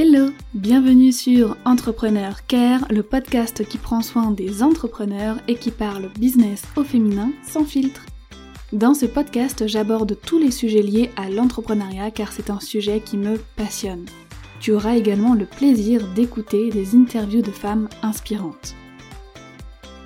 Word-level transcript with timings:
Hello, 0.00 0.30
bienvenue 0.54 1.10
sur 1.10 1.56
Entrepreneur 1.64 2.46
Care, 2.46 2.86
le 2.88 3.02
podcast 3.02 3.66
qui 3.66 3.78
prend 3.78 4.00
soin 4.00 4.30
des 4.30 4.62
entrepreneurs 4.62 5.38
et 5.48 5.56
qui 5.56 5.72
parle 5.72 6.08
business 6.16 6.62
au 6.76 6.84
féminin 6.84 7.32
sans 7.42 7.64
filtre. 7.64 8.06
Dans 8.72 8.94
ce 8.94 9.06
podcast, 9.06 9.66
j'aborde 9.66 10.16
tous 10.24 10.38
les 10.38 10.52
sujets 10.52 10.82
liés 10.82 11.10
à 11.16 11.28
l'entrepreneuriat 11.28 12.12
car 12.12 12.30
c'est 12.30 12.48
un 12.48 12.60
sujet 12.60 13.00
qui 13.00 13.16
me 13.16 13.38
passionne. 13.56 14.06
Tu 14.60 14.70
auras 14.70 14.94
également 14.94 15.34
le 15.34 15.46
plaisir 15.46 16.06
d'écouter 16.14 16.70
des 16.70 16.94
interviews 16.94 17.42
de 17.42 17.50
femmes 17.50 17.88
inspirantes. 18.04 18.76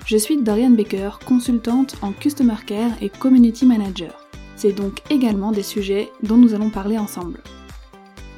Je 0.07 0.17
suis 0.17 0.43
Dorian 0.43 0.71
Baker, 0.71 1.11
consultante 1.27 1.97
en 2.01 2.13
Customer 2.13 2.57
Care 2.67 2.93
et 3.03 3.11
Community 3.11 3.67
Manager. 3.67 4.15
C'est 4.57 4.73
donc 4.73 5.03
également 5.11 5.53
des 5.53 5.63
sujets 5.63 6.11
dont 6.23 6.39
nous 6.39 6.55
allons 6.55 6.71
parler 6.71 6.97
ensemble. 6.97 7.43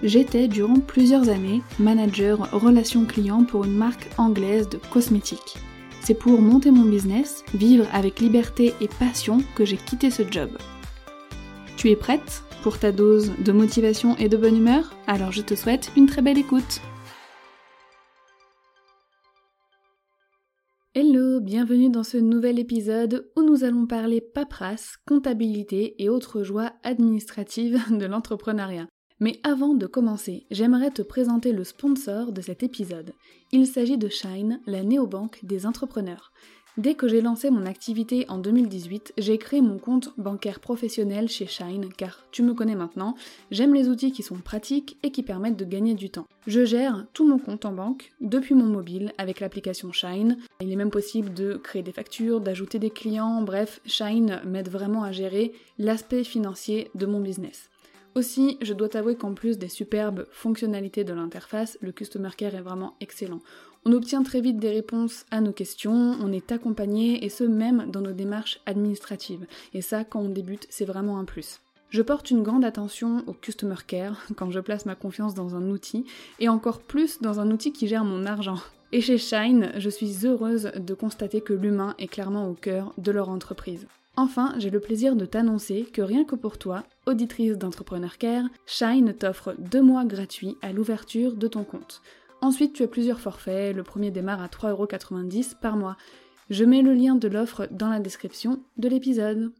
J'étais 0.07 0.49
durant 0.49 0.81
plusieurs 0.81 1.31
années 1.31 1.63
manager 1.79 2.47
relation 2.53 3.07
client 3.07 3.45
pour 3.45 3.65
une 3.65 3.75
marque 3.75 4.11
anglaise 4.19 4.69
de 4.69 4.77
cosmétiques. 4.77 5.57
C'est 6.03 6.13
pour 6.13 6.43
monter 6.43 6.71
mon 6.71 6.85
business, 6.85 7.43
vivre 7.55 7.87
avec 7.91 8.21
liberté 8.21 8.75
et 8.83 8.89
passion 8.89 9.39
que 9.57 9.65
j'ai 9.65 9.79
quitté 9.79 10.11
ce 10.11 10.23
job. 10.30 10.51
Tu 11.79 11.89
es 11.89 11.97
prête 11.97 12.43
pour 12.63 12.79
ta 12.79 12.93
dose 12.93 13.33
de 13.43 13.53
motivation 13.53 14.15
et 14.19 14.29
de 14.29 14.37
bonne 14.37 14.59
humeur? 14.59 14.95
Alors 15.07 15.33
je 15.33 15.41
te 15.41 15.55
souhaite 15.55 15.91
une 15.97 16.05
très 16.05 16.21
belle 16.21 16.37
écoute. 16.37 16.83
Hello, 20.95 21.41
bienvenue 21.41 21.89
dans 21.89 22.05
ce 22.05 22.19
nouvel 22.19 22.59
épisode 22.59 23.30
où 23.37 23.43
nous 23.43 23.65
allons 23.65 23.87
parler 23.87 24.21
paperasse, 24.21 24.99
comptabilité 25.09 25.95
et 25.99 26.11
autres 26.11 26.43
joies 26.43 26.73
administratives 26.83 27.80
de 27.91 28.05
l'entrepreneuriat. 28.05 28.87
Mais 29.20 29.38
avant 29.45 29.74
de 29.74 29.87
commencer, 29.87 30.45
j'aimerais 30.51 30.90
te 30.90 31.02
présenter 31.02 31.52
le 31.52 31.65
sponsor 31.65 32.32
de 32.32 32.40
cet 32.40 32.62
épisode. 32.62 33.12
Il 33.52 33.66
s'agit 33.66 33.98
de 33.98 34.09
Shine, 34.09 34.60
la 34.66 34.82
néobanque 34.82 35.38
des 35.45 35.66
entrepreneurs. 35.66 36.32
Dès 36.76 36.95
que 36.95 37.06
j'ai 37.06 37.21
lancé 37.21 37.51
mon 37.51 37.66
activité 37.66 38.26
en 38.29 38.38
2018, 38.38 39.12
j'ai 39.16 39.38
créé 39.38 39.60
mon 39.60 39.79
compte 39.79 40.12
bancaire 40.18 40.59
professionnel 40.59 41.29
chez 41.29 41.46
Shine 41.46 41.88
car 41.96 42.24
tu 42.32 42.43
me 42.43 42.52
connais 42.52 42.74
maintenant, 42.74 43.15
j'aime 43.52 43.74
les 43.74 43.88
outils 43.88 44.10
qui 44.10 44.24
sont 44.24 44.38
pratiques 44.38 44.96
et 45.04 45.12
qui 45.12 45.23
permettent 45.23 45.56
de 45.56 45.65
gagner 45.65 45.95
du 45.95 46.10
temps. 46.10 46.26
Je 46.49 46.65
gère 46.65 47.06
tout 47.12 47.28
mon 47.28 47.38
compte 47.38 47.65
en 47.65 47.73
banque 47.73 48.10
depuis 48.21 48.56
mon 48.56 48.66
mobile 48.66 49.12
avec 49.18 49.38
l'application 49.38 49.93
Shine. 49.93 50.38
Il 50.60 50.73
est 50.73 50.76
même 50.76 50.90
possible 50.90 51.32
de 51.32 51.54
créer 51.54 51.84
des 51.84 51.93
factures, 51.93 52.40
d'ajouter 52.40 52.80
des 52.80 52.90
clients, 52.90 53.43
bref, 53.43 53.80
Shine 53.87 54.40
m'aide 54.45 54.68
vraiment 54.68 55.04
à 55.04 55.12
gérer 55.12 55.52
l'aspect 55.78 56.24
financier 56.24 56.90
de 56.96 57.06
mon 57.06 57.21
business. 57.21 57.71
Aussi, 58.15 58.59
je 58.62 58.74
dois 58.74 58.88
t'avouer 58.88 59.16
qu'en 59.16 59.34
plus 59.34 59.59
des 59.59 59.68
superbes 59.68 60.26
fonctionnalités 60.30 61.02
de 61.02 61.12
l'interface, 61.12 61.76
le 61.80 61.90
Customer 61.90 62.30
Care 62.37 62.54
est 62.54 62.60
vraiment 62.60 62.95
excellent. 63.01 63.40
On 63.84 63.93
obtient 63.93 64.22
très 64.22 64.41
vite 64.41 64.59
des 64.59 64.71
réponses 64.71 65.26
à 65.32 65.41
nos 65.41 65.53
questions, 65.53 66.16
on 66.21 66.32
est 66.32 66.53
accompagné 66.53 67.25
et 67.25 67.28
ce 67.28 67.43
même 67.43 67.91
dans 67.91 68.00
nos 68.00 68.12
démarches 68.12 68.60
administratives. 68.66 69.47
Et 69.72 69.82
ça, 69.82 70.04
quand 70.04 70.21
on 70.21 70.28
débute, 70.28 70.69
c'est 70.71 70.84
vraiment 70.84 71.19
un 71.19 71.25
plus. 71.25 71.59
Je 71.91 72.03
porte 72.03 72.31
une 72.31 72.44
grande 72.44 72.65
attention 72.65 73.25
au 73.26 73.32
Customer 73.32 73.75
Care 73.84 74.22
quand 74.37 74.50
je 74.53 74.60
place 74.60 74.87
ma 74.87 74.94
confiance 74.94 75.34
dans 75.34 75.56
un 75.56 75.69
outil 75.69 76.06
et 76.38 76.49
encore 76.49 76.81
plus 76.81 77.21
dans 77.21 77.41
un 77.41 77.50
outil 77.50 77.72
qui 77.72 77.88
gère 77.88 78.04
mon 78.04 78.26
argent. 78.26 78.59
Et 78.93 79.00
chez 79.00 79.19
Shine, 79.19 79.72
je 79.76 79.91
suis 79.91 80.25
heureuse 80.25 80.71
de 80.76 80.94
constater 80.94 81.41
que 81.41 81.53
l'humain 81.53 81.97
est 81.99 82.06
clairement 82.06 82.49
au 82.49 82.54
cœur 82.54 82.94
de 82.97 83.10
leur 83.10 83.28
entreprise. 83.28 83.88
Enfin, 84.16 84.54
j'ai 84.59 84.70
le 84.70 84.78
plaisir 84.78 85.16
de 85.16 85.26
t'annoncer 85.26 85.82
que 85.93 86.00
rien 86.00 86.25
que 86.25 86.37
pour 86.37 86.56
toi, 86.56 86.84
auditrice 87.06 87.59
d'Entrepreneur 87.59 88.16
Care, 88.16 88.44
Shine 88.65 89.12
t'offre 89.12 89.56
deux 89.59 89.82
mois 89.82 90.04
gratuits 90.04 90.56
à 90.62 90.72
l'ouverture 90.72 91.34
de 91.34 91.49
ton 91.49 91.65
compte. 91.65 92.00
Ensuite, 92.41 92.75
tu 92.75 92.84
as 92.84 92.89
plusieurs 92.89 93.21
forfaits, 93.21 93.75
le 93.75 93.83
premier 93.83 94.12
démarre 94.12 94.43
à 94.43 94.47
3,90€ 94.47 95.59
par 95.61 95.77
mois. 95.77 95.97
Je 96.49 96.65
mets 96.65 96.83
le 96.83 96.94
lien 96.94 97.16
de 97.16 97.27
l'offre 97.27 97.66
dans 97.72 97.89
la 97.89 97.99
description 97.99 98.62
de 98.77 98.89
l'épisode. 98.89 99.53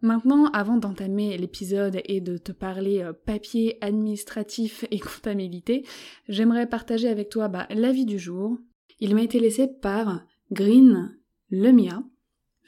Maintenant, 0.00 0.46
avant 0.52 0.76
d'entamer 0.76 1.36
l'épisode 1.36 2.00
et 2.04 2.20
de 2.20 2.38
te 2.38 2.52
parler 2.52 3.02
euh, 3.02 3.12
papier 3.12 3.78
administratif 3.80 4.84
et 4.90 5.00
comptabilité, 5.00 5.84
j'aimerais 6.28 6.68
partager 6.68 7.08
avec 7.08 7.28
toi 7.28 7.48
bah, 7.48 7.66
l'avis 7.70 8.06
du 8.06 8.18
jour. 8.18 8.56
Il 9.00 9.14
m'a 9.14 9.22
été 9.22 9.40
laissé 9.40 9.66
par 9.66 10.24
Green 10.52 11.18
Lemia, 11.50 12.02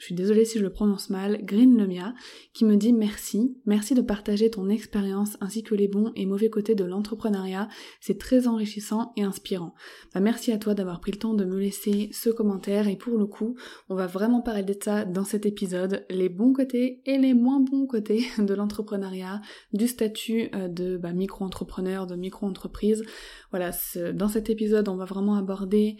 je 0.01 0.07
suis 0.07 0.15
désolée 0.15 0.45
si 0.45 0.57
je 0.57 0.63
le 0.63 0.71
prononce 0.71 1.11
mal, 1.11 1.45
Green 1.45 1.77
Lemia, 1.77 2.15
qui 2.53 2.65
me 2.65 2.75
dit 2.75 2.91
merci, 2.91 3.55
merci 3.67 3.93
de 3.93 4.01
partager 4.01 4.49
ton 4.49 4.67
expérience 4.67 5.37
ainsi 5.41 5.61
que 5.61 5.75
les 5.75 5.87
bons 5.87 6.11
et 6.15 6.25
mauvais 6.25 6.49
côtés 6.49 6.73
de 6.73 6.83
l'entrepreneuriat, 6.83 7.69
c'est 7.99 8.17
très 8.17 8.47
enrichissant 8.47 9.13
et 9.15 9.21
inspirant. 9.21 9.75
Bah, 10.15 10.19
merci 10.19 10.51
à 10.51 10.57
toi 10.57 10.73
d'avoir 10.73 11.01
pris 11.01 11.11
le 11.11 11.19
temps 11.19 11.35
de 11.35 11.45
me 11.45 11.59
laisser 11.59 12.09
ce 12.13 12.31
commentaire 12.31 12.87
et 12.87 12.95
pour 12.95 13.15
le 13.19 13.27
coup, 13.27 13.55
on 13.89 13.95
va 13.95 14.07
vraiment 14.07 14.41
parler 14.41 14.63
de 14.63 14.75
ça 14.83 15.05
dans 15.05 15.23
cet 15.23 15.45
épisode, 15.45 16.03
les 16.09 16.29
bons 16.29 16.51
côtés 16.51 17.03
et 17.05 17.19
les 17.19 17.35
moins 17.35 17.59
bons 17.59 17.85
côtés 17.85 18.25
de 18.39 18.53
l'entrepreneuriat, 18.55 19.39
du 19.71 19.87
statut 19.87 20.49
euh, 20.55 20.67
de 20.67 20.97
bah, 20.97 21.13
micro-entrepreneur, 21.13 22.07
de 22.07 22.15
micro-entreprise. 22.15 23.03
Voilà, 23.51 23.69
dans 24.15 24.29
cet 24.29 24.49
épisode, 24.49 24.89
on 24.89 24.95
va 24.95 25.05
vraiment 25.05 25.35
aborder 25.35 25.97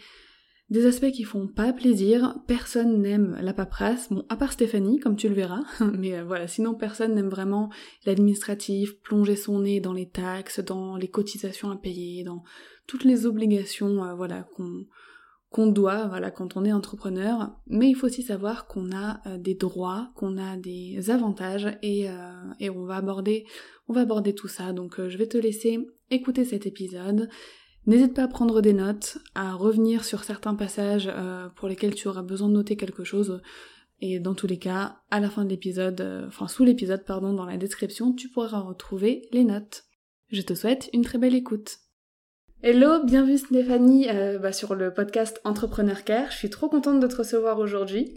des 0.72 0.86
aspects 0.86 1.10
qui 1.10 1.24
font 1.24 1.48
pas 1.48 1.74
plaisir, 1.74 2.38
personne 2.46 3.02
n'aime 3.02 3.38
la 3.42 3.52
paperasse, 3.52 4.10
bon 4.10 4.24
à 4.30 4.36
part 4.36 4.52
Stéphanie 4.52 4.98
comme 5.00 5.16
tu 5.16 5.28
le 5.28 5.34
verras, 5.34 5.64
mais 5.98 6.16
euh, 6.16 6.24
voilà, 6.24 6.48
sinon 6.48 6.74
personne 6.74 7.14
n'aime 7.14 7.28
vraiment 7.28 7.68
l'administratif, 8.06 8.98
plonger 9.02 9.36
son 9.36 9.60
nez 9.60 9.80
dans 9.80 9.92
les 9.92 10.08
taxes, 10.08 10.60
dans 10.60 10.96
les 10.96 11.08
cotisations 11.08 11.70
à 11.70 11.76
payer, 11.76 12.24
dans 12.24 12.42
toutes 12.86 13.04
les 13.04 13.26
obligations 13.26 14.02
euh, 14.02 14.14
voilà 14.14 14.44
qu'on 14.56 14.86
qu'on 15.50 15.66
doit 15.66 16.06
voilà 16.06 16.30
quand 16.30 16.56
on 16.56 16.64
est 16.64 16.72
entrepreneur, 16.72 17.54
mais 17.66 17.90
il 17.90 17.94
faut 17.94 18.06
aussi 18.06 18.22
savoir 18.22 18.66
qu'on 18.66 18.92
a 18.92 19.20
euh, 19.26 19.36
des 19.36 19.54
droits, 19.54 20.10
qu'on 20.16 20.38
a 20.38 20.56
des 20.56 21.10
avantages 21.10 21.68
et, 21.82 22.06
et 22.60 22.70
on 22.70 22.86
va 22.86 22.96
aborder 22.96 23.44
on 23.88 23.92
va 23.92 24.00
aborder 24.00 24.34
tout 24.34 24.48
ça. 24.48 24.72
Donc 24.72 25.06
je 25.06 25.18
vais 25.18 25.26
te 25.26 25.36
laisser 25.36 25.86
écouter 26.10 26.46
cet 26.46 26.66
épisode. 26.66 27.28
N'hésite 27.86 28.14
pas 28.14 28.24
à 28.24 28.28
prendre 28.28 28.60
des 28.60 28.72
notes, 28.72 29.18
à 29.34 29.54
revenir 29.54 30.04
sur 30.04 30.22
certains 30.22 30.54
passages 30.54 31.10
euh, 31.12 31.48
pour 31.56 31.68
lesquels 31.68 31.94
tu 31.94 32.06
auras 32.06 32.22
besoin 32.22 32.48
de 32.48 32.54
noter 32.54 32.76
quelque 32.76 33.02
chose. 33.02 33.40
Et 34.00 34.20
dans 34.20 34.34
tous 34.34 34.46
les 34.46 34.58
cas, 34.58 35.00
à 35.10 35.18
la 35.18 35.28
fin 35.28 35.44
de 35.44 35.50
l'épisode, 35.50 36.00
euh, 36.00 36.28
enfin 36.28 36.46
sous 36.46 36.64
l'épisode, 36.64 37.04
pardon, 37.04 37.32
dans 37.32 37.44
la 37.44 37.56
description, 37.56 38.12
tu 38.12 38.28
pourras 38.28 38.60
retrouver 38.60 39.28
les 39.32 39.42
notes. 39.42 39.84
Je 40.30 40.42
te 40.42 40.54
souhaite 40.54 40.90
une 40.92 41.02
très 41.02 41.18
belle 41.18 41.34
écoute. 41.34 41.78
Hello, 42.62 43.04
bienvenue 43.04 43.38
Stéphanie 43.38 44.08
euh, 44.08 44.38
bah, 44.38 44.52
sur 44.52 44.76
le 44.76 44.94
podcast 44.94 45.40
Entrepreneur 45.42 46.04
Care. 46.04 46.30
Je 46.30 46.36
suis 46.36 46.50
trop 46.50 46.68
contente 46.68 47.00
de 47.00 47.06
te 47.08 47.16
recevoir 47.16 47.58
aujourd'hui. 47.58 48.14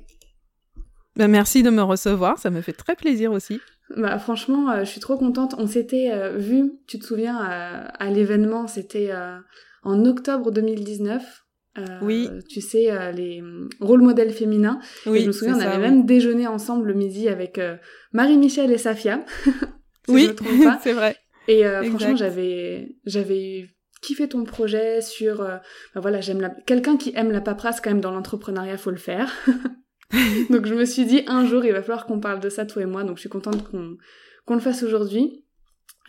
Ben, 1.15 1.27
merci 1.27 1.63
de 1.63 1.71
me 1.71 1.81
recevoir, 1.81 2.37
ça 2.37 2.51
me 2.51 2.61
fait 2.61 2.73
très 2.73 2.95
plaisir 2.95 3.31
aussi. 3.31 3.59
Bah 3.95 4.17
franchement, 4.17 4.71
euh, 4.71 4.79
je 4.79 4.85
suis 4.85 4.99
trop 4.99 5.17
contente. 5.17 5.55
On 5.57 5.67
s'était 5.67 6.09
euh, 6.11 6.37
vu, 6.37 6.73
tu 6.87 6.97
te 6.97 7.05
souviens, 7.05 7.39
euh, 7.39 7.87
à 7.93 8.09
l'événement, 8.09 8.67
c'était 8.67 9.11
en 9.83 10.05
octobre 10.05 10.51
2019. 10.51 11.43
oui. 12.01 12.29
Tu 12.49 12.61
sais, 12.61 13.11
les 13.13 13.43
rôles 13.79 14.01
modèles 14.01 14.31
féminins. 14.31 14.79
Oui, 15.05 15.21
je 15.21 15.27
me 15.27 15.31
souviens, 15.31 15.57
on 15.57 15.61
avait 15.61 15.77
même 15.77 16.05
déjeuné 16.05 16.47
ensemble 16.47 16.87
le 16.87 16.93
midi 16.93 17.29
avec 17.29 17.59
Marie-Michel 18.13 18.71
et 18.71 18.77
Safia. 18.77 19.23
oui, 20.07 20.29
c'est 20.81 20.93
vrai. 20.93 21.17
Et 21.47 21.63
franchement, 21.89 22.15
j'avais 22.15 22.95
j'avais 23.05 23.67
kiffé 24.01 24.27
ton 24.27 24.43
projet 24.43 25.01
sur... 25.01 25.37
bah 25.37 25.61
voilà, 25.95 26.21
j'aime 26.21 26.39
la... 26.39 26.49
Quelqu'un 26.49 26.95
qui 26.95 27.11
aime 27.15 27.31
la 27.31 27.41
paperasse 27.41 27.81
quand 27.81 27.89
même 27.89 28.01
dans 28.01 28.11
l'entrepreneuriat, 28.11 28.77
faut 28.77 28.91
le 28.91 28.97
faire. 28.97 29.31
donc 30.49 30.65
je 30.65 30.73
me 30.73 30.85
suis 30.85 31.05
dit 31.05 31.23
un 31.27 31.45
jour 31.45 31.65
il 31.65 31.71
va 31.71 31.81
falloir 31.81 32.05
qu'on 32.05 32.19
parle 32.19 32.39
de 32.39 32.49
ça 32.49 32.65
toi 32.65 32.81
et 32.81 32.85
moi, 32.85 33.03
donc 33.03 33.17
je 33.17 33.21
suis 33.21 33.29
contente 33.29 33.63
qu'on 33.69 34.53
le 34.53 34.59
fasse 34.59 34.83
aujourd'hui. 34.83 35.43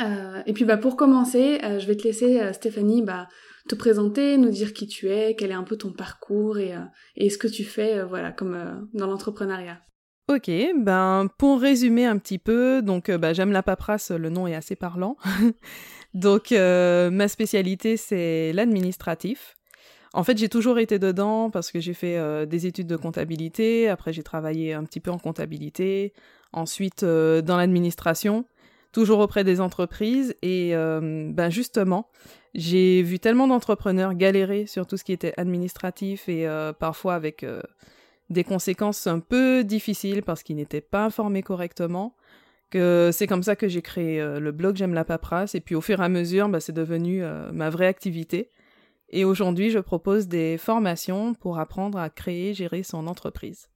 Euh, 0.01 0.43
et 0.45 0.53
puis 0.53 0.65
bah 0.65 0.77
pour 0.77 0.97
commencer, 0.97 1.59
euh, 1.65 1.79
je 1.79 1.87
vais 1.87 1.97
te 1.97 2.05
laisser 2.05 2.41
euh, 2.41 2.53
Stéphanie 2.53 3.03
bah 3.03 3.29
te 3.67 3.75
présenter, 3.75 4.37
nous 4.37 4.51
dire 4.51 4.75
qui 4.75 4.87
tu 4.87 5.09
es, 5.09 5.35
quel 5.35 5.51
est 5.51 5.55
un 5.55 5.65
peu 5.65 5.77
ton 5.77 5.93
parcours 5.93 6.59
et, 6.59 6.75
et 7.17 7.31
ce 7.31 7.39
que 7.39 7.49
tu 7.49 7.65
fais 7.65 8.05
voilà 8.05 8.31
comme 8.31 8.89
dans 8.95 9.07
l'entrepreneuriat. 9.07 9.81
Ok, 10.29 10.51
ben 10.77 11.29
pour 11.39 11.61
résumer 11.61 12.05
un 12.05 12.19
petit 12.19 12.39
peu, 12.39 12.83
donc 12.83 13.11
bah, 13.11 13.33
j'aime 13.33 13.53
la 13.53 13.63
paperasse, 13.63 14.11
le 14.13 14.29
nom 14.29 14.47
est 14.47 14.55
assez 14.55 14.77
parlant. 14.77 15.17
donc 16.15 16.53
ma 16.53 17.27
spécialité 17.27 17.97
c'est 17.97 18.53
l'administratif. 18.53 19.56
En 20.17 20.25
fait, 20.25 20.39
j'ai 20.39 20.49
toujours 20.49 20.79
été 20.79 20.99
dedans 20.99 21.51
parce 21.51 21.71
que 21.71 21.79
j'ai 21.79 21.93
fait 21.93 22.17
euh, 22.17 22.47
des 22.47 22.67
études 22.67 22.87
de 22.87 22.97
comptabilité. 22.97 23.91
Après, 23.91 24.15
j'ai 24.15 24.23
travaillé 24.23 24.73
un 24.73 24.83
petit 24.85 24.99
peu 24.99 25.11
en 25.11 25.19
comptabilité. 25.19 26.15
Ensuite, 26.55 27.03
euh, 27.03 27.43
dans 27.43 27.59
l'administration, 27.59 28.47
toujours 28.93 29.19
auprès 29.19 29.45
des 29.45 29.61
entreprises. 29.61 30.35
Et 30.41 30.75
euh, 30.75 31.29
ben 31.31 31.51
justement, 31.51 32.09
j'ai 32.55 33.03
vu 33.03 33.19
tellement 33.19 33.47
d'entrepreneurs 33.47 34.15
galérer 34.15 34.65
sur 34.65 34.87
tout 34.87 34.97
ce 34.97 35.05
qui 35.05 35.13
était 35.13 35.35
administratif 35.37 36.31
et 36.31 36.49
parfois 36.79 37.15
avec 37.15 37.45
des 38.31 38.43
conséquences 38.43 39.07
un 39.07 39.19
peu 39.19 39.65
difficiles 39.65 40.23
parce 40.23 40.43
qu'ils 40.43 40.57
n'étaient 40.57 40.81
pas 40.81 41.05
informés 41.05 41.43
correctement 41.43 42.17
que 42.71 43.11
c'est 43.13 43.27
comme 43.27 43.43
ça 43.43 43.55
que 43.55 43.69
j'ai 43.69 43.83
créé 43.83 44.25
le 44.41 44.51
blog 44.51 44.77
J'aime 44.77 44.95
la 44.95 45.05
paperasse. 45.05 45.55
Et 45.55 45.61
puis 45.61 45.75
au 45.75 45.83
fur 45.83 46.01
et 46.01 46.05
à 46.05 46.09
mesure, 46.09 46.49
bah, 46.49 46.61
c'est 46.61 46.73
devenu 46.73 47.23
ma 47.53 47.69
vraie 47.69 47.87
activité. 47.87 48.49
Et 49.11 49.25
aujourd'hui, 49.25 49.71
je 49.71 49.79
propose 49.79 50.29
des 50.29 50.59
formations 50.59 51.35
pour 51.35 51.59
apprendre 51.59 51.99
à 51.99 52.11
créer, 52.11 52.55
gérer 52.55 52.83
son 52.83 53.07
entreprise. 53.07 53.69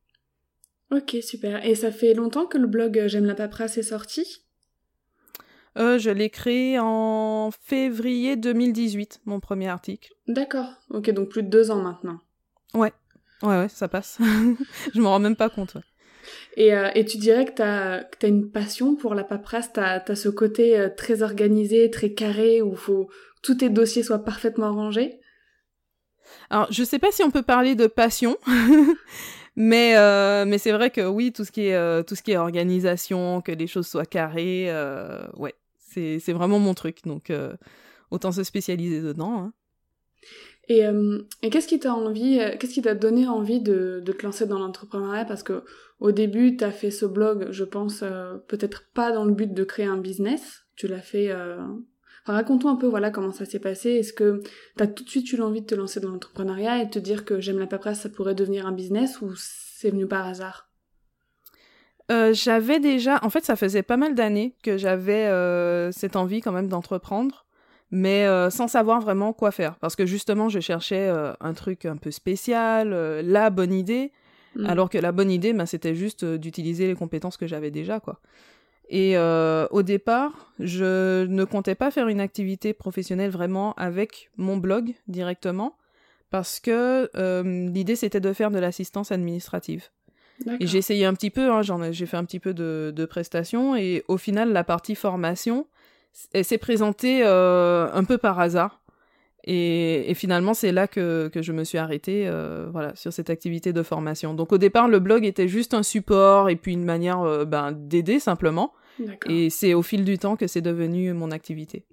Ok, 0.91 1.17
super. 1.23 1.65
Et 1.65 1.75
ça 1.75 1.93
fait 1.93 2.15
longtemps 2.15 2.47
que 2.47 2.59
le 2.59 2.67
blog 2.67 3.05
J'aime 3.07 3.27
la 3.27 3.35
paperasse 3.35 3.79
est 3.79 3.83
sorti? 3.83 4.43
Euh, 5.79 5.99
je 5.99 6.11
l'ai 6.11 6.31
créé 6.31 6.79
en 6.81 7.51
février 7.53 8.35
2018, 8.35 9.21
mon 9.25 9.39
premier 9.39 9.69
article. 9.69 10.13
D'accord. 10.27 10.75
Ok, 10.91 11.11
donc 11.11 11.29
plus 11.29 11.45
de 11.45 11.49
deux 11.49 11.71
ans 11.71 11.81
maintenant. 11.81 12.19
Ouais. 12.75 12.93
Ouais, 13.43 13.57
ouais, 13.57 13.69
ça 13.69 13.87
passe. 13.87 14.19
je 14.95 15.01
m'en 15.01 15.11
rends 15.11 15.21
même 15.21 15.37
pas 15.37 15.49
compte. 15.49 15.77
Et, 16.57 16.75
euh, 16.75 16.91
et, 16.95 17.05
tu 17.05 17.19
dirais 17.19 17.45
que 17.47 17.55
tu 17.55 17.63
as, 17.63 18.09
as, 18.23 18.27
une 18.27 18.51
passion 18.51 18.97
pour 18.97 19.15
la 19.15 19.25
paperasse, 19.25 19.73
tu 19.73 19.81
as, 19.81 20.15
ce 20.15 20.29
côté 20.29 20.79
euh, 20.79 20.89
très 20.95 21.23
organisé, 21.23 21.89
très 21.91 22.13
carré, 22.13 22.61
où 22.61 22.75
faut 22.75 23.07
que 23.07 23.13
tous 23.43 23.55
tes 23.55 23.71
dossiers 23.71 24.03
soient 24.03 24.25
parfaitement 24.25 24.75
rangés? 24.75 25.20
Alors, 26.51 26.67
je 26.71 26.85
sais 26.85 26.99
pas 26.99 27.11
si 27.13 27.23
on 27.23 27.31
peut 27.31 27.43
parler 27.43 27.75
de 27.75 27.87
passion, 27.87 28.37
mais, 29.57 29.97
euh, 29.97 30.45
mais 30.47 30.59
c'est 30.59 30.73
vrai 30.73 30.91
que 30.91 31.07
oui, 31.07 31.33
tout 31.33 31.45
ce, 31.45 31.53
qui 31.53 31.67
est, 31.67 32.05
tout 32.05 32.15
ce 32.15 32.23
qui 32.23 32.33
est 32.33 32.37
organisation, 32.37 33.41
que 33.41 33.53
les 33.53 33.67
choses 33.67 33.87
soient 33.87 34.07
carrées, 34.07 34.73
ouais, 35.37 35.55
c'est 35.91 36.33
vraiment 36.33 36.59
mon 36.59 36.75
truc, 36.75 37.05
donc 37.05 37.31
euh, 37.31 37.55
autant 38.11 38.33
se 38.33 38.43
spécialiser 38.45 39.01
dedans. 39.01 39.39
Hein. 39.39 39.53
Et, 40.69 40.87
euh, 40.87 41.23
et 41.43 41.51
qu'est-ce 41.51 41.67
qui 41.67 41.81
t'a 41.81 41.93
envie, 41.93 42.39
euh, 42.39 42.57
qu'est-ce 42.59 42.75
qui 42.75 42.83
t'a 42.83 42.95
donné 42.95 43.27
envie 43.27 43.61
de, 43.61 44.01
de, 44.05 44.13
te 44.13 44.25
lancer 44.25 44.47
dans 44.47 44.59
l'entrepreneuriat? 44.59 45.25
Parce 45.25 45.43
que 45.43 45.65
au 45.99 46.13
début, 46.13 46.57
t'as 46.57 46.71
fait 46.71 46.91
ce 46.91 47.07
blog, 47.07 47.49
je 47.51 47.65
pense, 47.65 48.05
peut-être 48.49 48.85
pas 48.95 49.13
dans 49.13 49.25
le 49.25 49.35
but 49.35 49.53
de 49.53 49.65
créer 49.65 49.87
un 49.87 49.99
business. 49.99 50.65
Tu 50.77 50.87
l'as 50.87 51.03
fait. 51.03 51.31
Enfin, 52.25 52.35
raconte-toi 52.35 52.71
un 52.71 52.77
peu, 52.77 52.87
voilà, 52.87 53.11
comment 53.11 53.33
ça 53.33 53.45
s'est 53.45 53.59
passé. 53.59 53.91
Est-ce 53.91 54.13
que 54.13 54.43
t'as 54.77 54.87
tout 54.87 55.05
de 55.05 55.09
suite 55.09 55.33
eu 55.33 55.37
l'envie 55.37 55.63
de 55.63 55.67
te 55.67 55.75
lancer 55.75 56.01
dans 56.01 56.11
l'entrepreneuriat 56.11 56.83
et 56.83 56.87
de 56.87 56.91
te 56.91 56.99
dire 56.99 57.25
que 57.25 57.41
j'aime 57.41 57.59
la 57.59 57.67
paperasse, 57.67 58.01
ça 58.01 58.09
pourrait 58.09 58.35
devenir 58.35 58.67
un 58.67 58.73
business 58.73 59.21
ou 59.23 59.33
c'est 59.37 59.91
venu 59.91 60.07
par 60.07 60.27
hasard? 60.27 60.71
Euh, 62.11 62.33
j'avais 62.35 62.81
déjà, 62.81 63.21
en 63.23 63.31
fait, 63.31 63.45
ça 63.45 63.57
faisait 63.57 63.83
pas 63.83 63.97
mal 63.97 64.15
d'années 64.15 64.55
que 64.63 64.77
j'avais 64.77 65.27
euh, 65.27 65.93
cette 65.93 66.17
envie 66.17 66.41
quand 66.41 66.53
même 66.53 66.69
d'entreprendre, 66.69 67.47
mais 67.91 68.27
euh, 68.27 68.51
sans 68.51 68.67
savoir 68.69 69.01
vraiment 69.01 69.33
quoi 69.33 69.53
faire, 69.53 69.77
parce 69.77 69.95
que 69.95 70.07
justement, 70.07 70.49
je 70.49 70.59
cherchais 70.61 71.09
un 71.41 71.55
truc 71.55 71.87
un 71.87 71.97
peu 71.97 72.11
spécial, 72.11 72.91
la 73.25 73.51
bonne 73.51 73.73
idée, 73.73 74.13
mm. 74.57 74.67
alors 74.67 74.91
que 74.91 74.99
la 74.99 75.13
bonne 75.13 75.31
idée, 75.31 75.53
ben, 75.53 75.67
c'était 75.67 75.95
juste 75.95 76.25
d'utiliser 76.25 76.89
les 76.89 76.95
compétences 76.95 77.37
que 77.37 77.47
j'avais 77.47 77.71
déjà, 77.71 78.01
quoi. 78.01 78.21
Et 78.93 79.17
au 79.17 79.83
départ, 79.83 80.53
je 80.59 81.25
ne 81.25 81.45
comptais 81.45 81.77
pas 81.77 81.93
faire 81.93 82.09
une 82.09 82.21
activité 82.21 82.73
professionnelle 82.73 83.31
vraiment 83.31 83.73
avec 83.75 84.31
mon 84.37 84.57
blog 84.57 84.95
directement, 85.07 85.77
parce 86.31 86.59
que 86.59 87.09
l'idée 87.45 87.95
c'était 87.95 88.21
de 88.21 88.33
faire 88.33 88.51
de 88.51 88.59
l'assistance 88.59 89.13
administrative. 89.13 89.91
Et 90.59 90.67
j'ai 90.67 90.79
essayé 90.79 91.05
un 91.05 91.15
petit 91.15 91.31
peu, 91.31 91.51
hein, 91.51 91.63
j'ai 91.93 92.07
fait 92.07 92.17
un 92.17 92.25
petit 92.25 92.41
peu 92.41 92.55
de, 92.55 92.93
de, 92.95 93.05
prestations, 93.05 93.77
et 93.77 94.05
au 94.09 94.17
final, 94.17 94.53
la 94.53 94.65
partie 94.65 94.95
formation, 94.95 95.67
elle 96.33 96.45
s'est 96.45 96.59
présentée 96.59 97.21
euh, 97.25 97.89
un 97.93 98.05
peu 98.05 98.19
par 98.19 98.39
hasard. 98.41 98.81
Et, 99.45 100.11
et 100.11 100.15
finalement, 100.15 100.53
c'est 100.53 100.73
là 100.73 100.87
que, 100.87 101.29
que, 101.33 101.41
je 101.41 101.53
me 101.53 101.65
suis 101.65 101.79
arrêtée 101.79 102.25
euh, 102.27 102.69
voilà, 102.71 102.95
sur 102.95 103.13
cette 103.13 103.31
activité 103.31 103.73
de 103.73 103.83
formation. 103.83 104.35
Donc 104.35 104.53
au 104.53 104.59
départ, 104.59 104.87
le 104.87 104.99
blog 104.99 105.25
était 105.25 105.49
juste 105.49 105.73
un 105.73 105.83
support 105.83 106.51
et 106.51 106.57
puis 106.57 106.75
une 106.75 106.85
manière 106.85 107.21
euh, 107.21 107.47
ben, 107.47 107.73
d'aider 107.73 108.21
simplement. 108.21 108.73
Et 109.29 109.51
c'est 109.51 109.75
au 109.75 109.83
fil 109.83 110.05
du 110.05 110.19
temps 110.19 110.37
que 110.37 110.47
c'est 110.47 110.61
devenu 110.61 111.13
mon 111.13 111.31
activité. 111.31 111.87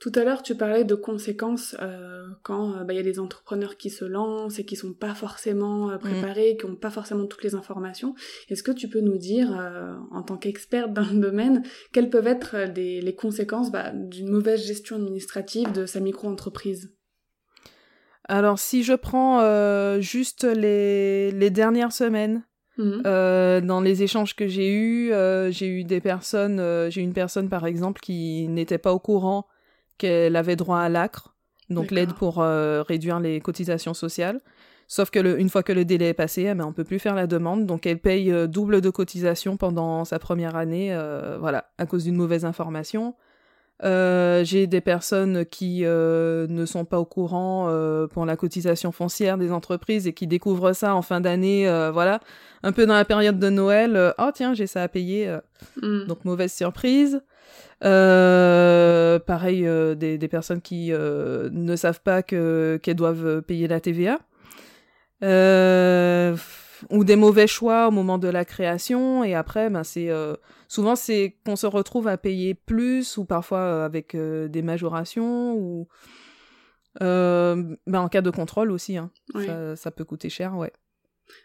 Tout 0.00 0.12
à 0.14 0.24
l'heure, 0.24 0.42
tu 0.42 0.54
parlais 0.54 0.84
de 0.84 0.94
conséquences 0.94 1.76
euh, 1.82 2.26
quand 2.42 2.72
euh, 2.72 2.84
bah, 2.84 2.94
il 2.94 2.96
y 2.96 3.00
a 3.00 3.02
des 3.02 3.20
entrepreneurs 3.20 3.76
qui 3.76 3.90
se 3.90 4.06
lancent 4.06 4.58
et 4.58 4.64
qui 4.64 4.74
sont 4.74 4.94
pas 4.94 5.14
forcément 5.14 5.90
euh, 5.90 5.96
mm. 5.96 5.98
préparés, 5.98 6.56
qui 6.58 6.64
ont 6.64 6.74
pas 6.74 6.88
forcément 6.88 7.26
toutes 7.26 7.44
les 7.44 7.54
informations. 7.54 8.14
Est-ce 8.48 8.62
que 8.62 8.72
tu 8.72 8.88
peux 8.88 9.02
nous 9.02 9.18
dire, 9.18 9.50
en 10.10 10.22
tant 10.22 10.38
qu'experte 10.38 10.94
dans 10.94 11.04
le 11.04 11.20
domaine, 11.20 11.62
quelles 11.92 12.08
peuvent 12.08 12.26
être 12.26 12.56
les 12.74 13.14
conséquences 13.14 13.70
bah, 13.70 13.92
d'une 13.92 14.30
mauvaise 14.30 14.66
gestion 14.66 14.96
administrative 14.96 15.70
de 15.72 15.84
sa 15.84 16.00
micro-entreprise? 16.00 16.94
Alors, 18.24 18.58
si 18.58 18.82
je 18.82 18.94
prends 18.94 20.00
juste 20.00 20.44
les, 20.44 21.30
les, 21.32 21.50
dernières 21.50 21.92
semaines, 21.92 22.42
mm. 22.84 23.60
dans 23.66 23.80
les 23.80 24.02
échanges 24.02 24.34
que 24.34 24.46
j'ai 24.46 24.72
eus, 24.72 25.12
j'ai 25.50 25.68
eu 25.68 25.84
des 25.84 26.00
personnes, 26.00 26.90
j'ai 26.90 27.00
une 27.00 27.12
personne 27.12 27.48
par 27.48 27.66
exemple 27.66 28.00
qui 28.00 28.48
n'était 28.48 28.78
pas 28.78 28.92
au 28.92 28.98
courant 28.98 29.46
qu'elle 30.00 30.34
avait 30.34 30.56
droit 30.56 30.80
à 30.80 30.88
l'ACRE, 30.88 31.34
donc 31.68 31.92
l'aide 31.92 32.14
pour 32.14 32.40
euh, 32.40 32.82
réduire 32.82 33.20
les 33.20 33.40
cotisations 33.40 33.94
sociales. 33.94 34.40
Sauf 34.88 35.10
que 35.10 35.38
une 35.38 35.48
fois 35.48 35.62
que 35.62 35.72
le 35.72 35.84
délai 35.84 36.08
est 36.08 36.14
passé, 36.14 36.48
eh 36.50 36.54
ben, 36.54 36.64
on 36.64 36.72
peut 36.72 36.82
plus 36.82 36.98
faire 36.98 37.14
la 37.14 37.28
demande, 37.28 37.64
donc 37.64 37.86
elle 37.86 38.00
paye 38.00 38.32
euh, 38.32 38.48
double 38.48 38.80
de 38.80 38.90
cotisation 38.90 39.56
pendant 39.56 40.04
sa 40.04 40.18
première 40.18 40.56
année, 40.56 40.92
euh, 40.92 41.38
voilà, 41.38 41.70
à 41.78 41.86
cause 41.86 42.04
d'une 42.04 42.16
mauvaise 42.16 42.44
information. 42.44 43.14
J'ai 43.82 44.66
des 44.66 44.80
personnes 44.80 45.44
qui 45.46 45.82
ne 45.82 46.64
sont 46.66 46.84
pas 46.84 46.98
au 46.98 47.04
courant 47.04 47.68
pour 48.10 48.26
la 48.26 48.36
cotisation 48.36 48.92
foncière 48.92 49.38
des 49.38 49.52
entreprises 49.52 50.06
et 50.06 50.12
qui 50.12 50.26
découvrent 50.26 50.72
ça 50.72 50.94
en 50.94 51.02
fin 51.02 51.20
d'année, 51.20 51.66
voilà, 51.92 52.20
un 52.62 52.72
peu 52.72 52.86
dans 52.86 52.94
la 52.94 53.04
période 53.04 53.38
de 53.38 53.48
Noël. 53.48 54.14
oh 54.18 54.30
tiens, 54.34 54.54
j'ai 54.54 54.66
ça 54.66 54.82
à 54.82 54.88
payer, 54.88 55.34
mm. 55.82 56.06
donc 56.06 56.24
mauvaise 56.24 56.52
surprise. 56.52 57.22
Euh, 57.82 59.18
pareil, 59.18 59.66
euh, 59.66 59.94
des, 59.94 60.18
des, 60.18 60.28
personnes 60.28 60.60
qui 60.60 60.92
euh, 60.92 61.48
ne 61.50 61.76
savent 61.76 62.02
pas 62.02 62.22
que 62.22 62.78
qu'elles 62.82 62.96
doivent 62.96 63.40
payer 63.42 63.68
la 63.68 63.80
TVA. 63.80 64.18
ou 66.90 67.04
des 67.04 67.16
mauvais 67.16 67.46
choix 67.46 67.88
au 67.88 67.90
moment 67.90 68.18
de 68.18 68.28
la 68.28 68.44
création 68.44 69.22
et 69.22 69.34
après 69.34 69.68
ben 69.68 69.84
c'est 69.84 70.10
souvent 70.70 70.96
c'est 70.96 71.36
qu'on 71.44 71.56
se 71.56 71.66
retrouve 71.66 72.08
à 72.08 72.16
payer 72.16 72.54
plus 72.54 73.18
ou 73.18 73.24
parfois 73.24 73.84
avec 73.84 74.16
des 74.16 74.62
majorations 74.62 75.54
ou 75.54 75.88
ben 77.00 77.76
en 77.86 78.08
cas 78.08 78.22
de 78.22 78.30
contrôle 78.30 78.70
aussi 78.70 78.96
hein. 78.96 79.10
ça, 79.34 79.76
ça, 79.76 79.90
peut 79.90 80.04
coûter 80.04 80.30
cher 80.30 80.56
ouais 80.56 80.72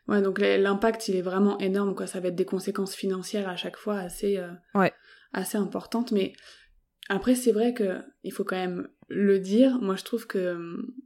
ouais 0.08 0.22
donc 0.22 0.40
l'impact 0.40 1.08
il 1.08 1.16
est 1.16 1.22
vraiment 1.22 1.58
énorme 1.60 1.96
quoi 1.96 2.08
ça 2.08 2.20
va 2.20 2.30
être 2.30 2.36
des 2.36 2.46
conséquences 2.46 2.96
financières 2.96 3.50
à 3.50 3.56
chaque 3.56 3.78
fois 3.78 3.98
assez 3.98 4.40
ouais 4.74 4.94
assez 5.36 5.58
importante, 5.58 6.12
mais 6.12 6.34
après 7.10 7.36
c'est 7.36 7.52
vrai 7.52 7.74
que 7.74 8.02
il 8.24 8.32
faut 8.32 8.44
quand 8.44 8.56
même 8.56 8.88
le 9.10 9.40
dire. 9.40 9.80
Moi 9.82 9.96
je 9.96 10.04
trouve 10.04 10.26
que 10.26 10.58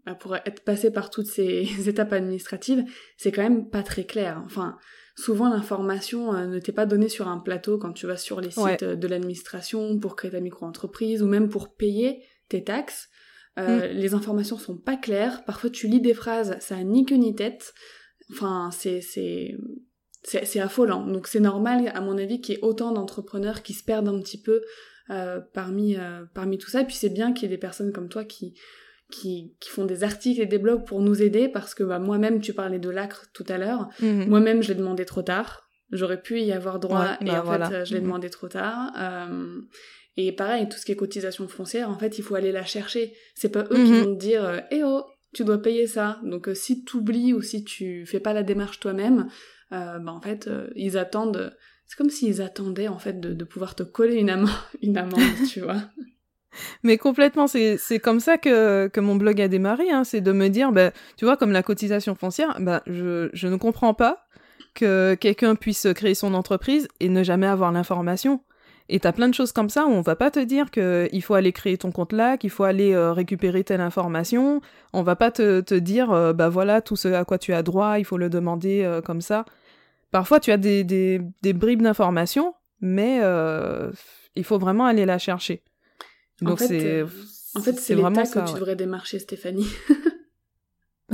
bah, 0.05 0.15
pour 0.15 0.35
être 0.35 0.63
passé 0.63 0.91
par 0.91 1.09
toutes 1.09 1.27
ces 1.27 1.67
étapes 1.89 2.13
administratives, 2.13 2.85
c'est 3.17 3.31
quand 3.31 3.43
même 3.43 3.69
pas 3.69 3.83
très 3.83 4.05
clair. 4.05 4.41
Enfin, 4.45 4.77
souvent 5.19 5.49
l'information 5.49 6.33
euh, 6.33 6.47
ne 6.47 6.59
t'est 6.59 6.71
pas 6.71 6.85
donnée 6.85 7.09
sur 7.09 7.27
un 7.27 7.39
plateau 7.39 7.77
quand 7.77 7.93
tu 7.93 8.07
vas 8.07 8.17
sur 8.17 8.41
les 8.41 8.51
sites 8.51 8.83
de 8.83 9.07
l'administration 9.07 9.99
pour 9.99 10.15
créer 10.15 10.31
ta 10.31 10.39
micro-entreprise 10.39 11.21
ou 11.21 11.27
même 11.27 11.49
pour 11.49 11.75
payer 11.75 12.23
tes 12.47 12.63
taxes. 12.63 13.09
Euh, 13.57 13.91
mm. 13.91 13.97
Les 13.97 14.13
informations 14.13 14.57
sont 14.57 14.77
pas 14.77 14.95
claires. 14.95 15.43
Parfois 15.45 15.69
tu 15.69 15.88
lis 15.88 16.01
des 16.01 16.13
phrases, 16.13 16.57
ça 16.59 16.75
a 16.75 16.83
ni 16.83 17.05
queue 17.05 17.15
ni 17.15 17.35
tête. 17.35 17.73
Enfin, 18.31 18.69
c'est 18.71 19.01
c'est 20.23 20.59
affolant. 20.59 21.05
Donc 21.05 21.27
c'est 21.27 21.39
normal, 21.39 21.91
à 21.93 22.01
mon 22.01 22.17
avis, 22.17 22.41
qu'il 22.41 22.55
y 22.55 22.57
ait 22.57 22.63
autant 22.63 22.91
d'entrepreneurs 22.91 23.63
qui 23.63 23.73
se 23.73 23.83
perdent 23.83 24.09
un 24.09 24.19
petit 24.19 24.41
peu 24.41 24.61
euh, 25.09 25.39
parmi, 25.53 25.95
euh, 25.95 26.25
parmi 26.33 26.57
tout 26.57 26.69
ça. 26.69 26.81
Et 26.81 26.85
puis 26.85 26.95
c'est 26.95 27.09
bien 27.09 27.33
qu'il 27.33 27.43
y 27.43 27.45
ait 27.45 27.55
des 27.55 27.59
personnes 27.59 27.91
comme 27.91 28.09
toi 28.09 28.25
qui, 28.25 28.53
qui, 29.11 29.55
qui, 29.59 29.69
font 29.69 29.85
des 29.85 30.03
articles 30.03 30.41
et 30.41 30.45
des 30.45 30.57
blogs 30.57 30.85
pour 30.85 31.01
nous 31.01 31.21
aider, 31.21 31.49
parce 31.49 31.73
que 31.73 31.83
bah, 31.83 31.99
moi-même, 31.99 32.41
tu 32.41 32.53
parlais 32.53 32.79
de 32.79 32.89
l'acre 32.89 33.27
tout 33.33 33.45
à 33.47 33.57
l'heure, 33.57 33.89
mhm. 34.01 34.27
moi-même, 34.27 34.61
je 34.61 34.69
l'ai 34.69 34.75
demandé 34.75 35.05
trop 35.05 35.21
tard. 35.21 35.67
J'aurais 35.91 36.21
pu 36.21 36.39
y 36.41 36.51
avoir 36.51 36.79
droit, 36.79 37.17
et 37.21 37.25
bah, 37.25 37.43
en 37.43 37.69
fait, 37.69 37.85
je 37.85 37.93
l'ai 37.93 37.99
mhm. 37.99 38.05
demandé 38.05 38.29
trop 38.29 38.47
tard. 38.47 38.91
Euh, 38.97 39.61
et 40.17 40.31
pareil, 40.31 40.67
tout 40.69 40.77
ce 40.77 40.85
qui 40.85 40.91
est 40.91 40.95
cotisation 40.95 41.47
foncière, 41.47 41.89
en 41.89 41.97
fait, 41.97 42.17
il 42.17 42.23
faut 42.23 42.35
aller 42.35 42.51
la 42.51 42.65
chercher. 42.65 43.13
C'est 43.35 43.49
pas 43.49 43.63
eux 43.71 43.83
qui 43.83 43.91
mhm. 43.91 44.03
vont 44.03 44.15
te 44.15 44.19
dire 44.19 44.63
«Eh 44.71 44.83
oh, 44.83 45.03
tu 45.33 45.43
dois 45.43 45.61
payer 45.61 45.87
ça!» 45.87 46.19
Donc 46.23 46.49
si 46.53 46.83
tu 46.83 46.97
oublies 46.97 47.33
ou 47.33 47.41
si 47.41 47.63
tu 47.63 48.05
fais 48.05 48.19
pas 48.19 48.33
la 48.33 48.43
démarche 48.43 48.79
toi-même, 48.79 49.27
euh, 49.71 49.99
bah, 49.99 50.11
en 50.11 50.21
fait, 50.21 50.47
euh, 50.47 50.67
ils 50.75 50.97
attendent. 50.97 51.55
C'est 51.85 51.95
comme 51.95 52.09
s'ils 52.09 52.41
attendaient 52.41 52.87
en 52.87 52.99
fait 52.99 53.19
de, 53.19 53.43
pouvoir 53.43 53.75
te 53.75 53.83
coller 53.83 54.15
une 54.15 54.29
amende, 54.29 54.49
une 54.81 54.97
amende, 54.97 55.47
tu 55.51 55.61
vois. 55.61 55.81
Mais 56.83 56.97
complètement, 56.97 57.47
c'est 57.47 57.99
comme 58.01 58.19
ça 58.19 58.37
que, 58.37 58.87
que 58.87 58.99
mon 58.99 59.15
blog 59.15 59.39
a 59.41 59.47
démarré, 59.47 59.89
hein, 59.89 60.03
c'est 60.03 60.21
de 60.21 60.31
me 60.31 60.47
dire, 60.47 60.71
bah, 60.71 60.91
tu 61.17 61.25
vois, 61.25 61.37
comme 61.37 61.51
la 61.51 61.63
cotisation 61.63 62.15
foncière, 62.15 62.57
bah, 62.59 62.81
je, 62.87 63.29
je 63.33 63.47
ne 63.47 63.55
comprends 63.55 63.93
pas 63.93 64.25
que 64.73 65.15
quelqu'un 65.15 65.55
puisse 65.55 65.87
créer 65.95 66.15
son 66.15 66.33
entreprise 66.33 66.87
et 66.99 67.09
ne 67.09 67.23
jamais 67.23 67.47
avoir 67.47 67.71
l'information. 67.71 68.41
Et 68.91 68.99
t'as 68.99 69.11
plein 69.11 69.29
de 69.29 69.35
choses 69.35 69.51
comme 69.51 69.69
ça 69.69 69.85
où 69.85 69.89
on 69.89 70.01
va 70.01 70.15
pas 70.15 70.31
te 70.31 70.39
dire 70.39 70.71
qu'il 70.71 71.21
faut 71.21 71.35
aller 71.35 71.51
créer 71.51 71.77
ton 71.77 71.91
compte 71.91 72.11
là, 72.11 72.37
qu'il 72.37 72.49
faut 72.49 72.63
aller 72.63 72.93
euh, 72.93 73.13
récupérer 73.13 73.63
telle 73.63 73.81
information. 73.81 74.61
On 74.93 75.03
va 75.03 75.15
pas 75.15 75.29
te, 75.29 75.61
te 75.61 75.75
dire, 75.75 76.33
bah 76.33 76.49
voilà, 76.49 76.81
tout 76.81 76.95
ce 76.95 77.07
à 77.09 77.23
quoi 77.23 77.37
tu 77.37 77.53
as 77.53 77.61
droit, 77.61 77.99
il 77.99 78.05
faut 78.05 78.17
le 78.17 78.29
demander 78.29 78.99
comme 79.05 79.21
ça. 79.21 79.45
Parfois, 80.11 80.39
tu 80.39 80.51
as 80.51 80.57
des, 80.57 80.83
des, 80.83 81.21
des 81.43 81.53
bribes 81.53 81.83
d'informations, 81.83 82.55
mais 82.81 83.21
il 84.35 84.43
faut 84.43 84.57
vraiment 84.57 84.87
aller 84.87 85.05
la 85.05 85.19
chercher. 85.19 85.63
Donc 86.41 86.60
c'est 86.60 87.03
en 87.55 87.62
fait, 87.62 87.74
c'est 87.74 87.96
vraiment 87.96 88.25
ça 88.25 88.41
que 88.41 88.48
tu 88.48 88.53
devrais 88.55 88.75
démarcher, 88.75 89.19
Stéphanie. 89.19 89.67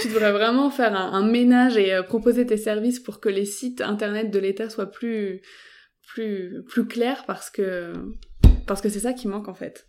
tu 0.00 0.08
devrais 0.08 0.32
vraiment 0.32 0.70
faire 0.70 0.94
un, 0.94 1.26
ménage 1.26 1.76
et 1.76 1.98
proposer 2.06 2.46
tes 2.46 2.56
services 2.56 3.00
pour 3.00 3.20
que 3.20 3.28
les 3.28 3.46
sites 3.46 3.80
internet 3.80 4.30
de 4.30 4.38
l'État 4.38 4.68
soient 4.68 4.90
plus, 4.90 5.40
plus, 6.06 6.62
plus 6.68 6.86
clairs 6.86 7.24
parce 7.26 7.50
que 7.50 7.92
parce 8.66 8.80
que 8.80 8.88
c'est 8.88 9.00
ça 9.00 9.12
qui 9.12 9.28
manque 9.28 9.48
en 9.48 9.54
fait. 9.54 9.86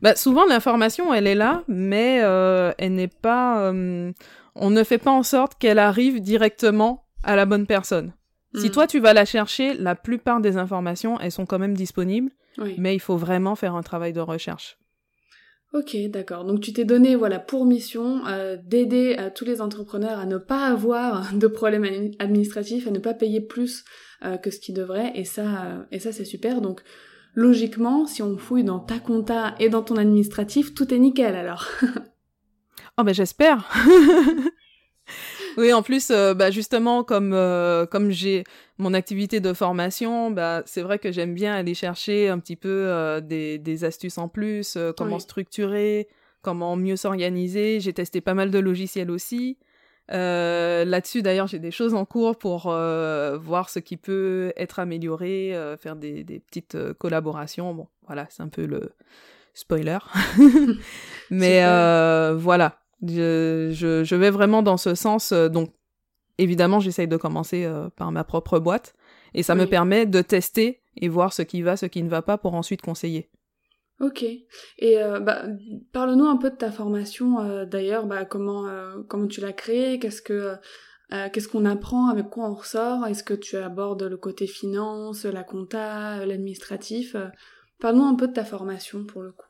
Bah, 0.00 0.16
souvent 0.16 0.46
l'information 0.46 1.12
elle 1.12 1.26
est 1.26 1.34
là, 1.34 1.64
mais 1.68 2.20
euh, 2.22 2.72
elle 2.78 2.94
n'est 2.94 3.08
pas. 3.08 3.70
Euh, 3.70 4.12
on 4.54 4.70
ne 4.70 4.84
fait 4.84 4.98
pas 4.98 5.10
en 5.10 5.22
sorte 5.22 5.58
qu'elle 5.58 5.78
arrive 5.78 6.20
directement 6.20 7.06
à 7.22 7.36
la 7.36 7.44
bonne 7.44 7.66
personne. 7.66 8.12
Si 8.54 8.68
hmm. 8.68 8.70
toi 8.70 8.86
tu 8.86 9.00
vas 9.00 9.12
la 9.12 9.24
chercher, 9.24 9.74
la 9.74 9.94
plupart 9.96 10.40
des 10.40 10.56
informations 10.56 11.18
elles 11.20 11.32
sont 11.32 11.44
quand 11.46 11.58
même 11.58 11.76
disponibles, 11.76 12.30
mais 12.78 12.94
il 12.94 13.00
faut 13.00 13.16
vraiment 13.16 13.54
faire 13.54 13.74
un 13.74 13.82
travail 13.82 14.12
de 14.12 14.20
recherche. 14.20 14.78
Ok, 15.72 15.96
d'accord. 16.08 16.44
Donc 16.44 16.60
tu 16.60 16.72
t'es 16.72 16.84
donné 16.84 17.16
voilà 17.16 17.40
pour 17.40 17.66
mission 17.66 18.24
euh, 18.28 18.56
d'aider 18.62 19.16
tous 19.34 19.44
les 19.44 19.60
entrepreneurs 19.60 20.20
à 20.20 20.26
ne 20.26 20.38
pas 20.38 20.66
avoir 20.66 21.32
de 21.34 21.46
problèmes 21.46 22.12
administratifs, 22.18 22.86
à 22.86 22.90
ne 22.90 22.98
pas 23.00 23.14
payer 23.14 23.40
plus 23.40 23.84
que 24.42 24.50
ce 24.50 24.58
qu'ils 24.58 24.74
devraient, 24.74 25.12
et 25.14 25.24
ça, 25.24 25.86
et 25.90 25.98
ça 25.98 26.10
c'est 26.10 26.24
super. 26.24 26.62
Donc 26.62 26.82
logiquement, 27.34 28.06
si 28.06 28.22
on 28.22 28.38
fouille 28.38 28.64
dans 28.64 28.78
ta 28.78 28.98
compta 28.98 29.54
et 29.58 29.68
dans 29.68 29.82
ton 29.82 29.96
administratif, 29.96 30.74
tout 30.74 30.94
est 30.94 30.98
nickel 30.98 31.34
alors. 31.34 31.68
oh 32.98 33.02
ben 33.02 33.12
j'espère. 33.12 33.70
oui, 35.56 35.72
en 35.72 35.82
plus, 35.82 36.10
euh, 36.10 36.34
bah, 36.34 36.50
justement, 36.50 37.04
comme 37.04 37.32
euh, 37.32 37.86
comme 37.86 38.10
j'ai 38.10 38.44
mon 38.78 38.94
activité 38.94 39.40
de 39.40 39.52
formation, 39.52 40.30
bah 40.30 40.62
c'est 40.66 40.82
vrai 40.82 40.98
que 40.98 41.12
j'aime 41.12 41.34
bien 41.34 41.54
aller 41.54 41.74
chercher 41.74 42.28
un 42.28 42.38
petit 42.38 42.56
peu 42.56 42.68
euh, 42.68 43.20
des, 43.20 43.58
des 43.58 43.84
astuces 43.84 44.18
en 44.18 44.28
plus, 44.28 44.76
comment 44.96 45.18
structurer, 45.18 46.08
comment 46.42 46.76
mieux 46.76 46.96
s'organiser. 46.96 47.80
J'ai 47.80 47.92
testé 47.92 48.20
pas 48.20 48.34
mal 48.34 48.50
de 48.50 48.58
logiciels 48.58 49.10
aussi. 49.10 49.58
Euh, 50.12 50.84
là-dessus, 50.84 51.22
d'ailleurs, 51.22 51.46
j'ai 51.46 51.58
des 51.58 51.70
choses 51.70 51.94
en 51.94 52.04
cours 52.04 52.36
pour 52.36 52.66
euh, 52.66 53.38
voir 53.38 53.70
ce 53.70 53.78
qui 53.78 53.96
peut 53.96 54.52
être 54.56 54.78
amélioré, 54.78 55.54
euh, 55.54 55.76
faire 55.76 55.96
des, 55.96 56.24
des 56.24 56.40
petites 56.40 56.76
collaborations. 56.98 57.74
Bon, 57.74 57.88
voilà, 58.06 58.26
c'est 58.30 58.42
un 58.42 58.48
peu 58.48 58.66
le 58.66 58.92
spoiler. 59.54 59.98
Mais 61.30 61.60
voilà, 62.34 62.80
je, 63.02 63.70
je, 63.72 64.04
je, 64.04 64.16
vais 64.16 64.30
vraiment 64.30 64.62
dans 64.62 64.76
ce 64.76 64.94
sens. 64.94 65.32
donc, 65.32 65.70
évidemment, 66.38 66.80
j'essaye 66.80 67.08
de 67.08 67.16
commencer 67.16 67.70
par 67.96 68.12
ma 68.12 68.24
propre 68.24 68.58
boîte. 68.58 68.94
Et 69.34 69.42
ça 69.42 69.54
me 69.54 69.66
permet 69.66 70.06
de 70.06 70.22
tester 70.22 70.80
et 70.96 71.08
voir 71.08 71.32
ce 71.32 71.42
qui 71.42 71.62
va, 71.62 71.76
ce 71.76 71.86
qui 71.86 72.02
ne 72.02 72.08
va 72.08 72.22
pas 72.22 72.38
pour 72.38 72.54
ensuite 72.54 72.82
conseiller. 72.82 73.28
Ok. 74.00 74.22
Et 74.22 74.98
euh, 74.98 75.20
bah, 75.20 75.44
parle-nous 75.92 76.26
un 76.26 76.36
peu 76.36 76.50
de 76.50 76.56
ta 76.56 76.70
formation. 76.70 77.40
Euh, 77.40 77.64
d'ailleurs, 77.64 78.06
bah, 78.06 78.24
comment 78.24 78.66
euh, 78.66 79.02
comment 79.08 79.26
tu 79.26 79.40
l'as 79.40 79.52
créée? 79.52 79.98
Qu'est-ce 79.98 80.22
que 80.22 80.54
qu'est-ce 81.32 81.48
qu'on 81.48 81.64
apprend? 81.64 82.08
Avec 82.08 82.28
quoi 82.28 82.50
on 82.50 82.54
ressort? 82.54 83.06
Est-ce 83.06 83.22
que 83.22 83.34
tu 83.34 83.56
abordes 83.56 84.02
le 84.02 84.16
côté 84.16 84.46
finance, 84.48 85.24
la 85.24 85.44
compta, 85.44 86.26
l'administratif? 86.26 87.14
Parle-nous 87.80 88.04
un 88.04 88.16
peu 88.16 88.26
de 88.26 88.32
ta 88.32 88.44
formation 88.44 89.04
pour 89.04 89.22
le 89.22 89.30
coup. 89.30 89.43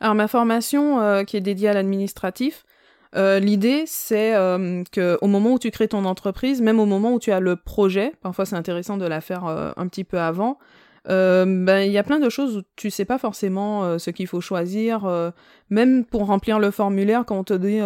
Alors 0.00 0.14
ma 0.14 0.28
formation 0.28 1.24
qui 1.24 1.36
est 1.36 1.40
dédiée 1.40 1.68
à 1.68 1.74
l'administratif, 1.74 2.64
l'idée 3.14 3.84
c'est 3.86 4.32
que 4.92 5.18
au 5.20 5.26
moment 5.26 5.52
où 5.52 5.58
tu 5.58 5.70
crées 5.70 5.88
ton 5.88 6.04
entreprise, 6.04 6.60
même 6.60 6.80
au 6.80 6.86
moment 6.86 7.14
où 7.14 7.18
tu 7.18 7.32
as 7.32 7.40
le 7.40 7.56
projet, 7.56 8.12
parfois 8.22 8.46
c'est 8.46 8.56
intéressant 8.56 8.96
de 8.96 9.06
la 9.06 9.20
faire 9.20 9.44
un 9.44 9.88
petit 9.88 10.04
peu 10.04 10.18
avant 10.18 10.58
euh, 11.08 11.44
ben 11.44 11.80
il 11.80 11.90
y 11.90 11.98
a 11.98 12.04
plein 12.04 12.20
de 12.20 12.28
choses 12.28 12.58
où 12.58 12.62
tu 12.76 12.88
sais 12.88 13.04
pas 13.04 13.18
forcément 13.18 13.82
euh, 13.82 13.98
ce 13.98 14.10
qu'il 14.10 14.28
faut 14.28 14.40
choisir 14.40 15.04
euh, 15.04 15.32
même 15.68 16.04
pour 16.04 16.26
remplir 16.26 16.60
le 16.60 16.70
formulaire 16.70 17.24
quand 17.26 17.36
on 17.36 17.42
te 17.42 17.54
dit 17.54 17.80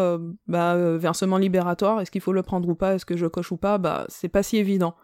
bah 0.46 0.76
versement 0.98 1.38
libératoire 1.38 2.00
est-ce 2.00 2.10
qu'il 2.10 2.20
faut 2.20 2.34
le 2.34 2.42
prendre 2.42 2.68
ou 2.68 2.74
pas 2.74 2.94
est-ce 2.94 3.06
que 3.06 3.16
je 3.16 3.26
coche 3.26 3.52
ou 3.52 3.56
pas 3.56 3.78
bah 3.78 4.04
c'est 4.08 4.28
pas 4.28 4.42
si 4.42 4.58
évident 4.58 4.96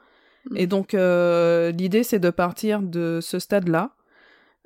mm. 0.50 0.56
et 0.58 0.66
donc 0.66 0.92
l'idée 0.92 2.02
c'est 2.02 2.18
de 2.18 2.30
partir 2.30 2.82
de 2.82 3.20
ce 3.22 3.38
stade 3.38 3.68
là 3.68 3.92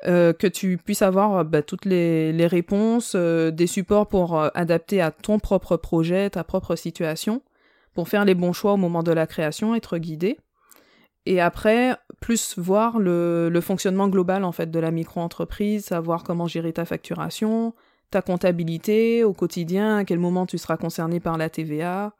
que 0.02 0.46
tu 0.46 0.76
puisses 0.76 1.02
avoir 1.02 1.44
bah, 1.44 1.62
toutes 1.62 1.84
les, 1.84 2.32
les 2.32 2.46
réponses 2.46 3.16
des 3.16 3.66
supports 3.66 4.06
pour 4.06 4.38
adapter 4.54 5.00
à 5.00 5.10
ton 5.10 5.38
propre 5.38 5.76
projet 5.76 6.30
ta 6.30 6.44
propre 6.44 6.76
situation 6.76 7.42
pour 7.94 8.08
faire 8.08 8.24
les 8.24 8.34
bons 8.34 8.52
choix 8.52 8.74
au 8.74 8.76
moment 8.76 9.02
de 9.02 9.10
la 9.10 9.26
création 9.26 9.74
être 9.74 9.98
guidé. 9.98 10.38
Et 11.24 11.40
après, 11.40 11.96
plus 12.20 12.56
voir 12.56 13.00
le, 13.00 13.48
le 13.48 13.60
fonctionnement 13.60 14.08
global 14.08 14.44
en 14.44 14.52
fait 14.52 14.70
de 14.70 14.78
la 14.78 14.92
micro-entreprise, 14.92 15.86
savoir 15.86 16.22
comment 16.22 16.46
gérer 16.46 16.72
ta 16.72 16.84
facturation, 16.84 17.74
ta 18.10 18.22
comptabilité 18.22 19.24
au 19.24 19.32
quotidien, 19.32 19.98
à 19.98 20.04
quel 20.04 20.20
moment 20.20 20.46
tu 20.46 20.58
seras 20.58 20.76
concerné 20.76 21.18
par 21.18 21.36
la 21.36 21.50
TVA, 21.50 22.14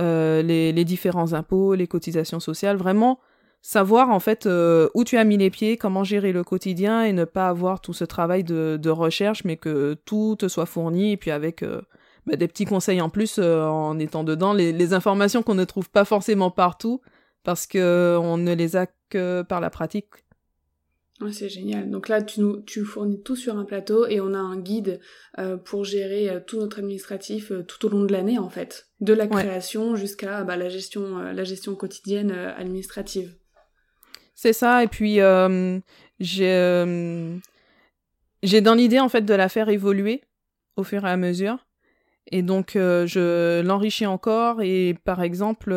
euh, 0.00 0.42
les, 0.42 0.72
les, 0.72 0.84
différents 0.84 1.32
impôts, 1.32 1.74
les 1.74 1.86
cotisations 1.86 2.40
sociales, 2.40 2.76
vraiment 2.76 3.20
savoir 3.62 4.10
en 4.10 4.20
fait 4.20 4.46
euh, 4.46 4.88
où 4.94 5.04
tu 5.04 5.16
as 5.16 5.24
mis 5.24 5.36
les 5.36 5.50
pieds, 5.50 5.76
comment 5.76 6.04
gérer 6.04 6.32
le 6.32 6.44
quotidien 6.44 7.04
et 7.04 7.12
ne 7.12 7.24
pas 7.24 7.48
avoir 7.48 7.80
tout 7.80 7.92
ce 7.92 8.04
travail 8.04 8.44
de, 8.44 8.78
de 8.80 8.90
recherche, 8.90 9.44
mais 9.44 9.56
que 9.56 9.94
tout 10.04 10.36
te 10.38 10.48
soit 10.48 10.66
fourni 10.66 11.12
et 11.12 11.16
puis 11.16 11.30
avec 11.30 11.62
euh, 11.62 11.82
bah, 12.26 12.36
des 12.36 12.48
petits 12.48 12.64
conseils 12.64 13.00
en 13.00 13.10
plus 13.10 13.38
euh, 13.38 13.64
en 13.64 13.98
étant 13.98 14.24
dedans, 14.24 14.52
les, 14.52 14.72
les 14.72 14.94
informations 14.94 15.42
qu'on 15.42 15.54
ne 15.54 15.64
trouve 15.64 15.90
pas 15.90 16.04
forcément 16.04 16.50
partout 16.50 17.00
parce 17.44 17.66
que 17.66 18.18
on 18.20 18.36
ne 18.36 18.54
les 18.54 18.76
a 18.76 18.86
que 19.08 19.42
par 19.42 19.60
la 19.60 19.70
pratique. 19.70 20.06
Ouais, 21.20 21.32
c'est 21.32 21.50
génial. 21.50 21.90
Donc 21.90 22.08
là, 22.08 22.22
tu 22.22 22.40
nous, 22.40 22.62
tu 22.62 22.82
fournis 22.84 23.20
tout 23.22 23.36
sur 23.36 23.58
un 23.58 23.64
plateau 23.64 24.06
et 24.06 24.20
on 24.20 24.32
a 24.32 24.38
un 24.38 24.58
guide 24.58 25.00
euh, 25.38 25.58
pour 25.58 25.84
gérer 25.84 26.30
euh, 26.30 26.40
tout 26.40 26.58
notre 26.58 26.78
administratif 26.78 27.52
euh, 27.52 27.62
tout 27.62 27.84
au 27.84 27.90
long 27.90 28.04
de 28.04 28.12
l'année 28.12 28.38
en 28.38 28.48
fait, 28.48 28.88
de 29.00 29.12
la 29.12 29.26
création 29.26 29.96
jusqu'à 29.96 30.44
bah, 30.44 30.56
la 30.56 30.70
gestion, 30.70 31.18
la 31.18 31.44
gestion 31.44 31.74
quotidienne 31.74 32.30
administrative. 32.30 33.34
C'est 34.42 34.54
ça. 34.54 34.82
Et 34.82 34.86
puis 34.86 35.18
j'ai 36.18 37.40
j'ai 38.42 38.60
dans 38.62 38.74
l'idée 38.74 38.98
en 38.98 39.10
fait 39.10 39.20
de 39.20 39.34
la 39.34 39.50
faire 39.50 39.68
évoluer 39.68 40.22
au 40.76 40.82
fur 40.82 41.04
et 41.04 41.10
à 41.10 41.18
mesure. 41.18 41.58
Et 42.32 42.40
donc 42.40 42.70
je 42.74 43.60
l'enrichis 43.60 44.06
encore 44.06 44.62
et 44.62 44.96
par 45.04 45.20
exemple 45.22 45.74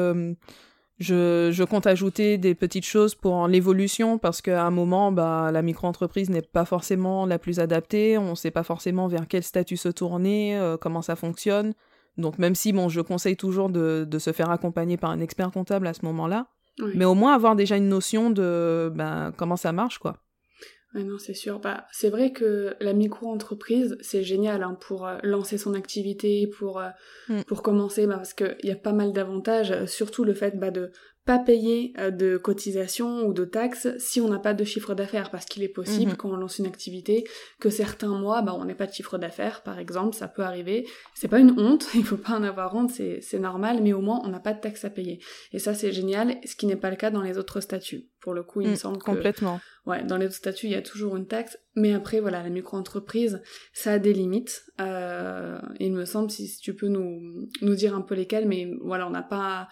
je, 1.00 1.50
je, 1.52 1.64
compte 1.66 1.88
ajouter 1.88 2.38
des 2.38 2.56
petites 2.56 2.86
choses 2.86 3.16
pour 3.16 3.50
l'évolution 3.50 4.18
parce 4.18 4.42
qu'à 4.42 4.64
un 4.64 4.72
moment, 4.72 5.12
bah, 5.12 5.50
la 5.52 5.62
micro-entreprise 5.62 6.30
n'est 6.30 6.42
pas 6.42 6.64
forcément 6.64 7.26
la 7.26 7.40
plus 7.40 7.60
adaptée, 7.60 8.18
on 8.18 8.30
ne 8.30 8.36
sait 8.36 8.52
pas 8.52 8.64
forcément 8.64 9.08
vers 9.08 9.28
quel 9.28 9.44
statut 9.44 9.76
se 9.76 9.90
tourner, 9.90 10.56
euh, 10.56 10.78
comment 10.78 11.02
ça 11.02 11.18
fonctionne. 11.18 11.74
Donc 12.18 12.38
même 12.38 12.56
si 12.56 12.72
bon, 12.72 12.88
je 12.88 13.02
conseille 13.02 13.36
toujours 13.36 13.70
de, 13.70 14.06
de, 14.08 14.20
se 14.20 14.32
faire 14.32 14.52
accompagner 14.52 14.96
par 14.96 15.10
un 15.10 15.20
expert 15.20 15.52
comptable 15.52 15.88
à 15.88 15.94
ce 15.94 16.06
moment-là, 16.06 16.48
mais 16.96 17.06
au 17.06 17.14
moins 17.14 17.34
avoir 17.34 17.56
déjà 17.56 17.78
une 17.78 17.90
notion 17.90 18.30
de 18.30 18.92
ben, 18.94 19.32
comment 19.38 19.58
ça 19.58 19.72
marche, 19.72 20.00
quoi. 20.00 20.18
Ouais, 20.94 21.04
non, 21.04 21.18
c'est 21.18 21.34
sûr. 21.34 21.60
Bah, 21.60 21.88
c'est 21.92 22.10
vrai 22.10 22.32
que 22.34 22.76
la 22.80 22.94
micro-entreprise, 22.94 23.98
c'est 24.02 24.24
génial 24.24 24.62
hein, 24.62 24.78
pour 24.80 25.08
euh, 25.08 25.18
lancer 25.24 25.58
son 25.58 25.74
activité, 25.74 26.48
pour, 26.48 26.80
euh, 26.80 26.90
mm. 27.30 27.44
pour 27.44 27.64
commencer, 27.64 28.06
bah, 28.06 28.18
parce 28.18 28.34
qu'il 28.34 28.56
y 28.64 28.72
a 28.72 28.76
pas 28.76 28.94
mal 28.94 29.12
d'avantages, 29.12 29.72
euh, 29.72 29.86
surtout 29.88 30.24
le 30.24 30.36
fait 30.36 30.58
bah, 30.60 30.70
de 30.70 30.92
pas 31.26 31.40
payer 31.40 31.94
euh, 32.00 32.12
de 32.12 32.38
cotisations 32.38 33.26
ou 33.26 33.34
de 33.34 33.46
taxes 33.46 33.88
si 33.98 34.20
on 34.20 34.28
n'a 34.28 34.40
pas 34.40 34.54
de 34.54 34.64
chiffre 34.64 34.94
d'affaires. 34.94 35.32
Parce 35.32 35.46
qu'il 35.46 35.64
est 35.64 35.70
possible 35.70 36.12
mhm. 36.12 36.18
quand 36.18 36.30
on 36.30 36.36
lance 36.36 36.60
une 36.60 36.66
activité 36.66 37.26
que 37.60 37.70
certains 37.70 38.18
mois 38.18 38.42
bah 38.42 38.54
on 38.58 38.66
n'ait 38.66 38.76
pas 38.76 38.88
de 38.88 38.94
chiffre 38.94 39.18
d'affaires 39.18 39.64
par 39.64 39.80
exemple. 39.80 40.16
Ça 40.16 40.28
peut 40.28 40.42
arriver. 40.42 40.86
C'est 41.16 41.30
pas 41.30 41.40
une 41.40 41.58
honte. 41.60 41.88
Il 41.96 42.04
faut 42.04 42.18
pas 42.18 42.34
en 42.34 42.44
avoir 42.44 42.76
honte. 42.76 42.90
C'est 42.90 43.20
c'est 43.22 43.40
normal. 43.40 43.80
Mais 43.82 43.94
au 43.94 44.02
moins 44.02 44.22
on 44.26 44.30
n'a 44.30 44.40
pas 44.40 44.54
de 44.54 44.60
taxes 44.60 44.84
à 44.84 44.90
payer. 44.90 45.20
Et 45.54 45.60
ça 45.60 45.74
c'est 45.74 45.92
génial. 45.92 46.38
Ce 46.46 46.56
qui 46.56 46.66
n'est 46.66 46.76
pas 46.76 46.90
le 46.90 46.98
cas 46.98 47.10
dans 47.10 47.22
les 47.22 47.38
autres 47.38 47.62
statuts. 47.62 48.10
Pour 48.20 48.34
le 48.34 48.44
coup 48.44 48.62
il 48.62 48.68
me 48.68 48.74
mm, 48.74 48.78
semble 48.78 48.98
que 48.98 49.06
complètement. 49.06 49.62
Ouais 49.86 50.04
dans 50.04 50.18
les 50.18 50.26
autres 50.26 50.36
statuts 50.36 50.68
il 50.68 50.74
y 50.74 50.76
a 50.76 50.82
toujours 50.82 51.16
une 51.16 51.28
taxe. 51.28 51.58
Mais 51.76 51.94
après 51.94 52.20
voilà 52.20 52.44
la 52.44 52.50
micro-entreprise 52.50 53.42
ça 53.72 53.94
a 53.94 54.00
des 54.00 54.14
limites. 54.14 54.66
Euh, 54.82 55.58
il 55.80 55.94
me 55.94 56.04
semble 56.04 56.30
si, 56.30 56.48
si 56.48 56.60
tu 56.60 56.76
peux 56.76 56.90
nous 56.90 57.48
nous 57.62 57.76
dire 57.76 57.96
un 57.96 58.02
peu 58.02 58.14
lesquelles. 58.14 58.48
Mais 58.48 58.70
voilà 58.82 59.08
on 59.08 59.12
n'a 59.12 59.24
pas 59.24 59.70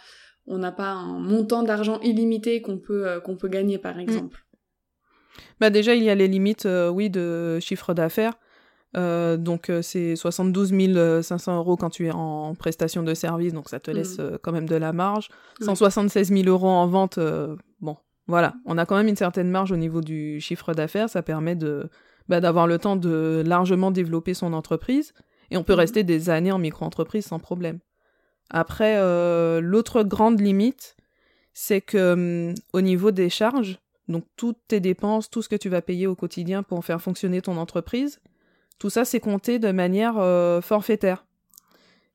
on 0.52 0.58
n'a 0.58 0.72
pas 0.72 0.92
un 0.92 1.20
montant 1.20 1.64
d'argent 1.64 2.00
illimité 2.02 2.62
qu'on 2.62 2.78
peut, 2.78 3.08
euh, 3.08 3.20
qu'on 3.20 3.38
peut 3.38 3.48
gagner, 3.48 3.78
par 3.78 3.96
mm. 3.96 4.02
exemple. 4.02 4.46
Bah 5.60 5.70
déjà, 5.70 5.96
il 5.96 6.04
y 6.04 6.10
a 6.10 6.16
les 6.16 6.28
limites, 6.28 6.66
euh, 6.66 6.90
oui, 6.90 7.10
de 7.10 7.60
chiffre 7.60 7.94
d'affaires. 7.94 8.34
Euh, 8.98 9.38
donc 9.38 9.72
c'est 9.82 10.18
72 10.18 10.74
500 11.24 11.56
euros 11.56 11.78
quand 11.78 11.90
tu 11.90 12.08
es 12.08 12.12
en 12.12 12.54
prestation 12.56 13.04
de 13.04 13.14
service, 13.14 13.54
donc 13.54 13.70
ça 13.70 13.80
te 13.80 13.90
laisse 13.90 14.20
mm. 14.20 14.40
quand 14.44 14.52
même 14.52 14.68
de 14.68 14.76
la 14.76 14.92
marge. 14.92 15.30
176 15.62 16.28
000 16.28 16.44
euros 16.50 16.68
en 16.68 16.88
vente, 16.88 17.18
bon, 17.80 17.96
voilà, 18.28 18.54
on 18.66 18.78
a 18.78 18.86
quand 18.86 18.98
même 18.98 19.08
une 19.08 19.16
certaine 19.16 19.50
marge 19.50 19.72
au 19.72 19.78
niveau 19.78 20.02
du 20.02 20.42
chiffre 20.42 20.74
d'affaires, 20.74 21.10
ça 21.10 21.22
permet 21.22 21.56
de 21.56 21.90
bah, 22.28 22.42
d'avoir 22.42 22.68
le 22.68 22.80
temps 22.80 22.98
de 22.98 23.42
largement 23.46 23.92
développer 23.92 24.34
son 24.34 24.52
entreprise, 24.52 25.14
et 25.52 25.58
on 25.58 25.64
peut 25.64 25.76
mm. 25.76 25.80
rester 25.80 26.04
des 26.04 26.30
années 26.30 26.52
en 26.52 26.60
micro-entreprise 26.60 27.26
sans 27.26 27.40
problème. 27.40 27.80
Après, 28.52 28.98
euh, 28.98 29.62
l'autre 29.62 30.04
grande 30.04 30.40
limite, 30.40 30.96
c'est 31.54 31.82
que 31.82 32.50
hum, 32.50 32.56
au 32.74 32.82
niveau 32.82 33.12
des 33.12 33.30
charges, 33.30 33.80
donc 34.08 34.26
toutes 34.36 34.60
tes 34.68 34.80
dépenses, 34.80 35.30
tout 35.30 35.42
ce 35.42 35.50
que 35.50 35.56
tu 35.56 35.70
vas 35.70 35.82
payer 35.82 36.06
au 36.06 36.16
quotidien 36.16 36.62
pour 36.62 36.84
faire 36.86 37.02
fonctionner 37.02 37.42
ton 37.42 37.58
entreprise, 37.58 38.20
tout 38.78 38.90
ça 38.90 39.06
c'est 39.06 39.20
compté 39.20 39.58
de 39.58 39.72
manière 39.72 40.18
euh, 40.18 40.62
forfaitaire. 40.62 41.26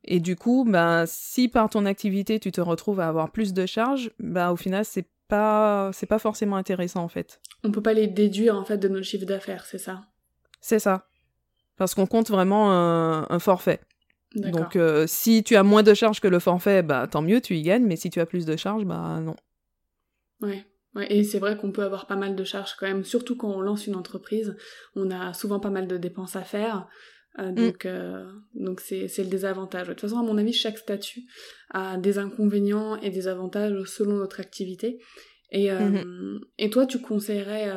Et 0.05 0.21
du 0.21 0.37
coup, 0.37 0.65
ben, 0.69 1.05
si 1.07 1.49
par 1.49 1.71
ton 1.71 1.87
activité 1.87 2.39
tu 2.39 2.53
te 2.53 2.61
retrouves 2.61 3.01
à 3.01 3.09
avoir 3.09 3.33
plus 3.33 3.55
de 3.55 3.67
charges, 3.67 4.11
ben, 4.21 4.51
au 4.51 4.57
final 4.57 4.85
c'est 4.85 5.09
pas 5.29 5.91
c'est 5.93 6.07
pas 6.07 6.19
forcément 6.19 6.57
intéressant 6.57 7.03
en 7.03 7.09
fait. 7.09 7.41
On 7.65 7.73
peut 7.73 7.83
pas 7.83 7.95
les 7.95 8.07
déduire 8.07 8.57
en 8.57 8.65
fait 8.65 8.77
de 8.77 8.89
nos 8.89 9.03
chiffres 9.03 9.27
d'affaires, 9.27 9.65
c'est 9.65 9.79
ça? 9.79 10.03
C'est 10.61 10.79
ça. 10.79 11.09
Parce 11.77 11.95
qu'on 11.95 12.07
compte 12.07 12.31
vraiment 12.31 12.71
un, 12.73 13.39
forfait. 13.39 13.81
Donc 14.37 14.77
euh, 14.77 15.07
si 15.07 15.43
tu 15.43 15.57
as 15.57 15.63
moins 15.63 15.83
de 15.83 15.95
charges 15.95 16.21
que 16.21 16.29
le 16.29 16.39
forfait, 16.39 16.83
bah 16.83 17.07
tant 17.11 17.23
mieux, 17.23 17.41
tu 17.41 17.57
y 17.57 17.63
gagnes, 17.63 17.87
mais 17.87 17.97
si 17.97 18.11
tu 18.11 18.21
as 18.21 18.27
plus 18.27 18.47
de 18.47 18.57
charges, 18.57 18.85
bah 18.85 19.21
non. 19.21 19.37
Ouais. 20.41 20.65
Ouais, 20.95 21.07
et 21.13 21.25
c'est 21.25 21.39
vrai 21.39 21.59
qu'on 21.59 21.73
peut 21.73 21.83
avoir 21.83 22.07
pas 22.07 22.17
mal 22.17 22.37
de 22.37 22.45
charges 22.45 22.75
quand 22.79 22.87
même, 22.87 23.05
surtout 23.05 23.37
quand 23.37 23.51
on 23.51 23.61
lance 23.61 23.87
une 23.87 23.97
entreprise, 23.97 24.57
on 24.95 25.11
a 25.11 25.35
souvent 25.35 25.61
pas 25.61 25.69
mal 25.69 25.87
de 25.87 25.99
dépenses 25.99 26.37
à 26.37 26.43
faire. 26.43 26.89
Euh, 27.39 27.51
mm. 27.51 27.55
donc, 27.55 27.85
euh, 27.85 28.25
donc 28.55 28.81
c'est, 28.81 29.07
c'est 29.07 29.23
le 29.23 29.29
désavantage. 29.29 29.89
De 29.89 29.93
toute 29.93 30.01
façon, 30.01 30.19
à 30.19 30.23
mon 30.23 30.39
avis, 30.39 30.55
chaque 30.55 30.79
statut 30.79 31.25
a 31.71 31.99
des 31.99 32.17
inconvénients 32.19 32.97
et 32.97 33.11
des 33.11 33.29
avantages 33.29 33.85
selon 33.85 34.17
notre 34.17 34.41
activité. 34.41 34.99
Et, 35.51 35.69
mm-hmm. 35.69 36.41
et 36.59 36.71
toi, 36.71 36.87
tu 36.87 36.99
conseillerais, 36.99 37.71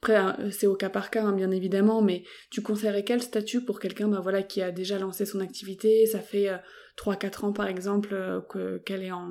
après 0.00 0.50
c'est 0.52 0.66
au 0.66 0.76
cas 0.76 0.90
par 0.90 1.10
cas 1.10 1.24
hein, 1.24 1.32
bien 1.32 1.50
évidemment, 1.50 2.02
mais 2.02 2.22
tu 2.50 2.62
conseillerais 2.62 3.04
quel 3.04 3.22
statut 3.22 3.64
pour 3.64 3.80
quelqu'un 3.80 4.08
bah, 4.08 4.20
voilà, 4.20 4.42
qui 4.42 4.62
a 4.62 4.70
déjà 4.70 4.98
lancé 4.98 5.26
son 5.26 5.40
activité, 5.40 6.06
ça 6.06 6.20
fait 6.20 6.48
3-4 6.96 7.46
ans 7.46 7.52
par 7.52 7.66
exemple 7.66 8.44
que, 8.48 8.78
qu'elle 8.78 9.02
est 9.02 9.10
en, 9.10 9.30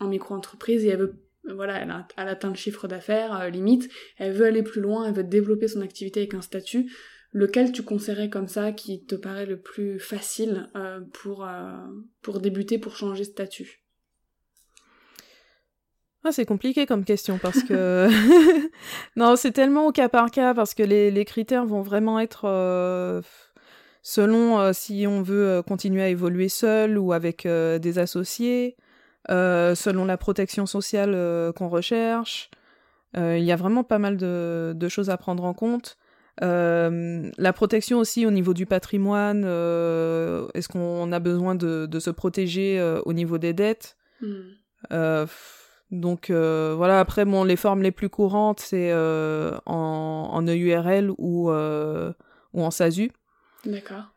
en 0.00 0.06
micro-entreprise 0.06 0.84
et 0.84 0.88
elle 0.88 1.00
veut 1.00 1.24
voilà, 1.52 1.82
elle, 1.82 1.90
a, 1.90 2.06
atteint 2.16 2.48
le 2.48 2.54
chiffre 2.54 2.88
d'affaires, 2.88 3.50
limite, 3.50 3.90
elle 4.16 4.32
veut 4.32 4.46
aller 4.46 4.62
plus 4.62 4.80
loin, 4.80 5.06
elle 5.06 5.14
veut 5.14 5.24
développer 5.24 5.68
son 5.68 5.82
activité 5.82 6.20
avec 6.20 6.34
un 6.34 6.42
statut. 6.42 6.90
Lequel 7.32 7.72
tu 7.72 7.82
conseillerais 7.82 8.30
comme 8.30 8.46
ça 8.46 8.72
qui 8.72 9.04
te 9.04 9.16
paraît 9.16 9.44
le 9.44 9.60
plus 9.60 9.98
facile 9.98 10.70
euh, 10.76 11.00
pour, 11.12 11.44
euh, 11.44 11.72
pour 12.22 12.40
débuter, 12.40 12.78
pour 12.78 12.96
changer 12.96 13.24
de 13.24 13.30
statut? 13.30 13.83
Ah, 16.24 16.32
c'est 16.32 16.46
compliqué 16.46 16.86
comme 16.86 17.04
question 17.04 17.38
parce 17.38 17.62
que 17.62 18.08
non, 19.16 19.36
c'est 19.36 19.52
tellement 19.52 19.86
au 19.86 19.92
cas 19.92 20.08
par 20.08 20.30
cas 20.30 20.54
parce 20.54 20.74
que 20.74 20.82
les, 20.82 21.10
les 21.10 21.24
critères 21.24 21.66
vont 21.66 21.82
vraiment 21.82 22.18
être 22.18 22.44
euh, 22.46 23.20
selon 24.02 24.72
si 24.72 25.06
on 25.06 25.22
veut 25.22 25.62
continuer 25.66 26.02
à 26.02 26.08
évoluer 26.08 26.48
seul 26.48 26.98
ou 26.98 27.12
avec 27.12 27.46
des 27.46 27.98
associés, 27.98 28.76
selon 29.28 30.04
la 30.04 30.16
protection 30.16 30.66
sociale 30.66 31.52
qu'on 31.54 31.68
recherche. 31.68 32.50
Il 33.16 33.44
y 33.44 33.52
a 33.52 33.56
vraiment 33.56 33.84
pas 33.84 33.98
mal 33.98 34.16
de, 34.16 34.72
de, 34.74 34.88
choses 34.88 35.08
à 35.08 35.16
prendre 35.16 35.44
en 35.44 35.54
compte. 35.54 35.96
Euh, 36.42 37.30
la 37.38 37.52
protection 37.52 37.98
aussi 37.98 38.26
au 38.26 38.30
niveau 38.30 38.54
du 38.54 38.66
patrimoine, 38.66 39.44
euh, 39.46 40.48
est-ce 40.54 40.68
qu'on 40.68 41.12
a 41.12 41.20
besoin 41.20 41.54
de, 41.54 41.86
de 41.86 42.00
se 42.00 42.10
protéger 42.10 42.80
euh, 42.80 43.00
au 43.04 43.12
niveau 43.12 43.38
des 43.38 43.52
dettes? 43.52 43.96
Hmm. 44.20 44.40
Donc 45.94 46.30
voilà, 46.30 47.00
après 47.00 47.24
bon, 47.24 47.44
les 47.44 47.56
formes 47.56 47.82
les 47.82 47.92
plus 47.92 48.08
courantes, 48.08 48.60
c'est 48.60 48.92
en, 48.94 50.28
en 50.32 50.46
EURL 50.46 51.12
ou, 51.18 51.50
ou 51.50 52.62
en 52.62 52.70
SASU. 52.70 53.10
D'accord. 53.64 54.14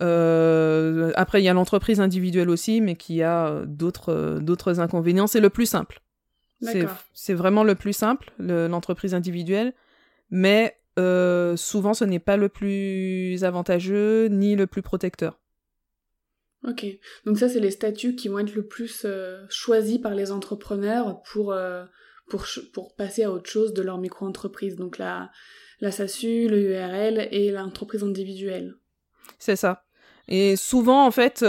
après, 0.00 1.40
il 1.40 1.44
y 1.44 1.48
a 1.48 1.54
l'entreprise 1.54 2.00
individuelle 2.00 2.50
aussi, 2.50 2.80
mais 2.80 2.94
qui 2.96 3.22
a 3.22 3.62
d'autres 3.66 4.38
d'autres 4.40 4.80
inconvénients. 4.80 5.26
C'est 5.26 5.40
le 5.40 5.50
plus 5.50 5.66
simple. 5.66 6.02
C'est 7.12 7.34
vraiment 7.34 7.64
le 7.64 7.74
plus 7.74 7.92
simple, 7.92 8.32
l'entreprise 8.38 9.14
individuelle. 9.14 9.74
Mais 10.30 10.76
euh, 10.98 11.56
souvent 11.56 11.94
ce 11.94 12.04
n'est 12.04 12.18
pas 12.18 12.36
le 12.36 12.48
plus 12.48 13.44
avantageux 13.44 14.26
ni 14.26 14.56
le 14.56 14.66
plus 14.66 14.82
protecteur. 14.82 15.38
Ok, 16.64 16.86
donc 17.26 17.38
ça 17.38 17.48
c'est 17.48 17.60
les 17.60 17.72
statuts 17.72 18.14
qui 18.14 18.28
vont 18.28 18.38
être 18.38 18.54
le 18.54 18.64
plus 18.64 19.02
euh, 19.04 19.44
choisis 19.48 19.98
par 19.98 20.14
les 20.14 20.30
entrepreneurs 20.30 21.20
pour, 21.22 21.52
euh, 21.52 21.84
pour, 22.28 22.46
pour 22.72 22.94
passer 22.94 23.24
à 23.24 23.32
autre 23.32 23.50
chose 23.50 23.74
de 23.74 23.82
leur 23.82 23.98
micro-entreprise. 23.98 24.76
Donc 24.76 24.98
la, 24.98 25.30
la 25.80 25.90
SASU, 25.90 26.48
le 26.48 26.60
URL 26.60 27.28
et 27.32 27.50
l'entreprise 27.50 28.04
individuelle. 28.04 28.76
C'est 29.38 29.56
ça. 29.56 29.84
Et 30.28 30.54
souvent, 30.54 31.04
en 31.04 31.10
fait, 31.10 31.44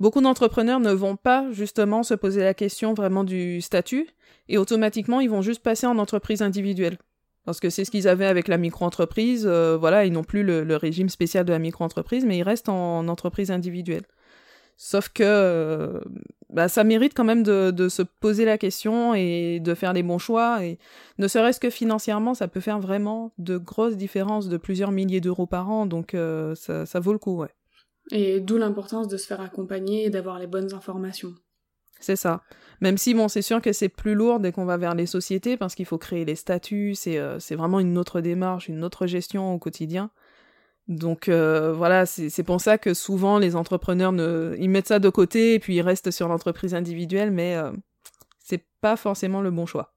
beaucoup 0.00 0.20
d'entrepreneurs 0.20 0.80
ne 0.80 0.90
vont 0.90 1.14
pas 1.14 1.46
justement 1.52 2.02
se 2.02 2.14
poser 2.14 2.42
la 2.42 2.52
question 2.52 2.94
vraiment 2.94 3.22
du 3.22 3.60
statut 3.60 4.08
et 4.48 4.58
automatiquement, 4.58 5.20
ils 5.20 5.30
vont 5.30 5.42
juste 5.42 5.62
passer 5.62 5.86
en 5.86 5.98
entreprise 5.98 6.42
individuelle 6.42 6.98
parce 7.46 7.60
que 7.60 7.70
c'est 7.70 7.84
ce 7.84 7.90
qu'ils 7.90 8.08
avaient 8.08 8.26
avec 8.26 8.48
la 8.48 8.58
micro-entreprise. 8.58 9.46
Euh, 9.46 9.76
voilà, 9.78 10.04
ils 10.04 10.12
n'ont 10.12 10.24
plus 10.24 10.42
le, 10.42 10.76
régime 10.76 11.08
spécial 11.08 11.44
de 11.44 11.52
la 11.52 11.60
micro-entreprise, 11.60 12.26
mais 12.26 12.38
ils 12.38 12.42
restent 12.42 12.68
en, 12.68 13.06
entreprise 13.08 13.50
individuelle. 13.50 14.02
Sauf 14.76 15.08
que 15.08 15.22
euh, 15.24 16.00
bah, 16.50 16.68
ça 16.68 16.84
mérite 16.84 17.14
quand 17.14 17.24
même 17.24 17.42
de, 17.42 17.88
se 17.88 18.02
poser 18.02 18.44
la 18.44 18.58
question 18.58 19.14
et 19.14 19.58
de 19.60 19.74
faire 19.74 19.92
les 19.92 20.02
bons 20.02 20.18
choix. 20.18 20.64
Et 20.64 20.78
ne 21.18 21.28
serait-ce 21.28 21.60
que 21.60 21.70
financièrement, 21.70 22.34
ça 22.34 22.48
peut 22.48 22.60
faire 22.60 22.78
vraiment 22.78 23.32
de 23.38 23.56
grosses 23.56 23.96
différences 23.96 24.48
de 24.48 24.56
plusieurs 24.56 24.92
milliers 24.92 25.20
d'euros 25.20 25.46
par 25.46 25.70
an. 25.70 25.86
Donc 25.86 26.14
euh, 26.14 26.54
ça, 26.54 26.84
ça 26.84 27.00
vaut 27.00 27.12
le 27.12 27.18
coup, 27.18 27.36
ouais. 27.36 27.50
Et 28.12 28.40
d'où 28.40 28.56
l'importance 28.58 29.08
de 29.08 29.16
se 29.16 29.26
faire 29.26 29.40
accompagner 29.40 30.04
et 30.04 30.10
d'avoir 30.10 30.38
les 30.38 30.46
bonnes 30.46 30.72
informations. 30.74 31.34
C'est 31.98 32.16
ça. 32.16 32.42
Même 32.80 32.98
si, 32.98 33.14
bon, 33.14 33.28
c'est 33.28 33.42
sûr 33.42 33.62
que 33.62 33.72
c'est 33.72 33.88
plus 33.88 34.14
lourd 34.14 34.38
dès 34.38 34.52
qu'on 34.52 34.66
va 34.66 34.76
vers 34.76 34.94
les 34.94 35.06
sociétés, 35.06 35.56
parce 35.56 35.74
qu'il 35.74 35.86
faut 35.86 35.98
créer 35.98 36.24
les 36.24 36.34
statuts, 36.34 36.94
c'est 36.94 37.18
euh, 37.18 37.38
vraiment 37.52 37.80
une 37.80 37.96
autre 37.96 38.20
démarche, 38.20 38.68
une 38.68 38.84
autre 38.84 39.06
gestion 39.06 39.54
au 39.54 39.58
quotidien. 39.58 40.10
Donc 40.88 41.28
euh, 41.28 41.72
voilà, 41.72 42.06
c'est 42.06 42.42
pour 42.44 42.60
ça 42.60 42.78
que 42.78 42.94
souvent 42.94 43.38
les 43.38 43.56
entrepreneurs, 43.56 44.12
ne, 44.12 44.54
ils 44.58 44.70
mettent 44.70 44.88
ça 44.88 44.98
de 44.98 45.08
côté 45.08 45.54
et 45.54 45.58
puis 45.58 45.74
ils 45.76 45.82
restent 45.82 46.12
sur 46.12 46.28
l'entreprise 46.28 46.74
individuelle, 46.74 47.30
mais 47.30 47.56
euh, 47.56 47.72
c'est 48.38 48.64
pas 48.80 48.96
forcément 48.96 49.40
le 49.40 49.50
bon 49.50 49.66
choix. 49.66 49.94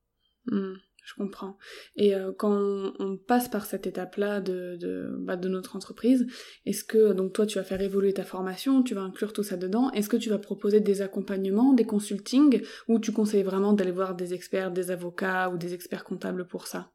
Mmh 0.48 0.74
je 1.10 1.16
comprends. 1.16 1.58
Et 1.96 2.16
euh, 2.16 2.32
quand 2.38 2.52
on, 3.00 3.18
passe 3.18 3.50
par 3.50 3.66
cette 3.66 3.88
étape-là 3.88 4.42
de, 4.42 4.78
de, 4.80 5.10
bah, 5.20 5.36
de 5.36 5.50
notre 5.50 5.76
entreprise, 5.76 6.28
est-ce 6.66 6.84
que, 6.84 7.14
donc 7.14 7.34
toi 7.34 7.46
tu 7.46 7.58
vas 7.58 7.64
faire 7.64 7.82
évoluer 7.82 8.14
ta 8.14 8.24
formation, 8.24 8.84
tu 8.84 8.94
vas 8.94 9.02
inclure 9.02 9.34
tout 9.34 9.44
ça 9.44 9.58
dedans, 9.58 9.92
est-ce 9.92 10.10
que 10.10 10.18
tu 10.18 10.30
vas 10.30 10.38
proposer 10.38 10.80
des 10.80 11.02
accompagnements, 11.02 11.74
des 11.74 11.86
consultings, 11.86 12.62
ou 12.88 13.00
tu 13.00 13.12
conseilles 13.12 13.44
vraiment 13.44 13.74
d'aller 13.74 13.92
voir 13.92 14.16
des 14.16 14.34
experts, 14.34 14.72
des 14.72 14.92
avocats 14.92 15.50
ou 15.50 15.58
des 15.58 15.74
experts 15.74 16.04
comptables 16.04 16.48
pour 16.48 16.68
ça? 16.68 16.92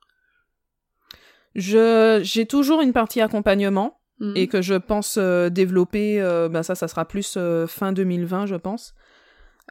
Je, 1.54 2.20
J'ai 2.22 2.46
toujours 2.46 2.80
une 2.80 2.92
partie 2.92 3.20
accompagnement. 3.20 3.98
Mmh. 4.20 4.32
Et 4.36 4.46
que 4.46 4.62
je 4.62 4.74
pense 4.74 5.16
euh, 5.18 5.50
développer, 5.50 6.22
euh, 6.22 6.48
bah, 6.48 6.62
ça, 6.62 6.76
ça 6.76 6.86
sera 6.86 7.04
plus 7.04 7.36
fin 7.66 7.92
2020, 7.92 8.46
je 8.46 8.54
pense. 8.54 8.94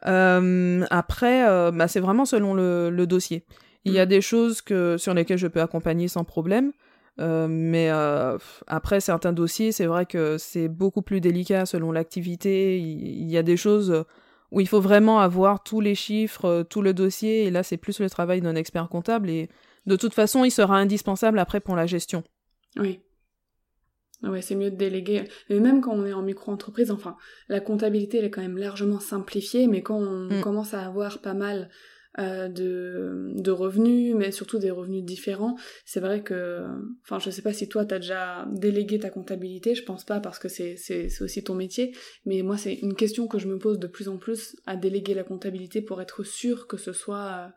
après, 0.02 1.70
bah, 1.72 1.88
c'est 1.88 2.00
vraiment 2.00 2.26
selon 2.26 2.52
le, 2.52 2.90
le 2.90 3.06
dossier. 3.06 3.46
Il 3.84 3.92
y 3.92 3.98
a 3.98 4.06
mm. 4.06 4.08
des 4.08 4.20
choses 4.20 4.62
que, 4.62 4.96
sur 4.98 5.14
lesquelles 5.14 5.38
je 5.38 5.46
peux 5.46 5.60
accompagner 5.60 6.08
sans 6.08 6.24
problème. 6.24 6.72
Euh, 7.20 7.46
mais 7.48 7.90
euh, 7.90 8.38
après 8.66 9.00
certains 9.00 9.32
dossiers, 9.32 9.72
c'est 9.72 9.86
vrai 9.86 10.04
que 10.04 10.36
c'est 10.38 10.68
beaucoup 10.68 11.02
plus 11.02 11.20
délicat 11.20 11.66
selon 11.66 11.92
l'activité. 11.92 12.78
Il, 12.78 13.30
y 13.30 13.38
a 13.38 13.42
des 13.42 13.56
choses 13.56 14.04
où 14.50 14.60
il 14.60 14.68
faut 14.68 14.80
vraiment 14.80 15.20
avoir 15.20 15.62
tous 15.62 15.80
les 15.80 15.94
chiffres, 15.94 16.64
tout 16.68 16.82
le 16.82 16.92
dossier, 16.92 17.44
et 17.44 17.50
là 17.50 17.62
c'est 17.62 17.76
plus 17.76 18.00
le 18.00 18.10
travail 18.10 18.40
d'un 18.40 18.56
expert 18.56 18.88
comptable, 18.88 19.30
et 19.30 19.48
de 19.86 19.96
toute 19.96 20.14
façon 20.14 20.44
il 20.44 20.50
sera 20.50 20.76
indispensable 20.76 21.38
après 21.38 21.60
pour 21.60 21.76
la 21.76 21.86
gestion. 21.86 22.22
Oui. 22.76 23.00
Ouais, 24.22 24.42
c'est 24.42 24.54
mieux 24.54 24.70
de 24.70 24.76
déléguer. 24.76 25.24
Mais 25.50 25.60
même 25.60 25.80
quand 25.80 25.92
on 25.92 26.06
est 26.06 26.12
en 26.12 26.22
micro-entreprise, 26.22 26.90
enfin, 26.90 27.16
la 27.48 27.60
comptabilité 27.60 28.18
elle 28.18 28.24
est 28.24 28.30
quand 28.30 28.40
même 28.40 28.56
largement 28.56 29.00
simplifiée, 29.00 29.66
mais 29.66 29.82
quand 29.82 29.98
on 29.98 30.28
mm. 30.30 30.40
commence 30.40 30.72
à 30.72 30.86
avoir 30.86 31.18
pas 31.18 31.34
mal 31.34 31.68
euh, 32.20 32.48
de, 32.48 33.32
de 33.34 33.50
revenus, 33.50 34.14
mais 34.14 34.30
surtout 34.30 34.58
des 34.58 34.70
revenus 34.70 35.02
différents. 35.02 35.56
C'est 35.84 35.98
vrai 35.98 36.22
que, 36.22 36.64
enfin, 37.02 37.18
je 37.18 37.28
sais 37.28 37.42
pas 37.42 37.52
si 37.52 37.68
toi 37.68 37.84
t'as 37.84 37.98
déjà 37.98 38.46
délégué 38.52 39.00
ta 39.00 39.10
comptabilité, 39.10 39.74
je 39.74 39.82
pense 39.82 40.04
pas 40.04 40.20
parce 40.20 40.38
que 40.38 40.48
c'est, 40.48 40.76
c'est, 40.76 41.08
c'est 41.08 41.24
aussi 41.24 41.42
ton 41.42 41.56
métier, 41.56 41.92
mais 42.24 42.42
moi 42.42 42.56
c'est 42.56 42.74
une 42.74 42.94
question 42.94 43.26
que 43.26 43.40
je 43.40 43.48
me 43.48 43.58
pose 43.58 43.80
de 43.80 43.88
plus 43.88 44.08
en 44.08 44.16
plus 44.16 44.54
à 44.64 44.76
déléguer 44.76 45.14
la 45.14 45.24
comptabilité 45.24 45.82
pour 45.82 46.00
être 46.00 46.22
sûr 46.22 46.68
que 46.68 46.76
ce 46.76 46.92
soit 46.92 47.52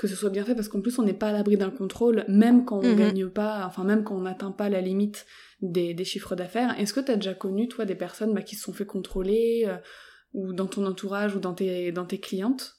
que 0.00 0.08
ce 0.08 0.16
soit 0.16 0.30
bien 0.30 0.44
fait 0.44 0.54
parce 0.54 0.68
qu'en 0.68 0.80
plus 0.80 0.98
on 0.98 1.02
n'est 1.02 1.12
pas 1.12 1.28
à 1.28 1.32
l'abri 1.32 1.58
d'un 1.58 1.70
contrôle 1.70 2.24
même 2.26 2.64
quand 2.64 2.78
on 2.78 2.88
mhm. 2.92 2.96
gagne 2.96 3.28
pas 3.28 3.64
enfin 3.66 3.84
même 3.84 4.02
quand 4.02 4.16
on 4.16 4.22
n'atteint 4.22 4.50
pas 4.50 4.70
la 4.70 4.80
limite 4.80 5.26
des, 5.60 5.92
des 5.92 6.04
chiffres 6.04 6.34
d'affaires 6.34 6.74
est-ce 6.80 6.94
que 6.94 7.00
tu 7.00 7.12
as 7.12 7.16
déjà 7.16 7.34
connu 7.34 7.68
toi 7.68 7.84
des 7.84 7.94
personnes 7.94 8.32
bah, 8.32 8.40
qui 8.40 8.56
se 8.56 8.62
sont 8.62 8.72
fait 8.72 8.86
contrôler 8.86 9.66
euh, 9.66 9.76
ou 10.34 10.52
dans 10.52 10.66
ton 10.66 10.86
entourage 10.86 11.34
ou 11.34 11.40
dans 11.40 11.54
tes 11.54 11.92
dans 11.92 12.04
tes 12.04 12.18
clientes? 12.18 12.76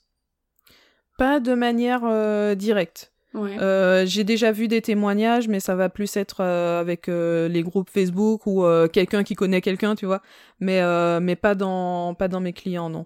Pas 1.17 1.39
de 1.39 1.53
manière 1.53 2.01
euh, 2.05 2.55
directe. 2.55 3.13
Euh, 3.33 4.05
j'ai 4.05 4.25
déjà 4.25 4.51
vu 4.51 4.67
des 4.67 4.81
témoignages, 4.81 5.47
mais 5.47 5.61
ça 5.61 5.73
va 5.73 5.87
plus 5.87 6.17
être 6.17 6.41
euh, 6.41 6.81
avec 6.81 7.07
les 7.07 7.63
groupes 7.63 7.89
Facebook 7.89 8.45
ou 8.45 8.65
quelqu'un 8.91 9.23
qui 9.23 9.35
connaît 9.35 9.61
quelqu'un, 9.61 9.95
tu 9.95 10.05
vois. 10.05 10.21
Mais 10.59 10.81
mais 11.19 11.35
pas 11.35 11.55
dans 11.55 12.13
pas 12.13 12.27
dans 12.27 12.41
mes 12.41 12.53
clients, 12.53 12.89
non. 12.89 13.05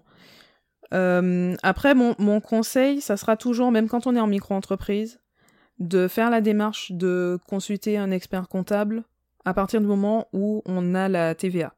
Après, 0.90 1.94
mon, 1.94 2.14
mon 2.18 2.40
conseil, 2.40 3.00
ça 3.00 3.16
sera 3.16 3.36
toujours, 3.36 3.70
même 3.70 3.88
quand 3.88 4.06
on 4.06 4.14
est 4.16 4.20
en 4.20 4.26
micro-entreprise, 4.26 5.20
de 5.78 6.08
faire 6.08 6.30
la 6.30 6.40
démarche 6.40 6.92
de 6.92 7.38
consulter 7.48 7.98
un 7.98 8.10
expert 8.10 8.48
comptable 8.48 9.04
à 9.44 9.54
partir 9.54 9.80
du 9.80 9.86
moment 9.86 10.28
où 10.32 10.62
on 10.66 10.94
a 10.94 11.08
la 11.08 11.34
TVA. 11.34 11.74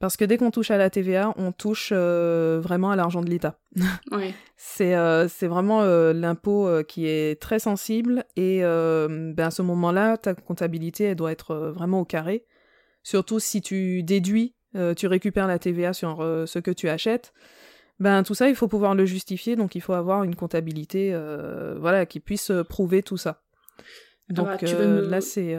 Parce 0.00 0.16
que 0.16 0.24
dès 0.24 0.36
qu'on 0.36 0.50
touche 0.50 0.70
à 0.70 0.76
la 0.76 0.90
TVA, 0.90 1.32
on 1.36 1.52
touche 1.52 1.90
euh, 1.94 2.60
vraiment 2.62 2.90
à 2.90 2.96
l'argent 2.96 3.22
de 3.22 3.30
l'État. 3.30 3.58
Oui. 4.12 4.34
c'est 4.56 4.94
euh, 4.94 5.28
c'est 5.28 5.46
vraiment 5.46 5.82
euh, 5.82 6.12
l'impôt 6.12 6.68
qui 6.86 7.06
est 7.06 7.40
très 7.40 7.58
sensible 7.58 8.24
et 8.36 8.60
ben 8.60 9.38
à 9.38 9.50
ce 9.50 9.62
moment-là, 9.62 10.16
ta 10.16 10.34
comptabilité 10.34 11.04
elle 11.04 11.16
doit 11.16 11.32
être 11.32 11.54
vraiment 11.74 12.00
au 12.00 12.04
carré. 12.04 12.44
Surtout 13.02 13.38
si 13.38 13.62
tu 13.62 14.02
déduis, 14.02 14.54
tu 14.96 15.06
récupères 15.06 15.46
la 15.46 15.58
TVA 15.58 15.92
sur 15.92 16.18
ce 16.18 16.58
que 16.58 16.70
tu 16.70 16.88
achètes. 16.88 17.32
Ben 18.00 18.22
tout 18.22 18.34
ça, 18.34 18.48
il 18.48 18.56
faut 18.56 18.68
pouvoir 18.68 18.94
le 18.94 19.04
justifier, 19.04 19.56
donc 19.56 19.74
il 19.74 19.80
faut 19.80 19.92
avoir 19.92 20.24
une 20.24 20.34
comptabilité, 20.34 21.16
voilà, 21.78 22.06
qui 22.06 22.20
puisse 22.20 22.50
prouver 22.68 23.02
tout 23.02 23.16
ça. 23.16 23.42
Ah 24.30 24.42
bah, 24.42 24.56
donc 24.56 24.62
là, 24.62 25.20
c'est 25.20 25.56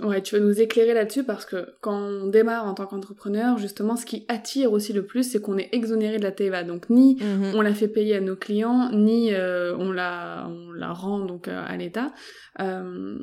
Ouais, 0.00 0.20
tu 0.20 0.34
veux 0.34 0.40
nous 0.44 0.60
éclairer 0.60 0.92
là-dessus 0.92 1.22
parce 1.22 1.44
que 1.44 1.76
quand 1.80 1.96
on 1.96 2.26
démarre 2.26 2.66
en 2.66 2.74
tant 2.74 2.86
qu'entrepreneur, 2.86 3.58
justement, 3.58 3.94
ce 3.94 4.04
qui 4.04 4.24
attire 4.26 4.72
aussi 4.72 4.92
le 4.92 5.06
plus, 5.06 5.22
c'est 5.22 5.40
qu'on 5.40 5.56
est 5.56 5.68
exonéré 5.70 6.18
de 6.18 6.24
la 6.24 6.32
TVA. 6.32 6.64
Donc 6.64 6.90
ni 6.90 7.16
mhm. 7.20 7.52
on 7.54 7.60
la 7.60 7.72
fait 7.74 7.86
payer 7.86 8.16
à 8.16 8.20
nos 8.20 8.34
clients, 8.34 8.90
ni 8.92 9.32
euh, 9.32 9.76
on 9.76 9.92
la 9.92 10.48
on 10.48 10.72
la 10.72 10.92
rend 10.92 11.20
donc 11.20 11.46
euh, 11.46 11.62
à 11.64 11.76
l'État. 11.76 12.12
Euh, 12.58 13.18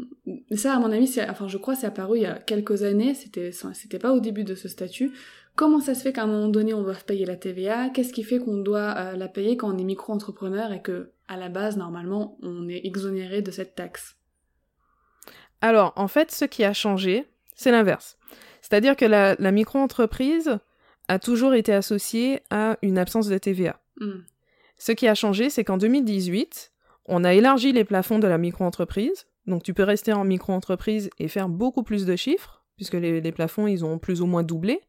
ça, 0.56 0.76
à 0.76 0.80
mon 0.80 0.92
avis, 0.94 1.14
enfin, 1.30 1.50
je 1.50 1.58
crois, 1.58 1.76
c'est 1.76 1.88
apparu 1.88 2.20
il 2.20 2.22
y 2.24 2.26
a 2.26 2.36
quelques 2.36 2.84
années. 2.84 3.16
C'était 3.16 3.52
c'était 3.52 4.00
pas 4.00 4.14
au 4.14 4.22
début 4.22 4.46
de 4.46 4.56
ce 4.56 4.70
statut. 4.70 5.12
Comment 5.56 5.80
ça 5.80 5.94
se 5.94 6.02
fait 6.02 6.14
qu'à 6.14 6.24
un 6.24 6.28
moment 6.28 6.48
donné, 6.48 6.74
on 6.74 6.82
doit 6.82 6.96
payer 6.96 7.26
la 7.26 7.36
TVA 7.36 7.90
Qu'est-ce 7.90 8.14
qui 8.14 8.24
fait 8.24 8.40
qu'on 8.40 8.58
doit 8.58 8.96
euh, 8.98 9.16
la 9.16 9.28
payer 9.28 9.58
quand 9.58 9.74
on 9.74 9.78
est 9.78 9.84
micro-entrepreneur 9.84 10.72
et 10.72 10.82
que 10.82 11.12
à 11.28 11.38
la 11.38 11.50
base, 11.50 11.78
normalement, 11.78 12.38
on 12.42 12.68
est 12.68 12.82
exonéré 12.86 13.42
de 13.42 13.52
cette 13.52 13.76
taxe? 13.76 14.18
Alors, 15.62 15.94
en 15.96 16.08
fait, 16.08 16.32
ce 16.32 16.46
qui 16.46 16.64
a 16.64 16.74
changé, 16.74 17.26
c'est 17.56 17.72
l'inverse. 17.72 18.18
C'est-à-dire 18.62 18.96
que 18.96 19.06
la, 19.06 19.36
micro-entreprise 19.52 20.60
a 21.08 21.20
toujours 21.20 21.54
été 21.54 21.74
associée 21.74 22.42
à 22.50 22.78
une 22.82 22.98
absence 22.98 23.28
de 23.28 23.38
TVA. 23.38 23.80
Hmm. 24.00 24.22
Ce 24.78 24.92
qui 24.92 25.08
a 25.08 25.16
changé, 25.16 25.50
c'est 25.50 25.64
qu'en 25.64 25.78
2018, 25.78 26.72
on 27.06 27.24
a 27.24 27.34
élargi 27.34 27.72
les 27.72 27.84
plafonds 27.84 28.20
de 28.20 28.28
la 28.28 28.38
micro-entreprise. 28.38 29.28
Donc, 29.46 29.64
tu 29.64 29.74
peux 29.74 29.84
rester 29.84 30.14
en 30.14 30.24
micro-entreprise 30.24 31.10
et 31.20 31.28
faire 31.28 31.50
beaucoup 31.50 31.84
plus 31.84 32.06
de 32.06 32.16
chiffres, 32.16 32.64
puisque 32.78 32.96
les, 32.96 33.22
les 33.22 33.32
plafonds, 33.32 33.68
ils 33.68 33.86
ont 33.86 34.00
plus 34.00 34.22
ou 34.22 34.26
moins 34.26 34.44
doublé. 34.44 34.82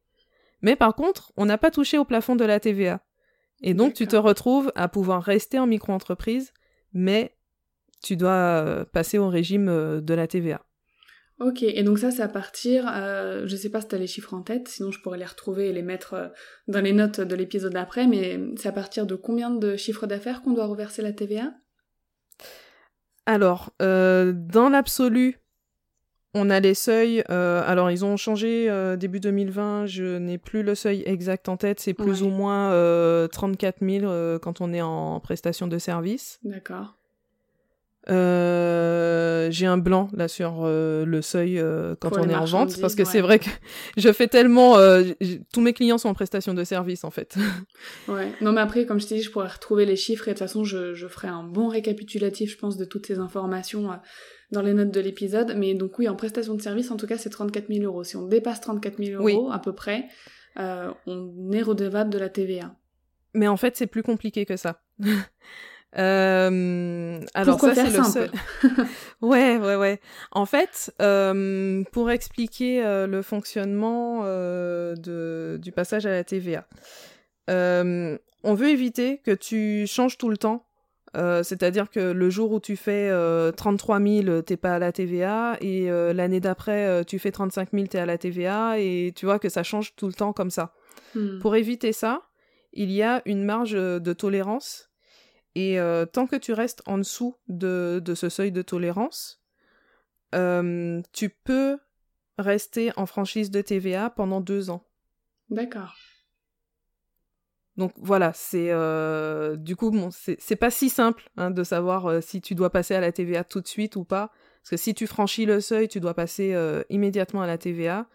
Mais 0.62 0.77
par 0.77 0.94
contre, 0.94 1.33
on 1.37 1.44
n'a 1.44 1.59
pas 1.59 1.70
touché 1.70 1.98
au 1.98 2.05
plafond 2.05 2.37
de 2.37 2.44
la 2.44 2.61
TVA. 2.61 3.05
Et 3.62 3.75
donc, 3.75 3.94
tu 3.94 4.07
te 4.07 4.16
retrouves 4.16 4.72
à 4.75 4.88
pouvoir 4.88 5.22
rester 5.22 5.59
en 5.59 5.66
micro-entreprise, 5.66 6.53
mais 6.92 7.37
tu 8.03 8.16
dois 8.16 8.31
euh, 8.31 8.85
passer 8.85 9.18
au 9.18 9.29
régime 9.29 9.68
euh, 9.68 10.01
de 10.01 10.14
la 10.14 10.27
TVA. 10.27 10.64
Ok, 11.40 11.62
et 11.62 11.83
donc 11.83 11.98
ça 11.98 12.11
c'est 12.12 12.22
à 12.22 12.29
partir, 12.29 12.88
euh, 12.94 13.46
je 13.46 13.57
sais 13.57 13.70
pas 13.70 13.81
si 13.81 13.88
tu 13.88 13.94
as 13.96 13.98
les 13.98 14.07
chiffres 14.07 14.35
en 14.35 14.42
tête, 14.42 14.68
sinon 14.68 14.92
je 14.92 15.01
pourrais 15.01 15.18
les 15.18 15.25
retrouver 15.25 15.68
et 15.68 15.72
les 15.72 15.83
mettre 15.83 16.14
euh, 16.14 16.29
dans 16.68 16.81
les 16.81 16.92
notes 16.92 17.20
de 17.20 17.35
l'épisode 17.35 17.72
d'après, 17.72 18.07
mais 18.07 18.38
c'est 18.57 18.68
à 18.68 18.72
partir 18.72 19.07
de 19.07 19.16
combien 19.16 19.51
de 19.51 19.77
chiffres 19.77 20.07
d'affaires 20.07 20.42
qu'on 20.42 20.53
doit 20.53 20.66
reverser 20.66 21.03
la 21.03 21.12
TVA 21.12 21.53
Alors, 23.27 23.72
dans 23.81 24.68
l'absolu, 24.70 25.41
on 26.35 26.51
a 26.51 26.61
les 26.61 26.75
seuils, 26.75 27.23
alors 27.29 27.90
ils 27.90 28.05
ont 28.05 28.16
changé 28.16 28.71
début 28.99 29.21
2020, 29.21 29.87
je 29.87 30.18
n'ai 30.18 30.38
plus 30.38 30.62
le 30.62 30.75
seuil 30.75 31.03
exact 31.07 31.49
en 31.49 31.57
tête, 31.57 31.81
c'est 31.81 31.95
plus 31.95 32.23
ou 32.23 32.29
moins 32.29 32.71
34 33.29 33.79
000 33.81 34.38
quand 34.40 34.61
on 34.61 34.73
est 34.73 34.83
en 34.83 35.21
prestation 35.21 35.66
de 35.66 35.79
service. 35.79 36.40
D'accord. 36.42 36.97
Euh, 38.11 39.49
j'ai 39.53 39.66
un 39.66 39.79
blanc 39.79 40.09
là 40.12 40.27
sur 40.27 40.62
euh, 40.64 41.05
le 41.05 41.23
seuil 41.23 41.61
euh, 41.61 41.95
quand 42.01 42.18
on 42.18 42.29
est 42.29 42.35
en 42.35 42.47
vente 42.47 42.81
parce 42.81 42.97
que 42.97 43.05
c'est 43.05 43.21
vrai 43.21 43.38
que 43.38 43.49
je 43.97 44.12
fais 44.12 44.27
tellement 44.27 44.77
tous 45.53 45.61
mes 45.61 45.73
clients 45.73 45.99
sont 45.99 46.09
en 46.09 46.14
prestation 46.14 46.53
de 46.53 46.64
service 46.64 47.05
en 47.05 47.11
fait. 47.11 47.37
ouais. 48.09 48.33
Non 48.40 48.53
mais 48.53 48.61
après 48.61 48.87
comme 48.87 49.01
je 49.01 49.07
t'ai 49.07 49.16
dit 49.16 49.23
je 49.23 49.31
pourrais 49.31 49.49
retrouver 49.49 49.87
les 49.87 49.95
chiffres 49.95 50.27
et 50.27 50.33
de 50.33 50.38
toute 50.38 50.47
façon 50.47 50.64
je, 50.64 50.95
je 50.95 51.07
ferai 51.07 51.29
un 51.29 51.45
bon 51.45 51.68
récapitulatif 51.68 52.51
je 52.51 52.59
pense 52.59 52.77
de 52.77 52.85
toutes 52.85 53.07
ces 53.07 53.21
informations 53.21 53.90
dans 54.52 54.62
les 54.62 54.74
notes 54.74 54.90
de 54.90 55.00
l'épisode 55.00 55.54
mais 55.56 55.74
donc 55.74 55.98
oui 55.98 56.08
en 56.08 56.14
prestation 56.14 56.54
de 56.54 56.62
service 56.62 56.90
en 56.90 56.96
tout 56.96 57.06
cas 57.06 57.18
c'est 57.18 57.30
34 57.30 57.68
000 57.68 57.84
euros 57.84 58.04
si 58.04 58.16
on 58.16 58.26
dépasse 58.26 58.60
34 58.60 59.02
000 59.02 59.22
euros 59.22 59.50
à 59.50 59.58
peu 59.58 59.72
près 59.72 60.06
on 60.56 61.50
est 61.52 61.62
redevable 61.62 62.10
de 62.10 62.18
la 62.18 62.28
TVA. 62.28 62.74
Mais 63.34 63.48
en 63.48 63.56
fait 63.56 63.76
c'est 63.76 63.86
plus 63.86 64.02
compliqué 64.02 64.44
que 64.44 64.56
ça. 64.56 64.82
Euh, 65.98 67.20
alors 67.34 67.60
ça 67.60 67.74
c'est 67.74 67.90
le 67.90 68.02
seul. 68.04 68.30
ouais, 69.20 69.58
ouais, 69.58 69.76
ouais. 69.76 70.00
En 70.30 70.46
fait, 70.46 70.92
euh, 71.02 71.82
pour 71.92 72.10
expliquer 72.10 72.82
euh, 72.82 73.06
le 73.06 73.20
fonctionnement 73.20 74.22
euh, 74.24 74.94
de, 74.96 75.58
du 75.60 75.70
passage 75.70 76.06
à 76.06 76.10
la 76.10 76.24
TVA, 76.24 76.66
euh, 77.50 78.16
on 78.42 78.54
veut 78.54 78.68
éviter 78.68 79.18
que 79.18 79.32
tu 79.32 79.86
changes 79.86 80.16
tout 80.16 80.30
le 80.30 80.38
temps. 80.38 80.66
C'est-à-dire 81.14 81.90
que 81.90 82.01
le 82.01 82.31
jour 82.31 82.53
où 82.53 82.61
tu 82.61 82.77
fais 82.77 83.11
33 83.57 84.01
000, 84.01 84.42
t'es 84.42 84.57
pas 84.57 84.77
à 84.77 84.79
la 84.79 84.92
TVA, 84.92 85.59
et 85.61 85.88
l'année 86.14 86.40
d'après, 86.40 87.05
tu 87.05 87.18
fais 87.18 87.31
35 87.31 87.68
000, 87.72 87.87
t'es 87.87 87.98
à 87.98 88.07
la 88.07 88.16
TVA, 88.16 88.79
et 88.79 89.12
tu 89.14 89.27
vois 89.27 89.38
que 89.38 89.48
ça 89.48 89.62
change 89.62 89.94
tout 89.94 90.07
le 90.07 90.14
temps 90.14 90.33
comme 90.33 90.51
ça. 90.51 90.75
Hmm. 91.14 91.38
Pour 91.40 91.55
éviter 91.57 91.92
ça, 91.92 92.22
il 92.72 92.90
y 92.90 93.03
a 93.03 93.20
une 93.27 93.44
marge 93.44 93.72
de 93.72 94.12
tolérance 94.14 94.92
et 95.55 95.79
euh, 95.79 96.07
tant 96.07 96.27
que 96.27 96.37
tu 96.37 96.53
restes 96.53 96.83
en 96.87 96.98
dessous 96.98 97.37
de, 97.48 98.01
de 98.03 98.14
ce 98.14 98.29
seuil 98.29 98.53
de 98.53 98.62
tolérance, 98.62 99.42
euh, 100.35 101.03
tu 101.12 101.29
peux 101.29 101.79
rester 102.38 102.90
en 102.96 103.07
franchise 103.07 103.51
de 103.51 103.61
TVA 103.61 104.11
pendant 104.11 104.40
deux 104.40 104.70
ans. 104.70 104.87
D'accord. 105.51 105.94
Donc 107.76 107.92
voilà, 107.96 108.32
c'est 108.35 108.70
euh, 108.70 109.56
du 109.56 109.76
coup 109.76 109.90
bon, 109.90 110.11
c'est 110.11 110.56
pas 110.56 110.70
si 110.70 110.90
simple 110.90 111.30
hein, 111.37 111.50
de 111.50 111.64
savoir 111.64 112.22
si 112.22 112.40
tu 112.42 112.54
dois 112.54 112.70
passer 112.70 112.94
à 112.94 113.00
la 113.00 113.12
TVA 113.12 113.44
tout 113.44 113.61
de 113.61 113.66
suite 113.66 113.96
ou 113.96 114.04
pas, 114.04 114.30
parce 114.62 114.70
que 114.70 114.76
si 114.76 114.94
tu 114.94 115.06
franchis 115.06 115.46
le 115.46 115.61
seuil, 115.61 115.88
tu 115.88 115.98
dois 115.98 116.14
passer 116.14 116.54
immédiatement 116.90 117.42
à 117.42 117.46
la 117.46 117.58
TVA. 117.58 118.06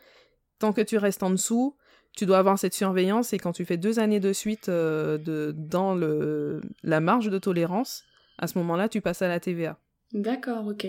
Tant 0.60 0.74
que 0.74 0.82
tu 0.82 0.98
restes 0.98 1.24
en 1.24 1.30
dessous, 1.30 1.76
tu 2.18 2.26
dois 2.26 2.40
avoir 2.40 2.58
cette 2.58 2.74
surveillance 2.74 3.32
et 3.34 3.38
quand 3.38 3.52
tu 3.52 3.64
fais 3.64 3.78
deux 3.78 4.00
années 4.00 4.20
de 4.20 4.34
suite 4.34 4.70
euh, 4.70 5.20
de, 5.20 5.54
dans 5.56 5.94
le, 5.94 6.62
la 6.84 7.00
marge 7.00 7.30
de 7.30 7.38
tolérance, 7.38 8.04
à 8.40 8.48
ce 8.48 8.58
moment-là, 8.58 8.90
tu 8.90 9.02
passes 9.02 9.22
à 9.22 9.28
la 9.28 9.40
TVA. 9.40 9.78
D'accord, 10.14 10.66
ok. 10.66 10.88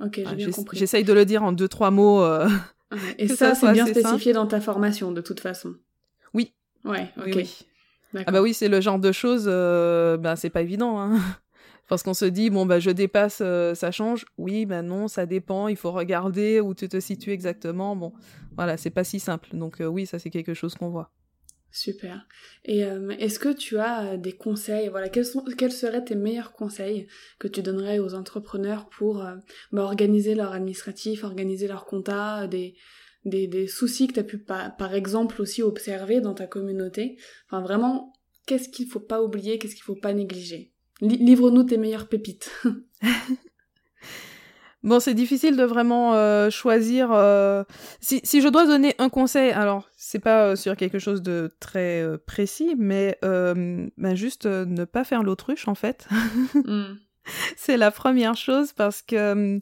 Ok, 0.00 0.20
j'ai 0.26 0.34
bien 0.34 0.50
compris. 0.50 0.76
J'essaye 0.76 1.02
de 1.02 1.14
le 1.14 1.24
dire 1.24 1.42
en 1.42 1.52
deux, 1.52 1.68
trois 1.68 1.90
mots. 1.90 2.22
Euh, 2.22 2.46
et 3.18 3.26
ça, 3.28 3.54
c'est 3.54 3.72
bien 3.72 3.86
spécifié 3.86 4.34
dans 4.34 4.46
ta 4.46 4.60
formation, 4.60 5.12
de 5.12 5.22
toute 5.22 5.40
façon. 5.40 5.76
Oui. 6.34 6.52
Ouais, 6.84 7.08
ok. 7.16 7.46
Ah 8.26 8.30
bah 8.30 8.42
oui, 8.42 8.54
c'est 8.54 8.68
le 8.68 8.80
genre 8.80 8.98
de 8.98 9.12
choses, 9.12 9.46
euh, 9.46 10.16
bah, 10.16 10.36
c'est 10.36 10.50
pas 10.50 10.62
évident. 10.62 11.00
Hein. 11.00 11.18
Parce 11.88 12.02
qu'on 12.02 12.14
se 12.14 12.24
dit, 12.24 12.48
bon, 12.50 12.64
bah, 12.64 12.80
je 12.80 12.90
dépasse, 12.90 13.38
euh, 13.42 13.74
ça 13.74 13.90
change. 13.90 14.24
Oui, 14.38 14.64
ben 14.64 14.82
non, 14.82 15.06
ça 15.08 15.26
dépend, 15.26 15.68
il 15.68 15.76
faut 15.76 15.92
regarder 15.92 16.60
où 16.60 16.74
tu 16.74 16.88
te 16.88 16.98
situes 16.98 17.30
exactement. 17.30 17.94
Bon, 17.94 18.12
voilà, 18.56 18.76
c'est 18.76 18.90
pas 18.90 19.04
si 19.04 19.20
simple. 19.20 19.50
Donc, 19.52 19.80
euh, 19.80 19.86
oui, 19.86 20.06
ça, 20.06 20.18
c'est 20.18 20.30
quelque 20.30 20.54
chose 20.54 20.74
qu'on 20.74 20.88
voit. 20.88 21.10
Super. 21.70 22.26
Et 22.64 22.84
euh, 22.84 23.10
est-ce 23.18 23.38
que 23.38 23.52
tu 23.52 23.78
as 23.78 24.16
des 24.16 24.32
conseils 24.32 24.88
Voilà, 24.88 25.08
quels, 25.08 25.26
sont, 25.26 25.44
quels 25.58 25.72
seraient 25.72 26.04
tes 26.04 26.14
meilleurs 26.14 26.52
conseils 26.52 27.08
que 27.38 27.48
tu 27.48 27.62
donnerais 27.62 27.98
aux 27.98 28.14
entrepreneurs 28.14 28.88
pour 28.88 29.24
bah, 29.72 29.82
organiser 29.82 30.36
leur 30.36 30.52
administratif, 30.52 31.24
organiser 31.24 31.66
leur 31.66 31.84
compta, 31.84 32.46
des, 32.46 32.76
des, 33.24 33.46
des 33.46 33.66
soucis 33.66 34.06
que 34.06 34.14
tu 34.14 34.20
as 34.20 34.24
pu, 34.24 34.38
par, 34.38 34.76
par 34.76 34.94
exemple, 34.94 35.40
aussi 35.40 35.62
observer 35.62 36.20
dans 36.20 36.34
ta 36.34 36.46
communauté 36.46 37.16
Enfin, 37.48 37.62
vraiment, 37.62 38.12
qu'est-ce 38.46 38.68
qu'il 38.68 38.86
faut 38.86 39.00
pas 39.00 39.22
oublier, 39.22 39.58
qu'est-ce 39.58 39.74
qu'il 39.74 39.84
faut 39.84 39.94
pas 39.94 40.12
négliger? 40.12 40.72
Livre-nous 41.00 41.64
tes 41.64 41.76
meilleures 41.76 42.08
pépites. 42.08 42.50
bon, 44.82 45.00
c'est 45.00 45.14
difficile 45.14 45.56
de 45.56 45.64
vraiment 45.64 46.14
euh, 46.14 46.50
choisir. 46.50 47.10
Euh, 47.12 47.64
si, 48.00 48.20
si, 48.24 48.40
je 48.40 48.48
dois 48.48 48.66
donner 48.66 48.94
un 48.98 49.08
conseil, 49.08 49.50
alors 49.50 49.88
c'est 49.96 50.20
pas 50.20 50.50
euh, 50.50 50.56
sur 50.56 50.76
quelque 50.76 50.98
chose 50.98 51.20
de 51.20 51.50
très 51.60 52.04
précis, 52.26 52.74
mais 52.78 53.18
ben 53.22 54.14
juste 54.14 54.46
ne 54.46 54.84
pas 54.84 55.04
faire 55.04 55.22
l'autruche 55.22 55.68
en 55.68 55.74
fait. 55.74 56.06
Mm. 56.54 56.98
C'est 57.56 57.78
la 57.78 57.90
première 57.90 58.36
chose 58.36 58.74
parce 58.74 59.00
que 59.00 59.58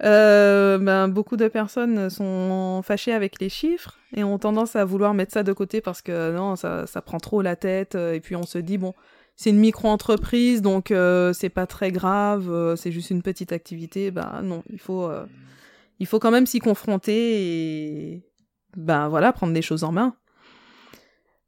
ben, 0.00 1.08
beaucoup 1.08 1.36
de 1.36 1.48
personnes 1.48 2.10
sont 2.10 2.82
fâchées 2.82 3.12
avec 3.12 3.40
les 3.40 3.48
chiffres 3.48 3.98
et 4.16 4.24
ont 4.24 4.38
tendance 4.38 4.76
à 4.76 4.84
vouloir 4.84 5.14
mettre 5.14 5.32
ça 5.32 5.42
de 5.42 5.52
côté 5.52 5.80
parce 5.80 6.02
que 6.02 6.32
non, 6.32 6.56
ça, 6.56 6.86
ça 6.86 7.02
prend 7.02 7.18
trop 7.18 7.42
la 7.42 7.56
tête 7.56 7.94
et 7.94 8.20
puis 8.20 8.36
on 8.36 8.44
se 8.44 8.58
dit 8.58 8.78
bon 8.78 8.94
c'est 9.40 9.48
une 9.48 9.58
micro-entreprise, 9.58 10.60
donc 10.60 10.90
euh, 10.90 11.32
c'est 11.32 11.48
pas 11.48 11.66
très 11.66 11.90
grave, 11.90 12.50
euh, 12.50 12.76
c'est 12.76 12.92
juste 12.92 13.08
une 13.08 13.22
petite 13.22 13.52
activité. 13.52 14.10
Bah 14.10 14.40
non, 14.42 14.62
il 14.70 14.78
faut, 14.78 15.04
euh, 15.04 15.24
il 15.98 16.06
faut 16.06 16.18
quand 16.18 16.30
même 16.30 16.44
s'y 16.44 16.58
confronter 16.58 17.42
et 17.42 18.22
ben 18.76 19.08
voilà, 19.08 19.32
prendre 19.32 19.54
des 19.54 19.62
choses 19.62 19.82
en 19.82 19.92
main. 19.92 20.14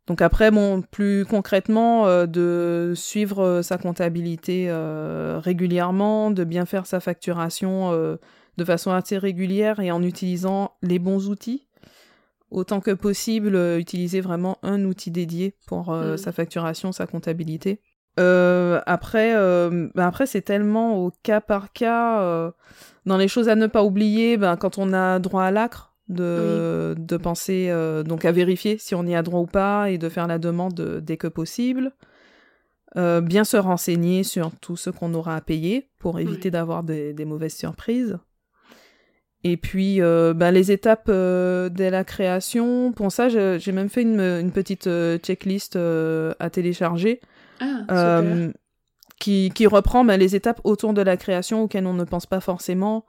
Donc 0.07 0.23
après, 0.23 0.51
bon, 0.51 0.81
plus 0.81 1.27
concrètement, 1.27 2.07
euh, 2.07 2.25
de 2.25 2.95
suivre 2.97 3.61
sa 3.61 3.77
comptabilité 3.77 4.73
régulièrement, 5.45 6.31
de 6.31 6.45
bien 6.45 6.65
faire 6.65 6.87
sa 6.87 6.99
facturation 6.99 8.17
de 8.57 8.65
façon 8.65 8.91
assez 8.91 9.19
régulière 9.19 9.81
et 9.81 9.91
en 9.91 10.03
utilisant 10.03 10.73
les 10.83 10.99
bons 10.99 11.29
outils. 11.29 11.67
Autant 12.51 12.81
que 12.81 12.91
possible, 12.91 13.57
utiliser 13.79 14.21
vraiment 14.21 14.59
un 14.63 14.85
outil 14.85 15.11
dédié 15.11 15.55
pour 15.67 15.91
mm. 15.93 16.19
sa 16.19 16.33
facturation, 16.33 16.93
sa 16.93 17.07
comptabilité. 17.07 17.81
après, 18.19 19.35
bah 19.95 20.07
après 20.07 20.27
c'est 20.27 20.43
tellement 20.43 21.03
au 21.03 21.11
cas 21.23 21.41
par 21.41 21.73
cas. 21.73 22.53
dans 23.07 23.17
les 23.17 23.29
choses 23.29 23.49
à 23.49 23.55
ne 23.55 23.67
pas 23.67 23.83
oublier, 23.83 24.37
ben, 24.37 24.57
quand 24.57 24.77
on 24.77 24.93
a 24.93 25.19
droit 25.19 25.45
à 25.45 25.51
l'acre, 25.51 25.93
de, 26.09 26.95
de 26.99 27.17
penser 27.17 27.69
euh, 27.71 28.03
donc 28.03 28.25
à 28.25 28.33
vérifier 28.33 28.79
si 28.79 28.95
on 28.95 29.05
y 29.05 29.15
a 29.15 29.23
droit 29.23 29.41
ou 29.41 29.47
pas 29.47 29.91
et 29.91 29.99
de 29.99 30.09
faire 30.09 30.27
la 30.27 30.39
demande 30.39 31.01
dès 31.03 31.17
que 31.17 31.29
possible. 31.29 31.93
Euh, 32.99 33.23
bien 33.23 33.45
se 33.45 33.57
renseigner 33.57 34.23
sur 34.23 34.51
tout 34.61 34.77
ce 34.77 34.91
qu'on 34.91 35.15
aura 35.15 35.37
à 35.37 35.41
payer 35.41 35.89
pour 35.99 36.21
éviter 36.21 36.51
d'avoir 36.51 36.83
des, 36.83 37.15
des, 37.15 37.25
mauvaises 37.25 37.57
surprises. 37.57 38.19
Et 39.45 39.57
puis 39.57 40.01
euh, 40.01 40.35
bah, 40.35 40.51
les 40.51 40.71
étapes 40.71 41.11
dès 41.11 41.91
la 41.91 42.05
création, 42.05 42.93
pour 42.93 43.11
ça 43.11 43.29
j'ai 43.29 43.73
même 43.73 43.89
fait 43.89 44.03
une, 44.03 44.21
une 44.21 44.53
petite 44.53 44.89
checklist 45.23 45.77
à 45.77 46.51
télécharger. 46.51 47.21
Ah, 47.61 48.23
qui, 49.21 49.53
qui, 49.55 49.69
reprend 49.69 50.05
bah, 50.05 50.17
les 50.17 50.35
étapes 50.35 50.61
autour 50.65 50.95
de 50.95 51.03
la 51.03 51.17
création 51.17 51.63
auxquelles 51.63 51.87
on 51.87 51.95
ne 51.95 52.03
pense 52.03 52.27
pas 52.27 52.41
forcément. 52.41 53.05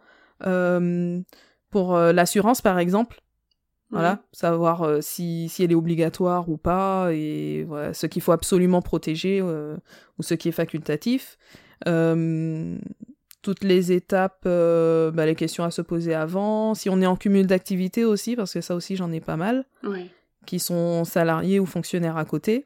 Pour 1.73 1.95
euh, 1.95 2.13
l'assurance, 2.13 2.61
par 2.61 2.77
exemple, 2.77 3.19
voilà, 3.89 4.21
savoir 4.31 4.83
euh, 4.83 5.01
si, 5.01 5.49
si 5.49 5.63
elle 5.63 5.71
est 5.71 5.75
obligatoire 5.75 6.47
ou 6.47 6.55
pas, 6.55 7.11
et 7.11 7.63
voilà, 7.67 7.95
ce 7.95 8.05
qu'il 8.05 8.21
faut 8.21 8.31
absolument 8.31 8.83
protéger 8.83 9.39
euh, 9.41 9.75
ou 10.19 10.23
ce 10.23 10.35
qui 10.35 10.49
est 10.49 10.51
facultatif. 10.51 11.35
Toutes 13.43 13.63
les 13.63 13.91
étapes, 13.91 14.45
bah, 14.45 15.25
les 15.25 15.35
questions 15.35 15.63
à 15.63 15.69
se 15.69 15.83
poser 15.83 16.15
avant, 16.15 16.73
si 16.73 16.89
on 16.89 16.99
est 17.01 17.05
en 17.05 17.15
cumul 17.15 17.45
d'activités 17.45 18.05
aussi, 18.05 18.35
parce 18.35 18.53
que 18.53 18.61
ça 18.61 18.73
aussi 18.73 18.95
j'en 18.95 19.11
ai 19.11 19.19
pas 19.19 19.37
mal, 19.37 19.65
qui 20.47 20.59
sont 20.59 21.03
salariés 21.05 21.59
ou 21.59 21.67
fonctionnaires 21.67 22.17
à 22.17 22.25
côté. 22.25 22.65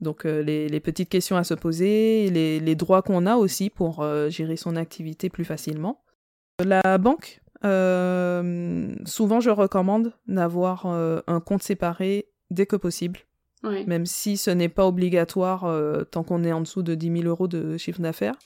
Donc 0.00 0.24
les, 0.24 0.68
les, 0.68 0.80
petites 0.80 1.08
questions 1.08 1.36
à 1.36 1.42
se 1.42 1.54
poser, 1.54 2.30
les, 2.30 2.60
les 2.60 2.74
droits 2.76 3.02
qu'on 3.02 3.26
a 3.26 3.34
aussi 3.36 3.68
pour 3.70 4.06
gérer 4.28 4.56
son 4.56 4.76
activité 4.76 5.28
plus 5.28 5.44
facilement. 5.44 6.00
La 6.64 6.98
banque, 6.98 7.40
euh, 7.64 8.94
souvent, 9.04 9.40
je 9.40 9.50
recommande 9.50 10.12
d'avoir 10.26 10.86
euh, 10.86 11.20
un 11.26 11.40
compte 11.40 11.62
séparé 11.62 12.28
dès 12.50 12.66
que 12.66 12.76
possible. 12.76 13.20
Même 13.64 14.06
si 14.06 14.36
ce 14.36 14.52
n'est 14.52 14.68
pas 14.68 14.86
obligatoire 14.86 15.64
euh, 15.64 16.04
tant 16.04 16.22
qu'on 16.22 16.44
est 16.44 16.52
en 16.52 16.60
dessous 16.60 16.82
de 16.82 16.94
10 16.94 17.22
000 17.22 17.28
euros 17.28 17.48
de 17.48 17.76
chiffre 17.76 18.00
d'affaires. 18.00 18.36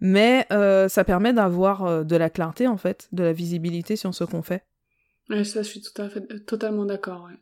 Mais 0.00 0.46
ça 0.50 1.04
permet 1.04 1.32
d'avoir 1.32 2.04
de 2.04 2.16
la 2.16 2.30
clarté, 2.30 2.66
en 2.66 2.76
fait, 2.76 3.08
de 3.12 3.22
la 3.22 3.32
visibilité 3.32 3.96
sur 3.96 4.14
ce 4.14 4.24
qu'on 4.24 4.42
fait. 4.42 4.64
Ouais, 5.28 5.44
ça, 5.44 5.62
je 5.62 5.68
suis 5.68 5.80
tout 5.80 6.00
à 6.00 6.08
fait, 6.08 6.44
totalement 6.46 6.84
d'accord. 6.84 7.26
Ouais. 7.28 7.36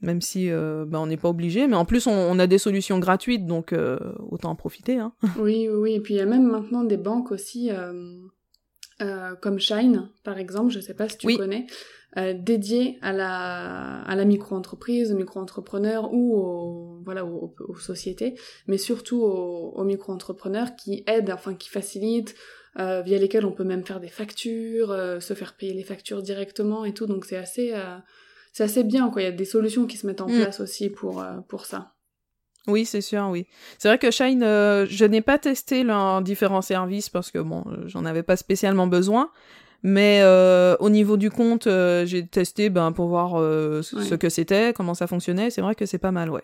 Même 0.00 0.20
si 0.20 0.48
ben, 0.50 0.98
on 0.98 1.06
n'est 1.06 1.16
pas 1.16 1.28
obligé, 1.28 1.66
mais 1.66 1.76
en 1.76 1.84
plus 1.84 2.06
on, 2.06 2.12
on, 2.12 2.38
a 2.38 2.46
des 2.46 2.58
solutions 2.58 2.98
gratuites, 2.98 3.46
donc 3.46 3.74
autant 4.30 4.50
en 4.50 4.56
profiter. 4.56 4.98
Hein. 4.98 5.12
oui, 5.38 5.68
oui, 5.68 5.94
et 5.94 6.00
puis 6.00 6.14
il 6.14 6.16
y 6.18 6.20
a 6.20 6.26
même 6.26 6.48
maintenant 6.48 6.84
des 6.84 6.96
banques 6.96 7.32
aussi 7.32 7.70
euh, 9.00 9.34
comme 9.34 9.58
Shine, 9.58 10.08
par 10.24 10.38
exemple, 10.38 10.70
je 10.70 10.78
ne 10.78 10.82
sais 10.82 10.94
pas 10.94 11.08
si 11.08 11.18
tu 11.18 11.36
connais, 11.36 11.66
euh, 12.16 12.34
dédié 12.36 12.98
à 13.02 13.12
la, 13.12 14.02
à 14.02 14.16
la 14.16 14.24
micro-entreprise, 14.24 15.12
au 15.12 15.16
micro-entrepreneur 15.16 16.12
ou 16.12 16.36
aux, 16.36 17.02
voilà, 17.04 17.24
aux, 17.24 17.54
sociétés, 17.78 18.34
mais 18.66 18.78
surtout 18.78 19.22
aux, 19.22 19.84
micro-entrepreneurs 19.84 20.74
qui 20.76 21.04
aident, 21.06 21.30
enfin 21.30 21.54
qui 21.54 21.68
facilitent, 21.68 22.34
euh, 22.78 23.02
via 23.02 23.18
lesquels 23.18 23.44
on 23.44 23.52
peut 23.52 23.64
même 23.64 23.84
faire 23.84 24.00
des 24.00 24.08
factures, 24.08 24.90
euh, 24.90 25.20
se 25.20 25.34
faire 25.34 25.54
payer 25.56 25.72
les 25.72 25.82
factures 25.82 26.22
directement 26.22 26.84
et 26.84 26.94
tout, 26.94 27.06
donc 27.06 27.24
c'est 27.24 27.36
assez, 27.36 27.72
euh, 27.74 27.96
c'est 28.52 28.64
assez 28.64 28.84
bien, 28.84 29.08
quoi. 29.10 29.22
Il 29.22 29.24
y 29.24 29.28
a 29.28 29.32
des 29.32 29.44
solutions 29.44 29.86
qui 29.86 29.96
se 29.96 30.06
mettent 30.06 30.20
en 30.20 30.28
mm. 30.28 30.40
place 30.40 30.60
aussi 30.60 30.90
pour, 30.90 31.24
pour 31.48 31.66
ça. 31.66 31.94
Oui, 32.66 32.84
c'est 32.84 33.00
sûr, 33.00 33.28
oui. 33.30 33.46
C'est 33.78 33.88
vrai 33.88 33.98
que 33.98 34.10
Shine, 34.10 34.42
euh, 34.42 34.86
je 34.88 35.04
n'ai 35.04 35.22
pas 35.22 35.38
testé 35.38 35.82
leurs 35.82 36.22
différents 36.22 36.62
services 36.62 37.08
parce 37.08 37.30
que 37.30 37.38
bon, 37.38 37.64
euh, 37.66 37.86
j'en 37.86 38.04
avais 38.04 38.22
pas 38.22 38.36
spécialement 38.36 38.86
besoin. 38.86 39.30
Mais 39.82 40.20
euh, 40.22 40.76
au 40.78 40.90
niveau 40.90 41.16
du 41.16 41.30
compte, 41.30 41.66
j'ai 41.66 42.26
testé 42.26 42.68
ben, 42.68 42.92
pour 42.92 43.08
voir 43.08 43.30
ce 43.82 44.14
que 44.14 44.28
c'était, 44.28 44.74
comment 44.74 44.92
ça 44.92 45.06
fonctionnait. 45.06 45.48
C'est 45.48 45.62
vrai 45.62 45.74
que 45.74 45.86
c'est 45.86 45.98
pas 45.98 46.12
mal, 46.12 46.28
ouais. 46.28 46.42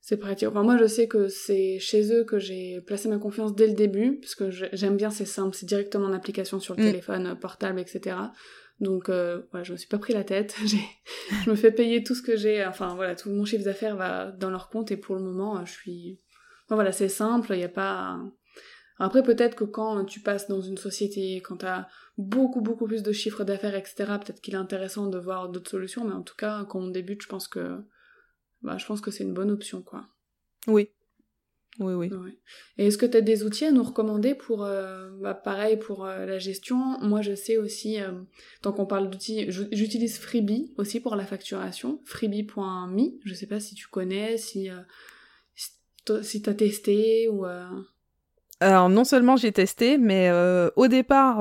C'est 0.00 0.16
pratique. 0.16 0.48
Enfin, 0.48 0.62
moi, 0.62 0.78
je 0.78 0.86
sais 0.86 1.06
que 1.06 1.28
c'est 1.28 1.78
chez 1.78 2.10
eux 2.10 2.24
que 2.24 2.38
j'ai 2.38 2.80
placé 2.86 3.10
ma 3.10 3.18
confiance 3.18 3.54
dès 3.54 3.66
le 3.66 3.74
début, 3.74 4.18
parce 4.18 4.34
que 4.34 4.50
j'aime 4.50 4.96
bien, 4.96 5.10
c'est 5.10 5.26
simple, 5.26 5.54
c'est 5.54 5.66
directement 5.66 6.06
en 6.06 6.14
application 6.14 6.58
sur 6.58 6.74
le 6.74 6.82
mm. 6.82 6.86
téléphone 6.86 7.38
portable, 7.38 7.78
etc. 7.78 8.16
Donc 8.80 9.08
euh, 9.08 9.42
voilà, 9.50 9.64
je 9.64 9.72
me 9.72 9.76
suis 9.76 9.88
pas 9.88 9.98
pris 9.98 10.12
la 10.12 10.24
tête. 10.24 10.56
je 11.44 11.50
me 11.50 11.54
fais 11.54 11.70
payer 11.70 12.02
tout 12.02 12.14
ce 12.14 12.22
que 12.22 12.36
j'ai. 12.36 12.64
Enfin 12.64 12.94
voilà, 12.94 13.14
tout 13.14 13.30
mon 13.30 13.44
chiffre 13.44 13.64
d'affaires 13.64 13.96
va 13.96 14.30
dans 14.32 14.50
leur 14.50 14.70
compte 14.70 14.90
et 14.90 14.96
pour 14.96 15.14
le 15.14 15.22
moment, 15.22 15.64
je 15.64 15.72
suis. 15.72 16.20
Enfin, 16.66 16.76
voilà, 16.76 16.92
c'est 16.92 17.08
simple. 17.08 17.52
Il 17.52 17.58
n'y 17.58 17.64
a 17.64 17.68
pas. 17.68 18.18
Après 18.98 19.22
peut-être 19.22 19.54
que 19.54 19.64
quand 19.64 20.04
tu 20.04 20.20
passes 20.20 20.48
dans 20.48 20.60
une 20.60 20.76
société, 20.76 21.36
quand 21.42 21.58
tu 21.58 21.66
as 21.66 21.88
beaucoup 22.18 22.60
beaucoup 22.60 22.86
plus 22.86 23.02
de 23.02 23.12
chiffre 23.12 23.44
d'affaires, 23.44 23.74
etc. 23.74 23.94
Peut-être 24.20 24.40
qu'il 24.40 24.54
est 24.54 24.58
intéressant 24.58 25.08
de 25.08 25.18
voir 25.18 25.50
d'autres 25.50 25.70
solutions. 25.70 26.04
Mais 26.04 26.14
en 26.14 26.22
tout 26.22 26.36
cas, 26.36 26.64
quand 26.68 26.80
on 26.80 26.88
débute, 26.88 27.22
je 27.22 27.28
pense 27.28 27.48
que. 27.48 27.78
Bah, 28.62 28.76
je 28.76 28.86
pense 28.86 29.00
que 29.00 29.10
c'est 29.10 29.24
une 29.24 29.32
bonne 29.32 29.50
option, 29.50 29.82
quoi. 29.82 30.06
Oui, 30.66 30.90
oui, 31.78 31.94
oui. 31.94 32.10
Et 32.76 32.86
est-ce 32.86 32.98
que 32.98 33.06
tu 33.06 33.16
as 33.16 33.20
des 33.20 33.44
outils 33.44 33.64
à 33.64 33.72
nous 33.72 33.82
recommander 33.82 34.34
pour, 34.34 34.64
euh, 34.64 35.08
bah, 35.20 35.34
pareil, 35.34 35.78
pour 35.78 36.04
euh, 36.04 36.26
la 36.26 36.38
gestion? 36.38 36.76
Moi, 37.00 37.22
je 37.22 37.34
sais 37.34 37.56
aussi, 37.56 38.00
euh, 38.00 38.10
tant 38.60 38.72
qu'on 38.72 38.86
parle 38.86 39.08
d'outils, 39.08 39.46
j'utilise 39.48 40.18
Freebie 40.18 40.74
aussi 40.76 41.00
pour 41.00 41.16
la 41.16 41.24
facturation, 41.24 42.00
freebie.me. 42.04 43.18
Je 43.24 43.34
sais 43.34 43.46
pas 43.46 43.60
si 43.60 43.74
tu 43.74 43.86
connais, 43.88 44.36
si, 44.36 44.68
si 46.22 46.42
tu 46.42 46.50
as 46.50 46.54
testé 46.54 47.28
ou... 47.28 47.46
Alors, 48.62 48.90
non 48.90 49.04
seulement 49.04 49.36
j'ai 49.36 49.52
testé, 49.52 49.96
mais 49.96 50.30
au 50.76 50.88
départ, 50.88 51.40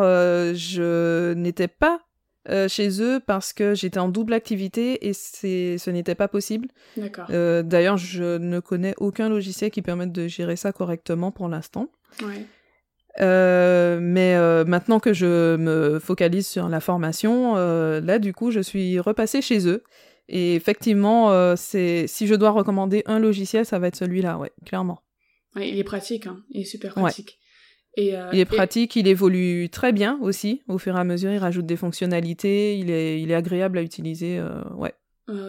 je 0.53 1.33
n'étais 1.33 1.67
pas 1.67 2.01
euh, 2.47 2.69
chez 2.69 3.01
eux 3.01 3.19
parce 3.19 3.51
que 3.51 3.75
j'étais 3.75 3.99
en 3.99 4.07
double 4.07 4.33
activité 4.33 5.07
et 5.07 5.13
ce 5.13 5.89
n'était 5.89 6.15
pas 6.15 6.29
possible. 6.29 6.69
D'accord. 6.95 7.27
Euh, 7.31 7.63
d'ailleurs, 7.63 7.97
je 7.97 8.37
ne 8.37 8.61
connais 8.61 8.93
aucun 8.97 9.27
logiciel 9.27 9.71
qui 9.71 9.81
permette 9.81 10.13
de 10.13 10.27
gérer 10.27 10.55
ça 10.55 10.71
correctement 10.71 11.31
pour 11.31 11.49
l'instant. 11.49 11.89
Ouais. 12.21 12.45
Euh, 13.19 13.99
mais 14.01 14.37
maintenant 14.63 14.99
que 14.99 15.13
je 15.13 15.57
me 15.57 15.99
focalise 15.99 16.47
sur 16.47 16.69
la 16.69 16.79
formation, 16.79 17.55
là 17.55 18.19
du 18.19 18.33
coup, 18.33 18.51
je 18.51 18.61
suis 18.61 18.99
repassée 18.99 19.41
chez 19.41 19.67
eux. 19.67 19.83
Et 20.29 20.55
effectivement, 20.55 21.55
c'est 21.57 22.07
si 22.07 22.25
je 22.25 22.35
dois 22.35 22.51
recommander 22.51 23.03
un 23.05 23.19
logiciel, 23.19 23.65
ça 23.65 23.79
va 23.79 23.87
être 23.87 23.97
celui-là, 23.97 24.37
ouais, 24.37 24.51
clairement. 24.65 25.01
Ouais, 25.55 25.67
il 25.67 25.77
est 25.77 25.83
pratique, 25.83 26.27
hein. 26.27 26.41
il 26.51 26.61
est 26.61 26.65
super 26.65 26.93
pratique. 26.93 27.39
Euh, 27.99 28.29
il 28.33 28.39
est 28.39 28.45
pratique, 28.45 28.95
il 28.95 29.07
évolue 29.07 29.69
très 29.69 29.91
bien 29.91 30.19
aussi. 30.21 30.61
Au 30.67 30.77
fur 30.77 30.95
et 30.95 30.99
à 30.99 31.03
mesure, 31.03 31.31
il 31.31 31.37
rajoute 31.37 31.65
des 31.65 31.75
fonctionnalités, 31.75 32.77
il 32.77 32.89
est, 32.89 33.21
il 33.21 33.31
est 33.31 33.35
agréable 33.35 33.77
à 33.77 33.81
utiliser. 33.81 34.39
Euh, 34.39 34.61
ouais. 34.75 34.93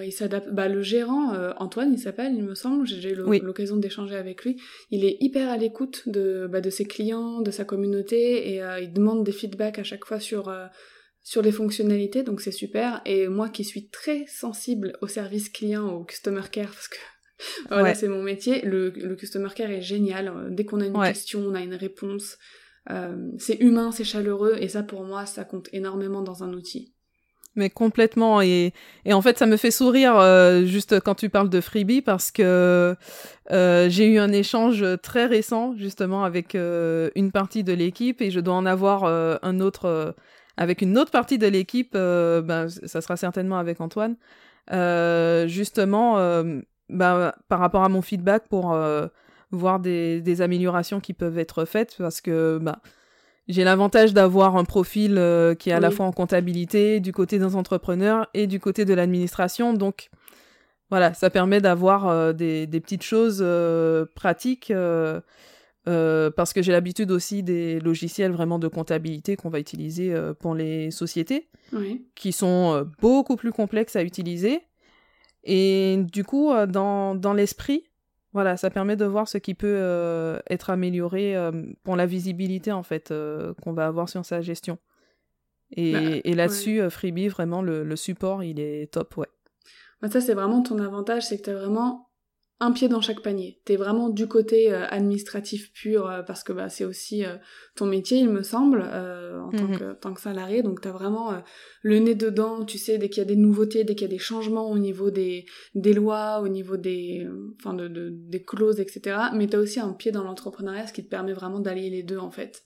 il 0.05 0.13
s'adapte. 0.13 0.49
Bah, 0.51 0.69
le 0.69 0.83
gérant, 0.83 1.35
euh, 1.35 1.53
Antoine, 1.59 1.93
il 1.93 1.99
s'appelle, 1.99 2.35
il 2.35 2.43
me 2.43 2.55
semble, 2.55 2.87
j'ai 2.87 3.13
eu 3.13 3.15
l'occasion 3.15 3.77
d'échanger 3.77 4.17
avec 4.17 4.45
lui. 4.45 4.61
Il 4.91 5.05
est 5.05 5.17
hyper 5.21 5.49
à 5.49 5.57
l'écoute 5.57 6.09
de, 6.09 6.49
bah, 6.51 6.61
de 6.61 6.71
ses 6.71 6.85
clients, 6.85 7.41
de 7.41 7.51
sa 7.51 7.65
communauté, 7.65 8.55
et 8.55 8.63
il 8.83 8.93
demande 8.93 9.25
des 9.25 9.33
feedbacks 9.33 9.79
à 9.79 9.85
chaque 9.85 10.05
fois 10.05 10.21
sur, 10.21 10.53
sur 11.23 11.43
les 11.43 11.53
fonctionnalités, 11.53 12.23
donc 12.23 12.41
c'est 12.41 12.53
super. 12.53 13.03
Et 13.05 13.29
moi 13.29 13.49
qui 13.49 13.65
suis 13.65 13.89
très 13.89 14.27
sensible 14.27 14.97
au 15.01 15.07
service 15.07 15.49
client, 15.49 15.89
au 15.89 16.05
customer 16.05 16.43
care, 16.51 16.71
parce 16.71 16.89
que 16.89 16.97
voilà, 17.69 17.95
c'est 17.95 18.09
mon 18.09 18.23
métier. 18.23 18.63
Le, 18.63 18.91
le, 18.91 19.17
customer 19.17 19.49
care 19.55 19.71
est 19.71 19.83
génial. 19.83 20.33
Dès 20.51 20.65
qu'on 20.65 20.81
a 20.81 20.87
une 20.87 21.01
question, 21.01 21.41
on 21.41 21.55
a 21.55 21.61
une 21.61 21.75
réponse. 21.75 22.39
Euh, 22.91 23.31
c'est 23.39 23.61
humain, 23.61 23.93
c'est 23.93 24.05
chaleureux, 24.05 24.57
et 24.59 24.69
ça 24.69 24.83
pour 24.83 25.05
moi, 25.05 25.27
ça 25.27 25.45
compte 25.45 25.69
énormément 25.73 26.23
dans 26.23 26.43
un 26.43 26.53
outil. 26.53 26.95
Mais 27.57 27.69
complètement, 27.69 28.41
et, 28.41 28.73
et 29.05 29.13
en 29.13 29.21
fait, 29.23 29.37
ça 29.37 29.47
me 29.47 29.57
fait 29.57 29.73
sourire 29.73 30.17
euh, 30.17 30.65
juste 30.65 31.01
quand 31.01 31.17
tu 31.17 31.29
parles 31.29 31.51
de 31.51 31.61
Freebie 31.61 32.01
parce 32.01 32.31
que 32.31 32.95
euh, 33.51 33.89
j'ai 33.89 34.07
eu 34.07 34.19
un 34.19 34.31
échange 34.31 34.85
très 35.03 35.27
récent 35.27 35.75
justement 35.77 36.23
avec 36.23 36.55
euh, 36.55 37.11
une 37.17 37.33
partie 37.33 37.65
de 37.65 37.73
l'équipe 37.73 38.23
et 38.23 38.31
je 38.31 38.39
dois 38.39 38.55
en 38.55 38.67
avoir 38.67 39.03
euh, 39.03 39.37
un 39.43 39.59
autre 39.59 40.15
avec 40.57 40.81
une 40.81 40.97
autre 40.97 41.11
partie 41.11 41.39
de 41.39 41.49
l'équipe. 41.49 41.95
ben, 41.95 42.69
ça 42.69 43.01
sera 43.01 43.17
certainement 43.17 43.59
avec 43.59 43.81
Antoine. 43.81 44.17
justement, 45.49 46.19
bah, 46.91 47.35
par 47.49 47.61
rapport 47.61 47.85
à 47.85 47.89
mon 47.89 48.03
feedback 48.03 48.49
pour 48.49 48.73
euh, 48.73 49.07
voir 49.51 49.81
des, 49.81 50.21
des, 50.21 50.43
améliorations 50.43 51.01
qui 51.01 51.13
peuvent 51.13 51.39
être 51.39 51.65
faites 51.65 51.97
parce 51.99 52.21
que 52.21 52.59
bah, 52.61 52.81
j'ai 53.49 53.65
l'avantage 53.65 54.15
d'avoir 54.15 54.57
un 54.57 54.65
profil 54.65 55.17
euh, 55.19 55.55
qui 55.55 55.71
est 55.71 55.73
à 55.73 55.81
la 55.81 55.91
fois 55.91 56.07
en 56.07 56.13
comptabilité, 56.13 57.01
du 57.01 57.13
côté 57.13 57.39
des 57.39 57.57
entrepreneurs 57.57 58.29
et 58.35 58.47
du 58.47 58.61
côté 58.61 58.85
de 58.85 58.95
l'administration. 58.95 59.73
Donc, 59.75 60.11
voilà, 60.91 61.15
ça 61.15 61.31
permet 61.31 61.61
d'avoir 61.61 62.35
des, 62.35 62.67
des, 62.67 62.81
petites 62.81 63.03
choses 63.03 63.45
pratiques. 64.15 64.73
parce 65.85 66.53
que 66.53 66.63
j'ai 66.63 66.73
l'habitude 66.73 67.13
aussi 67.13 67.45
des 67.45 67.79
logiciels 67.79 68.33
vraiment 68.33 68.59
de 68.59 68.67
comptabilité 68.67 69.37
qu'on 69.37 69.51
va 69.51 69.61
utiliser 69.61 70.13
pour 70.41 70.57
les 70.57 70.91
sociétés, 70.91 71.49
qui 72.17 72.33
sont 72.33 72.89
beaucoup 73.01 73.37
plus 73.37 73.53
complexes 73.53 73.95
à 73.95 74.03
utiliser. 74.03 74.63
Et 75.45 75.99
du 76.13 76.25
coup, 76.25 76.53
dans, 76.69 77.15
dans 77.15 77.33
l'esprit, 77.33 77.91
voilà, 78.33 78.57
ça 78.57 78.71
permet 78.71 78.97
de 78.97 79.05
voir 79.05 79.27
ce 79.27 79.39
qui 79.39 79.55
peut 79.55 79.67
euh, 79.67 80.39
être 80.49 80.71
amélioré 80.71 81.37
euh, 81.37 81.51
pour 81.83 81.97
la 81.97 82.07
visibilité 82.07 82.71
en 82.71 82.85
fait 82.85 83.11
euh, 83.11 83.55
qu'on 83.63 83.73
va 83.73 83.87
avoir 83.87 84.09
sur 84.09 84.25
sa 84.25 84.41
gestion. 84.41 84.79
Et, 85.73 85.93
bah, 85.93 86.01
et 86.25 86.35
là-dessus, 86.35 86.91
Freebie, 86.91 87.29
vraiment, 87.29 87.63
le, 87.63 87.85
le, 87.85 87.97
support, 87.97 88.43
il 88.43 88.59
est 88.59 88.93
top, 88.93 89.17
ouais. 89.17 89.29
Bah, 90.01 90.11
ça, 90.11 90.21
c'est 90.21 90.35
vraiment 90.35 90.63
ton 90.63 90.79
avantage, 90.79 91.27
c'est 91.27 91.39
que 91.39 91.45
tu 91.45 91.51
as 91.51 91.55
vraiment 91.55 92.10
un 92.63 92.73
pied 92.73 92.89
dans 92.89 93.01
chaque 93.01 93.23
panier. 93.23 93.59
T'es 93.65 93.77
vraiment 93.77 94.11
du 94.11 94.29
côté 94.29 94.71
euh, 94.71 94.87
administratif 94.89 95.73
pur 95.73 96.07
euh, 96.07 96.23
parce 96.23 96.45
que 96.45 96.53
bah, 96.53 96.69
c'est 96.69 96.85
aussi 96.85 97.25
euh, 97.25 97.37
ton 97.75 97.87
métier, 97.87 98.19
il 98.19 98.29
me 98.29 98.43
semble, 98.43 98.83
en 98.83 99.51
tant, 99.51 99.65
mhm. 99.65 99.79
que, 99.79 99.93
tant 99.95 100.13
que 100.13 100.21
salarié. 100.21 100.63
Donc 100.63 100.83
t'as 100.83 100.93
vraiment 100.93 101.33
le 101.83 101.99
nez 101.99 102.15
dedans. 102.15 102.65
Tu 102.65 102.77
sais 102.77 102.99
dès 102.99 103.09
qu'il 103.09 103.23
y 103.23 103.27
a 103.27 103.29
des 103.29 103.37
nouveautés, 103.37 103.85
dès 103.85 103.95
qu'il 103.95 104.07
y 104.07 104.11
a 104.11 104.15
des 104.15 104.19
changements 104.19 104.71
au 104.71 104.79
niveau 104.79 105.11
des, 105.11 105.47
des 105.75 105.95
lois, 105.95 106.41
au 106.43 106.49
niveau 106.49 106.77
des, 106.77 107.27
enfin 107.59 107.73
de, 107.73 107.89
de, 107.89 108.11
des 108.13 108.43
clauses, 108.43 108.79
etc. 108.79 109.17
Mais 109.35 109.47
t'as 109.47 109.59
aussi 109.59 109.81
un 109.81 109.93
pied 109.93 110.13
dans 110.13 110.23
l'entrepreneuriat, 110.23 110.87
ce 110.87 110.93
qui 110.93 111.03
te 111.03 111.09
permet 111.09 111.33
vraiment 111.33 111.61
d'allier 111.61 111.89
les 111.89 112.03
deux 112.03 112.19
en 112.19 112.31
fait. 112.31 112.65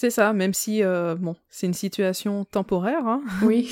C'est 0.00 0.08
ça, 0.08 0.32
même 0.32 0.54
si 0.54 0.82
euh, 0.82 1.14
bon, 1.14 1.36
c'est 1.50 1.66
une 1.66 1.74
situation 1.74 2.46
temporaire. 2.46 3.06
Hein. 3.06 3.20
Oui. 3.42 3.70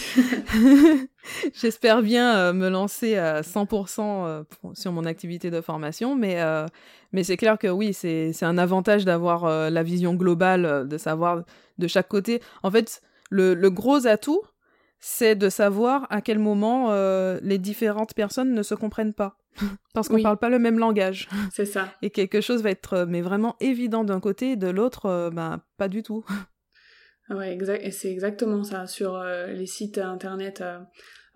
J'espère 1.54 2.02
bien 2.02 2.36
euh, 2.36 2.52
me 2.52 2.68
lancer 2.68 3.16
à 3.16 3.40
100% 3.40 4.26
euh, 4.26 4.42
sur 4.74 4.92
mon 4.92 5.06
activité 5.06 5.50
de 5.50 5.62
formation, 5.62 6.16
mais, 6.16 6.36
mais 7.12 7.24
c'est 7.24 7.38
clair 7.38 7.56
que 7.56 7.68
oui, 7.68 7.94
c'est 7.94 8.42
un 8.42 8.58
avantage 8.58 9.06
d'avoir 9.06 9.70
la 9.70 9.82
vision 9.82 10.12
globale, 10.12 10.86
de 10.86 10.98
savoir 10.98 11.44
de 11.78 11.86
chaque 11.86 12.08
côté. 12.08 12.42
En 12.62 12.70
fait, 12.70 13.00
le, 13.30 13.54
le 13.54 13.70
gros 13.70 14.06
atout, 14.06 14.42
c'est 15.00 15.34
de 15.34 15.48
savoir 15.48 16.06
à 16.10 16.20
quel 16.20 16.38
moment 16.38 16.92
les 17.40 17.58
différentes 17.58 18.12
personnes 18.12 18.52
ne 18.52 18.62
se 18.62 18.74
comprennent 18.74 19.14
pas. 19.14 19.37
Parce 19.94 20.08
qu'on 20.08 20.18
ne 20.18 20.22
parle 20.22 20.38
pas 20.38 20.48
le 20.48 20.58
même 20.58 20.78
langage. 20.78 21.28
C'est 21.52 21.66
ça. 21.66 21.92
Et 22.02 22.10
quelque 22.10 22.40
chose 22.40 22.62
va 22.62 22.70
être 22.70 22.94
euh, 22.94 23.06
mais 23.06 23.20
vraiment 23.20 23.56
évident 23.60 24.04
d'un 24.04 24.20
côté 24.20 24.52
et 24.52 24.56
de 24.56 24.68
l'autre, 24.68 25.30
ben, 25.32 25.62
pas 25.76 25.88
du 25.88 26.02
tout. 26.02 26.24
Ouais, 27.30 27.52
exact. 27.52 27.84
Et 27.84 27.90
c'est 27.90 28.10
exactement 28.10 28.64
ça. 28.64 28.86
Sur 28.86 29.16
euh, 29.16 29.48
les 29.48 29.66
sites 29.66 29.98
internet 29.98 30.64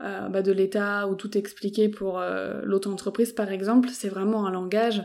bah, 0.00 0.40
de 0.40 0.50
l'État 0.50 1.06
où 1.06 1.16
tout 1.16 1.36
est 1.36 1.40
expliqué 1.40 1.90
pour 1.90 2.18
l'auto-entreprise, 2.62 3.34
par 3.34 3.52
exemple, 3.52 3.90
c'est 3.90 4.08
vraiment 4.08 4.46
un 4.46 4.50
langage 4.50 5.04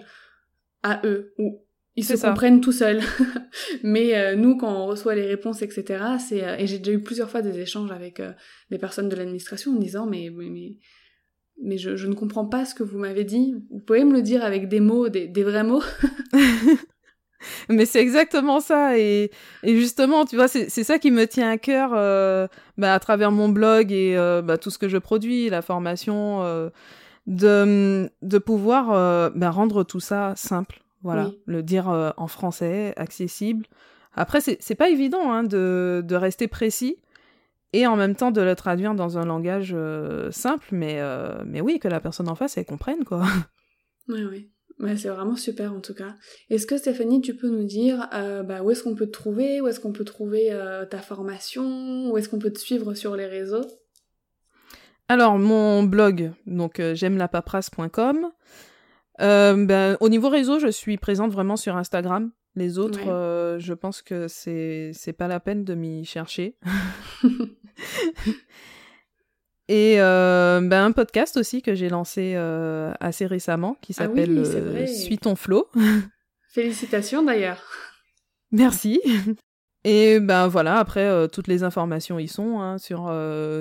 à 0.83 1.01
eux, 1.03 1.33
où 1.39 1.61
ils 1.97 2.05
se 2.05 2.13
comprennent 2.13 2.61
tout 2.61 2.71
seuls. 2.71 3.01
Mais 3.83 4.33
nous, 4.37 4.55
quand 4.55 4.73
on 4.73 4.85
reçoit 4.85 5.13
les 5.13 5.25
réponses, 5.25 5.61
etc., 5.61 6.05
c'est 6.25 6.37
et 6.57 6.65
j'ai 6.67 6.79
déjà 6.79 6.93
eu 6.93 7.03
plusieurs 7.03 7.29
fois 7.29 7.41
des 7.41 7.59
échanges 7.59 7.91
avec 7.91 8.21
des 8.71 8.77
personnes 8.77 9.09
de 9.09 9.15
l'administration 9.17 9.73
en 9.73 9.79
disant 9.79 10.05
mais, 10.05 10.29
mais 10.33 10.49
mais 10.49 10.77
je, 11.65 11.95
je, 11.95 12.07
ne 12.07 12.13
comprends 12.13 12.45
pas 12.45 12.65
ce 12.65 12.75
que 12.75 12.83
vous 12.83 12.97
m'avez 12.97 13.23
dit. 13.23 13.55
Vous 13.71 13.79
pouvez 13.79 14.03
me 14.03 14.13
le 14.13 14.21
dire 14.21 14.43
avec 14.43 14.67
des 14.67 14.79
mots, 14.79 15.09
des, 15.09 15.27
des 15.27 15.43
vrais 15.43 15.63
mots 15.63 15.83
Mais 17.69 17.85
c'est 17.85 17.99
exactement 17.99 18.59
ça. 18.59 18.97
Et, 18.97 19.31
et, 19.63 19.75
justement, 19.77 20.25
tu 20.25 20.35
vois, 20.35 20.47
c'est 20.47 20.69
ça 20.69 20.99
qui 20.99 21.11
me 21.11 21.25
tient 21.25 21.49
à 21.49 21.57
cœur 21.57 21.91
euh, 21.93 22.47
bah, 22.77 22.93
à 22.93 22.99
travers 22.99 23.31
mon 23.31 23.49
blog 23.49 23.91
et 23.91 24.17
euh, 24.17 24.41
bah, 24.41 24.57
tout 24.57 24.69
ce 24.69 24.77
que 24.77 24.89
je 24.89 24.97
produis, 24.97 25.49
la 25.49 25.61
formation, 25.61 26.43
euh, 26.43 26.69
de, 27.25 28.09
de 28.21 28.37
pouvoir 28.37 29.31
bah, 29.35 29.51
rendre 29.51 29.83
tout 29.83 29.99
ça 29.99 30.33
simple. 30.35 30.81
Voilà, 31.03 31.31
le 31.45 31.63
dire 31.63 31.87
en 32.17 32.27
français, 32.27 32.93
accessible. 32.97 33.65
Après, 34.13 34.41
c'est 34.41 34.75
pas 34.75 34.89
évident 34.89 35.31
hein, 35.31 35.43
de, 35.43 36.03
de 36.03 36.15
rester 36.15 36.47
précis 36.47 36.97
et 37.73 37.85
en 37.85 37.95
même 37.95 38.15
temps 38.15 38.31
de 38.31 38.41
le 38.41 38.55
traduire 38.55 38.95
dans 38.95 39.17
un 39.17 39.25
langage 39.25 39.73
euh, 39.75 40.31
simple, 40.31 40.67
mais, 40.71 40.99
euh, 40.99 41.43
mais 41.45 41.61
oui, 41.61 41.79
que 41.79 41.87
la 41.87 41.99
personne 41.99 42.29
en 42.29 42.35
face, 42.35 42.57
elle 42.57 42.65
comprenne, 42.65 43.03
quoi. 43.03 43.23
Oui, 44.09 44.23
oui. 44.23 44.49
Ouais, 44.79 44.95
c'est 44.95 45.09
vraiment 45.09 45.35
super 45.35 45.73
en 45.73 45.81
tout 45.81 45.93
cas. 45.93 46.15
Est-ce 46.49 46.65
que 46.65 46.77
Stéphanie, 46.77 47.19
tu 47.19 47.35
peux 47.35 47.49
nous 47.49 47.65
dire 47.65 48.07
euh, 48.13 48.41
bah, 48.41 48.61
où 48.61 48.71
est-ce 48.71 48.81
qu'on 48.83 48.95
peut 48.95 49.07
te 49.07 49.11
trouver, 49.11 49.59
où 49.59 49.67
est-ce 49.67 49.81
qu'on 49.81 49.91
peut 49.91 50.05
trouver 50.05 50.57
ta 50.89 50.99
formation, 50.99 52.09
où 52.09 52.17
est-ce 52.17 52.29
qu'on 52.29 52.39
peut 52.39 52.53
te 52.53 52.59
suivre 52.59 52.93
sur 52.93 53.17
les 53.17 53.25
réseaux? 53.25 53.65
Alors, 55.09 55.37
mon 55.37 55.83
blog, 55.83 56.31
donc 56.45 56.81
j'aime 56.93 57.17
la 57.17 57.27
paperasse.com. 57.27 58.31
Ben, 59.19 59.97
au 59.99 60.07
niveau 60.07 60.29
réseau, 60.29 60.59
je 60.59 60.69
suis 60.69 60.95
présente 60.95 61.33
vraiment 61.33 61.57
sur 61.57 61.75
Instagram. 61.75 62.31
Les 62.57 62.79
autres, 62.79 63.07
euh, 63.07 63.59
je 63.59 63.73
pense 63.75 64.01
que 64.01 64.27
c'est 64.27 64.89
c'est 64.91 65.13
pas 65.13 65.27
la 65.27 65.39
peine 65.39 65.63
de 65.63 65.75
m'y 65.75 66.03
chercher. 66.05 66.57
Et 69.67 70.01
euh, 70.01 70.59
ben, 70.63 70.85
un 70.85 70.91
podcast 70.91 71.37
aussi 71.37 71.61
que 71.61 71.75
j'ai 71.75 71.87
lancé 71.87 72.33
euh, 72.35 72.93
assez 72.99 73.27
récemment 73.27 73.77
qui 73.83 73.93
ah 73.97 74.01
s'appelle 74.01 74.87
Suis 74.87 75.19
ton 75.19 75.35
flow. 75.35 75.69
Félicitations 76.49 77.21
d'ailleurs. 77.21 77.61
Merci. 78.49 79.01
Et 79.83 80.19
ben 80.19 80.47
voilà, 80.47 80.79
après 80.79 81.27
toutes 81.27 81.47
les 81.47 81.61
informations 81.61 82.17
y 82.17 82.27
sont 82.27 82.59
hein, 82.59 82.79
sur 82.79 83.13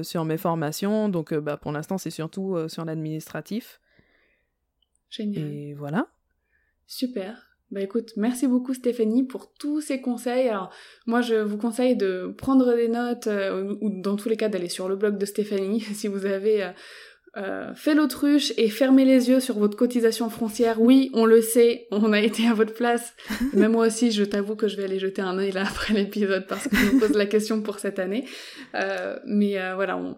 sur 0.04 0.24
mes 0.24 0.38
formations. 0.38 1.10
Donc 1.10 1.34
bah, 1.34 1.58
pour 1.58 1.70
l'instant 1.70 1.98
c'est 1.98 2.08
surtout 2.08 2.56
sur 2.68 2.86
l'administratif. 2.86 3.78
Génial. 5.10 5.44
Et 5.44 5.74
voilà. 5.74 6.06
Super. 6.86 7.45
Bah 7.72 7.80
écoute, 7.80 8.12
merci 8.16 8.46
beaucoup 8.46 8.74
Stéphanie 8.74 9.24
pour 9.24 9.52
tous 9.52 9.80
ces 9.80 10.00
conseils. 10.00 10.48
Alors 10.48 10.70
moi 11.06 11.20
je 11.20 11.34
vous 11.34 11.56
conseille 11.56 11.96
de 11.96 12.32
prendre 12.38 12.76
des 12.76 12.86
notes 12.86 13.26
euh, 13.26 13.74
ou 13.80 13.90
dans 13.90 14.14
tous 14.14 14.28
les 14.28 14.36
cas 14.36 14.48
d'aller 14.48 14.68
sur 14.68 14.88
le 14.88 14.94
blog 14.94 15.18
de 15.18 15.26
Stéphanie 15.26 15.80
si 15.94 16.06
vous 16.06 16.26
avez 16.26 16.62
euh, 16.62 16.70
euh, 17.38 17.74
fait 17.74 17.96
l'autruche 17.96 18.52
et 18.56 18.68
fermé 18.68 19.04
les 19.04 19.28
yeux 19.30 19.40
sur 19.40 19.58
votre 19.58 19.76
cotisation 19.76 20.30
foncière. 20.30 20.80
Oui, 20.80 21.10
on 21.12 21.24
le 21.26 21.42
sait, 21.42 21.88
on 21.90 22.12
a 22.12 22.20
été 22.20 22.46
à 22.46 22.54
votre 22.54 22.72
place. 22.72 23.14
Même 23.52 23.72
moi 23.72 23.88
aussi, 23.88 24.12
je 24.12 24.22
t'avoue 24.22 24.54
que 24.54 24.68
je 24.68 24.76
vais 24.76 24.84
aller 24.84 25.00
jeter 25.00 25.20
un 25.20 25.36
œil 25.36 25.50
là 25.50 25.62
après 25.68 25.92
l'épisode 25.92 26.46
parce 26.46 26.68
que 26.68 26.76
je 26.76 26.92
me 26.92 27.00
pose 27.00 27.16
la 27.16 27.26
question 27.26 27.62
pour 27.62 27.80
cette 27.80 27.98
année. 27.98 28.26
mais 29.26 29.56
voilà, 29.74 29.96
on 29.96 30.16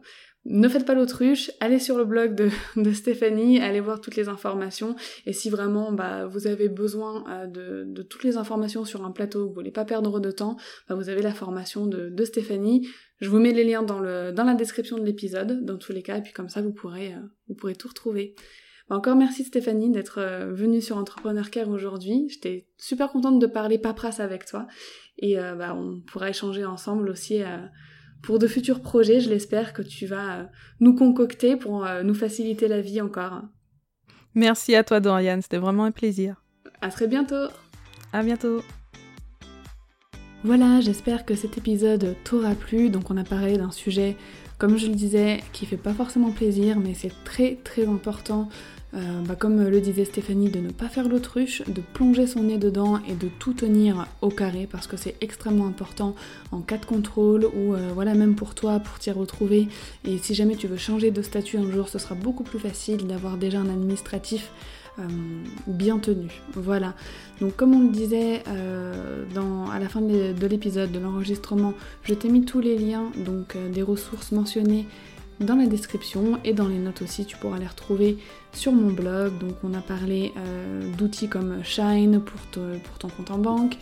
ne 0.49 0.69
faites 0.69 0.87
pas 0.87 0.95
l'autruche, 0.95 1.51
allez 1.61 1.79
sur 1.79 1.99
le 1.99 2.05
blog 2.05 2.35
de, 2.77 2.93
Stéphanie, 2.93 3.61
allez 3.61 3.81
voir 3.81 4.01
toutes 4.01 4.17
les 4.17 4.29
informations. 4.29 4.97
Et 5.27 5.33
si 5.33 5.51
vraiment 5.51 5.93
bah, 5.93 6.27
vous 6.27 6.47
avez 6.47 6.69
besoin 6.69 7.25
euh, 7.29 7.85
de, 7.85 8.03
toutes 8.03 8.25
les 8.25 8.37
informations 8.37 8.85
sur 8.85 9.05
un 9.05 9.11
plateau, 9.11 9.47
vous 9.47 9.53
voulez 9.53 9.71
pas 9.71 9.85
perdre 9.85 10.21
de 10.21 10.31
temps, 10.31 10.57
bah, 10.89 10.95
vous 10.95 11.11
avez 11.11 11.23
la 11.23 11.35
formation 11.35 11.87
de, 11.87 12.09
de, 12.09 12.25
Stéphanie. 12.25 12.89
Je 13.21 13.29
vous 13.29 13.39
mets 13.39 13.53
les 13.53 13.65
liens 13.65 13.83
dans, 13.83 14.01
le, 14.01 14.33
dans 14.33 14.45
la 14.45 14.55
description 14.55 14.99
de 14.99 15.05
l'épisode, 15.05 15.65
dans 15.65 15.77
tous 15.77 15.93
les 15.93 16.03
cas, 16.03 16.17
et 16.17 16.23
puis 16.23 16.33
comme 16.33 16.49
ça 16.49 16.63
vous 16.63 16.73
pourrez, 16.73 17.13
euh, 17.13 17.21
vous 17.49 17.55
pourrez 17.55 17.75
tout 17.75 17.89
retrouver. 17.89 18.35
Bah, 18.89 18.97
encore 18.97 19.17
merci 19.17 19.45
Stéphanie 19.45 19.91
d'être 19.91 20.19
euh, 20.19 20.53
venue 20.55 20.81
sur 20.81 20.97
Entrepreneur 20.97 21.51
Care 21.51 21.69
aujourd'hui. 21.69 22.27
J'étais 22.31 22.69
super 22.79 23.11
contente 23.11 23.39
de 23.39 23.47
parler 23.47 23.79
paperasse 23.79 24.21
avec 24.21 24.47
toi. 24.47 24.67
Et 25.21 25.35
bah, 25.35 25.75
on 25.75 26.01
pourra 26.03 26.31
échanger 26.31 26.65
ensemble 26.65 27.09
aussi 27.09 27.43
pour 28.23 28.39
de 28.39 28.47
futurs 28.47 28.81
projets, 28.81 29.21
je 29.21 29.31
l'espère 29.31 29.73
que 29.73 29.83
tu 29.83 30.07
vas 30.07 30.39
euh, 30.39 30.45
nous 30.81 30.95
concocter 30.95 31.57
pour 31.57 31.85
euh, 31.85 32.03
nous 32.03 32.15
faciliter 32.15 32.69
la 32.69 32.81
vie 32.81 33.01
encore. 33.01 33.43
Merci 34.35 34.75
à 34.75 34.85
toi 34.85 35.01
Dorian, 35.01 35.41
c'était 35.43 35.59
vraiment 35.59 35.85
un 35.85 35.91
plaisir. 35.91 36.43
À 36.81 36.91
très 36.91 37.07
bientôt. 37.07 37.49
À 38.13 38.23
bientôt. 38.23 38.63
Voilà, 40.45 40.81
j'espère 40.81 41.25
que 41.25 41.35
cet 41.35 41.59
épisode 41.59 42.15
t'aura 42.25 42.55
plu. 42.55 42.91
Donc 42.91 43.11
on 43.11 43.17
a 43.17 43.25
parlé 43.25 43.59
d'un 43.59 43.73
sujet, 43.73 44.17
comme 44.57 44.79
je 44.79 44.87
le 44.87 44.95
disais, 44.95 45.41
qui 45.53 45.67
fait 45.67 45.77
pas 45.77 45.93
forcément 45.93 46.31
plaisir, 46.31 46.79
mais 46.79 46.95
c'est 46.95 47.13
très 47.25 47.57
très 47.57 47.87
important 47.87 48.49
euh, 48.95 49.21
bah, 49.27 49.37
comme 49.37 49.63
le 49.63 49.81
disait 49.81 50.07
Stéphanie, 50.07 50.49
de 50.49 50.61
ne 50.61 50.71
pas 50.71 50.89
faire 50.89 51.09
l'autruche, 51.09 51.63
de 51.69 51.83
plonger 51.93 52.27
son 52.27 52.45
nez 52.45 52.57
dedans 52.57 53.01
et 53.07 53.15
de 53.15 53.29
tout 53.39 53.53
tenir 53.53 54.07
au 54.23 54.31
carré 54.31 54.67
parce 54.71 54.87
que 54.87 54.97
c'est 54.97 55.15
extrêmement 55.21 55.67
important 55.67 56.15
en 56.53 56.61
cas 56.61 56.79
de 56.79 56.87
contrôle 56.87 57.45
ou 57.45 57.75
euh, 57.75 57.91
voilà 57.93 58.15
même 58.15 58.35
pour 58.35 58.55
toi 58.55 58.81
pour 58.81 58.99
t'y 58.99 59.11
retrouver 59.11 59.69
et 60.07 60.17
si 60.17 60.35
jamais 60.35 60.57
tu 60.57 60.69
veux 60.69 60.79
changer 60.79 61.11
de 61.11 61.21
statut 61.21 61.59
un 61.59 61.71
jour 61.71 61.89
ce 61.91 61.99
sera 61.99 62.15
beaucoup 62.15 62.45
plus 62.45 62.59
facile 62.59 63.07
d'avoir 63.07 63.37
déjà 63.37 63.61
un 63.61 63.69
administratif 63.69 64.51
euh, 64.99 65.03
bien 65.67 65.99
tenu. 65.99 66.31
Voilà. 66.55 66.95
Donc 67.43 67.57
comme 67.57 67.75
on 67.75 67.83
le 67.83 67.91
disait 67.91 68.43
à 68.47 69.79
la 69.79 69.89
fin 69.89 70.01
de 70.01 70.47
l'épisode 70.47 70.91
de 70.91 70.99
l'enregistrement, 70.99 71.75
je 72.05 72.15
t'ai 72.15 72.31
mis 72.31 72.47
tous 72.47 72.61
les 72.61 72.79
liens 72.79 73.13
donc 73.17 73.57
des 73.71 73.83
ressources 73.83 74.33
mentionnées 74.33 74.87
dans 75.41 75.57
la 75.57 75.67
description 75.67 76.39
et 76.45 76.53
dans 76.53 76.69
les 76.69 76.79
notes 76.79 77.03
aussi, 77.03 77.25
tu 77.25 77.37
pourras 77.37 77.59
les 77.59 77.67
retrouver 77.67 78.19
sur 78.53 78.73
mon 78.73 78.91
blog. 78.91 79.39
Donc 79.39 79.55
on 79.63 79.75
a 79.75 79.81
parlé 79.81 80.33
euh, 80.37 80.83
d'outils 80.97 81.29
comme 81.29 81.63
Shine 81.65 82.21
pour, 82.21 82.41
ton 82.99 83.09
compte 83.09 83.31
en 83.31 83.39
banque, 83.39 83.77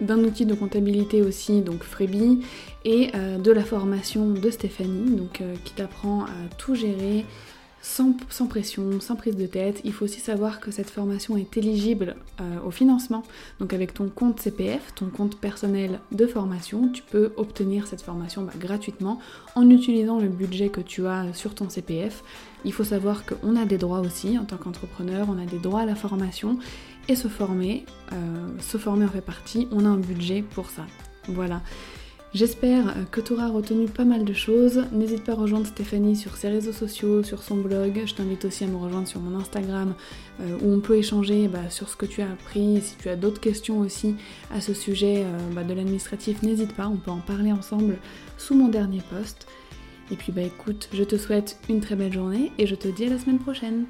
d'un 0.00 0.18
outil 0.18 0.46
de 0.46 0.54
comptabilité 0.54 1.22
aussi, 1.22 1.60
donc 1.60 1.82
Freebie, 1.82 2.40
et 2.84 3.10
euh, 3.14 3.38
de 3.38 3.50
la 3.50 3.64
formation 3.64 4.30
de 4.30 4.50
Stéphanie, 4.50 5.16
donc 5.16 5.40
euh, 5.40 5.54
qui 5.64 5.74
t'apprend 5.74 6.24
à 6.24 6.54
tout 6.56 6.74
gérer 6.74 7.24
sans, 7.88 8.46
pression, 8.46 9.00
sans 9.00 9.16
prise 9.16 9.36
de 9.36 9.46
tête. 9.46 9.80
Il 9.84 9.92
faut 9.92 10.04
aussi 10.04 10.20
savoir 10.20 10.60
que 10.60 10.70
cette 10.70 10.90
formation 10.90 11.36
est 11.36 11.56
éligible 11.56 12.16
euh, 12.40 12.60
au 12.64 12.70
financement. 12.70 13.22
Donc 13.60 13.72
avec 13.72 13.94
ton 13.94 14.08
compte 14.08 14.40
CPF, 14.40 14.94
ton 14.94 15.06
compte 15.06 15.38
personnel 15.38 16.00
de 16.12 16.26
formation, 16.26 16.88
tu 16.88 17.02
peux 17.02 17.32
obtenir 17.36 17.86
cette 17.86 18.02
formation 18.02 18.42
bah, 18.42 18.52
gratuitement 18.58 19.20
en 19.54 19.68
utilisant 19.70 20.20
le 20.20 20.28
budget 20.28 20.68
que 20.68 20.82
tu 20.82 21.06
as 21.06 21.32
sur 21.32 21.54
ton 21.54 21.70
CPF. 21.70 22.22
Il 22.64 22.72
faut 22.74 22.84
savoir 22.84 23.24
qu'on 23.24 23.56
a 23.56 23.64
des 23.64 23.78
droits 23.78 24.00
aussi 24.00 24.38
en 24.38 24.44
tant 24.44 24.58
qu'entrepreneur, 24.58 25.28
on 25.30 25.38
a 25.40 25.46
des 25.46 25.58
droits 25.58 25.80
à 25.80 25.86
la 25.86 25.94
formation 25.94 26.58
et 27.08 27.16
se 27.16 27.28
former, 27.28 27.86
euh, 28.12 28.48
se 28.60 28.76
former 28.76 29.06
en 29.06 29.08
fait 29.08 29.22
partie, 29.22 29.66
on 29.72 29.86
a 29.86 29.88
un 29.88 29.96
budget 29.96 30.42
pour 30.42 30.68
ça. 30.68 30.84
Voilà. 31.26 31.62
J'espère 32.34 32.94
que 33.10 33.22
tu 33.22 33.32
auras 33.32 33.48
retenu 33.48 33.86
pas 33.86 34.04
mal 34.04 34.24
de 34.26 34.34
choses. 34.34 34.84
N'hésite 34.92 35.24
pas 35.24 35.32
à 35.32 35.34
rejoindre 35.34 35.66
Stéphanie 35.66 36.14
sur 36.14 36.36
ses 36.36 36.48
réseaux 36.48 36.72
sociaux, 36.72 37.22
sur 37.22 37.42
son 37.42 37.56
blog. 37.56 38.02
Je 38.04 38.14
t'invite 38.14 38.44
aussi 38.44 38.64
à 38.64 38.66
me 38.66 38.76
rejoindre 38.76 39.08
sur 39.08 39.20
mon 39.20 39.38
Instagram 39.38 39.94
euh, 40.42 40.56
où 40.62 40.74
on 40.74 40.80
peut 40.80 40.96
échanger 40.96 41.48
bah, 41.48 41.70
sur 41.70 41.88
ce 41.88 41.96
que 41.96 42.04
tu 42.04 42.20
as 42.20 42.30
appris. 42.30 42.82
Si 42.82 42.96
tu 42.96 43.08
as 43.08 43.16
d'autres 43.16 43.40
questions 43.40 43.78
aussi 43.78 44.14
à 44.52 44.60
ce 44.60 44.74
sujet 44.74 45.22
euh, 45.24 45.38
bah, 45.54 45.64
de 45.64 45.72
l'administratif, 45.72 46.42
n'hésite 46.42 46.74
pas, 46.74 46.86
on 46.88 46.96
peut 46.96 47.10
en 47.10 47.20
parler 47.20 47.50
ensemble 47.50 47.96
sous 48.36 48.54
mon 48.54 48.68
dernier 48.68 49.00
post. 49.10 49.46
Et 50.10 50.16
puis 50.16 50.32
bah 50.32 50.42
écoute, 50.42 50.88
je 50.92 51.04
te 51.04 51.16
souhaite 51.16 51.58
une 51.68 51.80
très 51.80 51.96
belle 51.96 52.12
journée 52.12 52.52
et 52.58 52.66
je 52.66 52.74
te 52.74 52.88
dis 52.88 53.06
à 53.06 53.10
la 53.10 53.18
semaine 53.18 53.38
prochaine. 53.38 53.86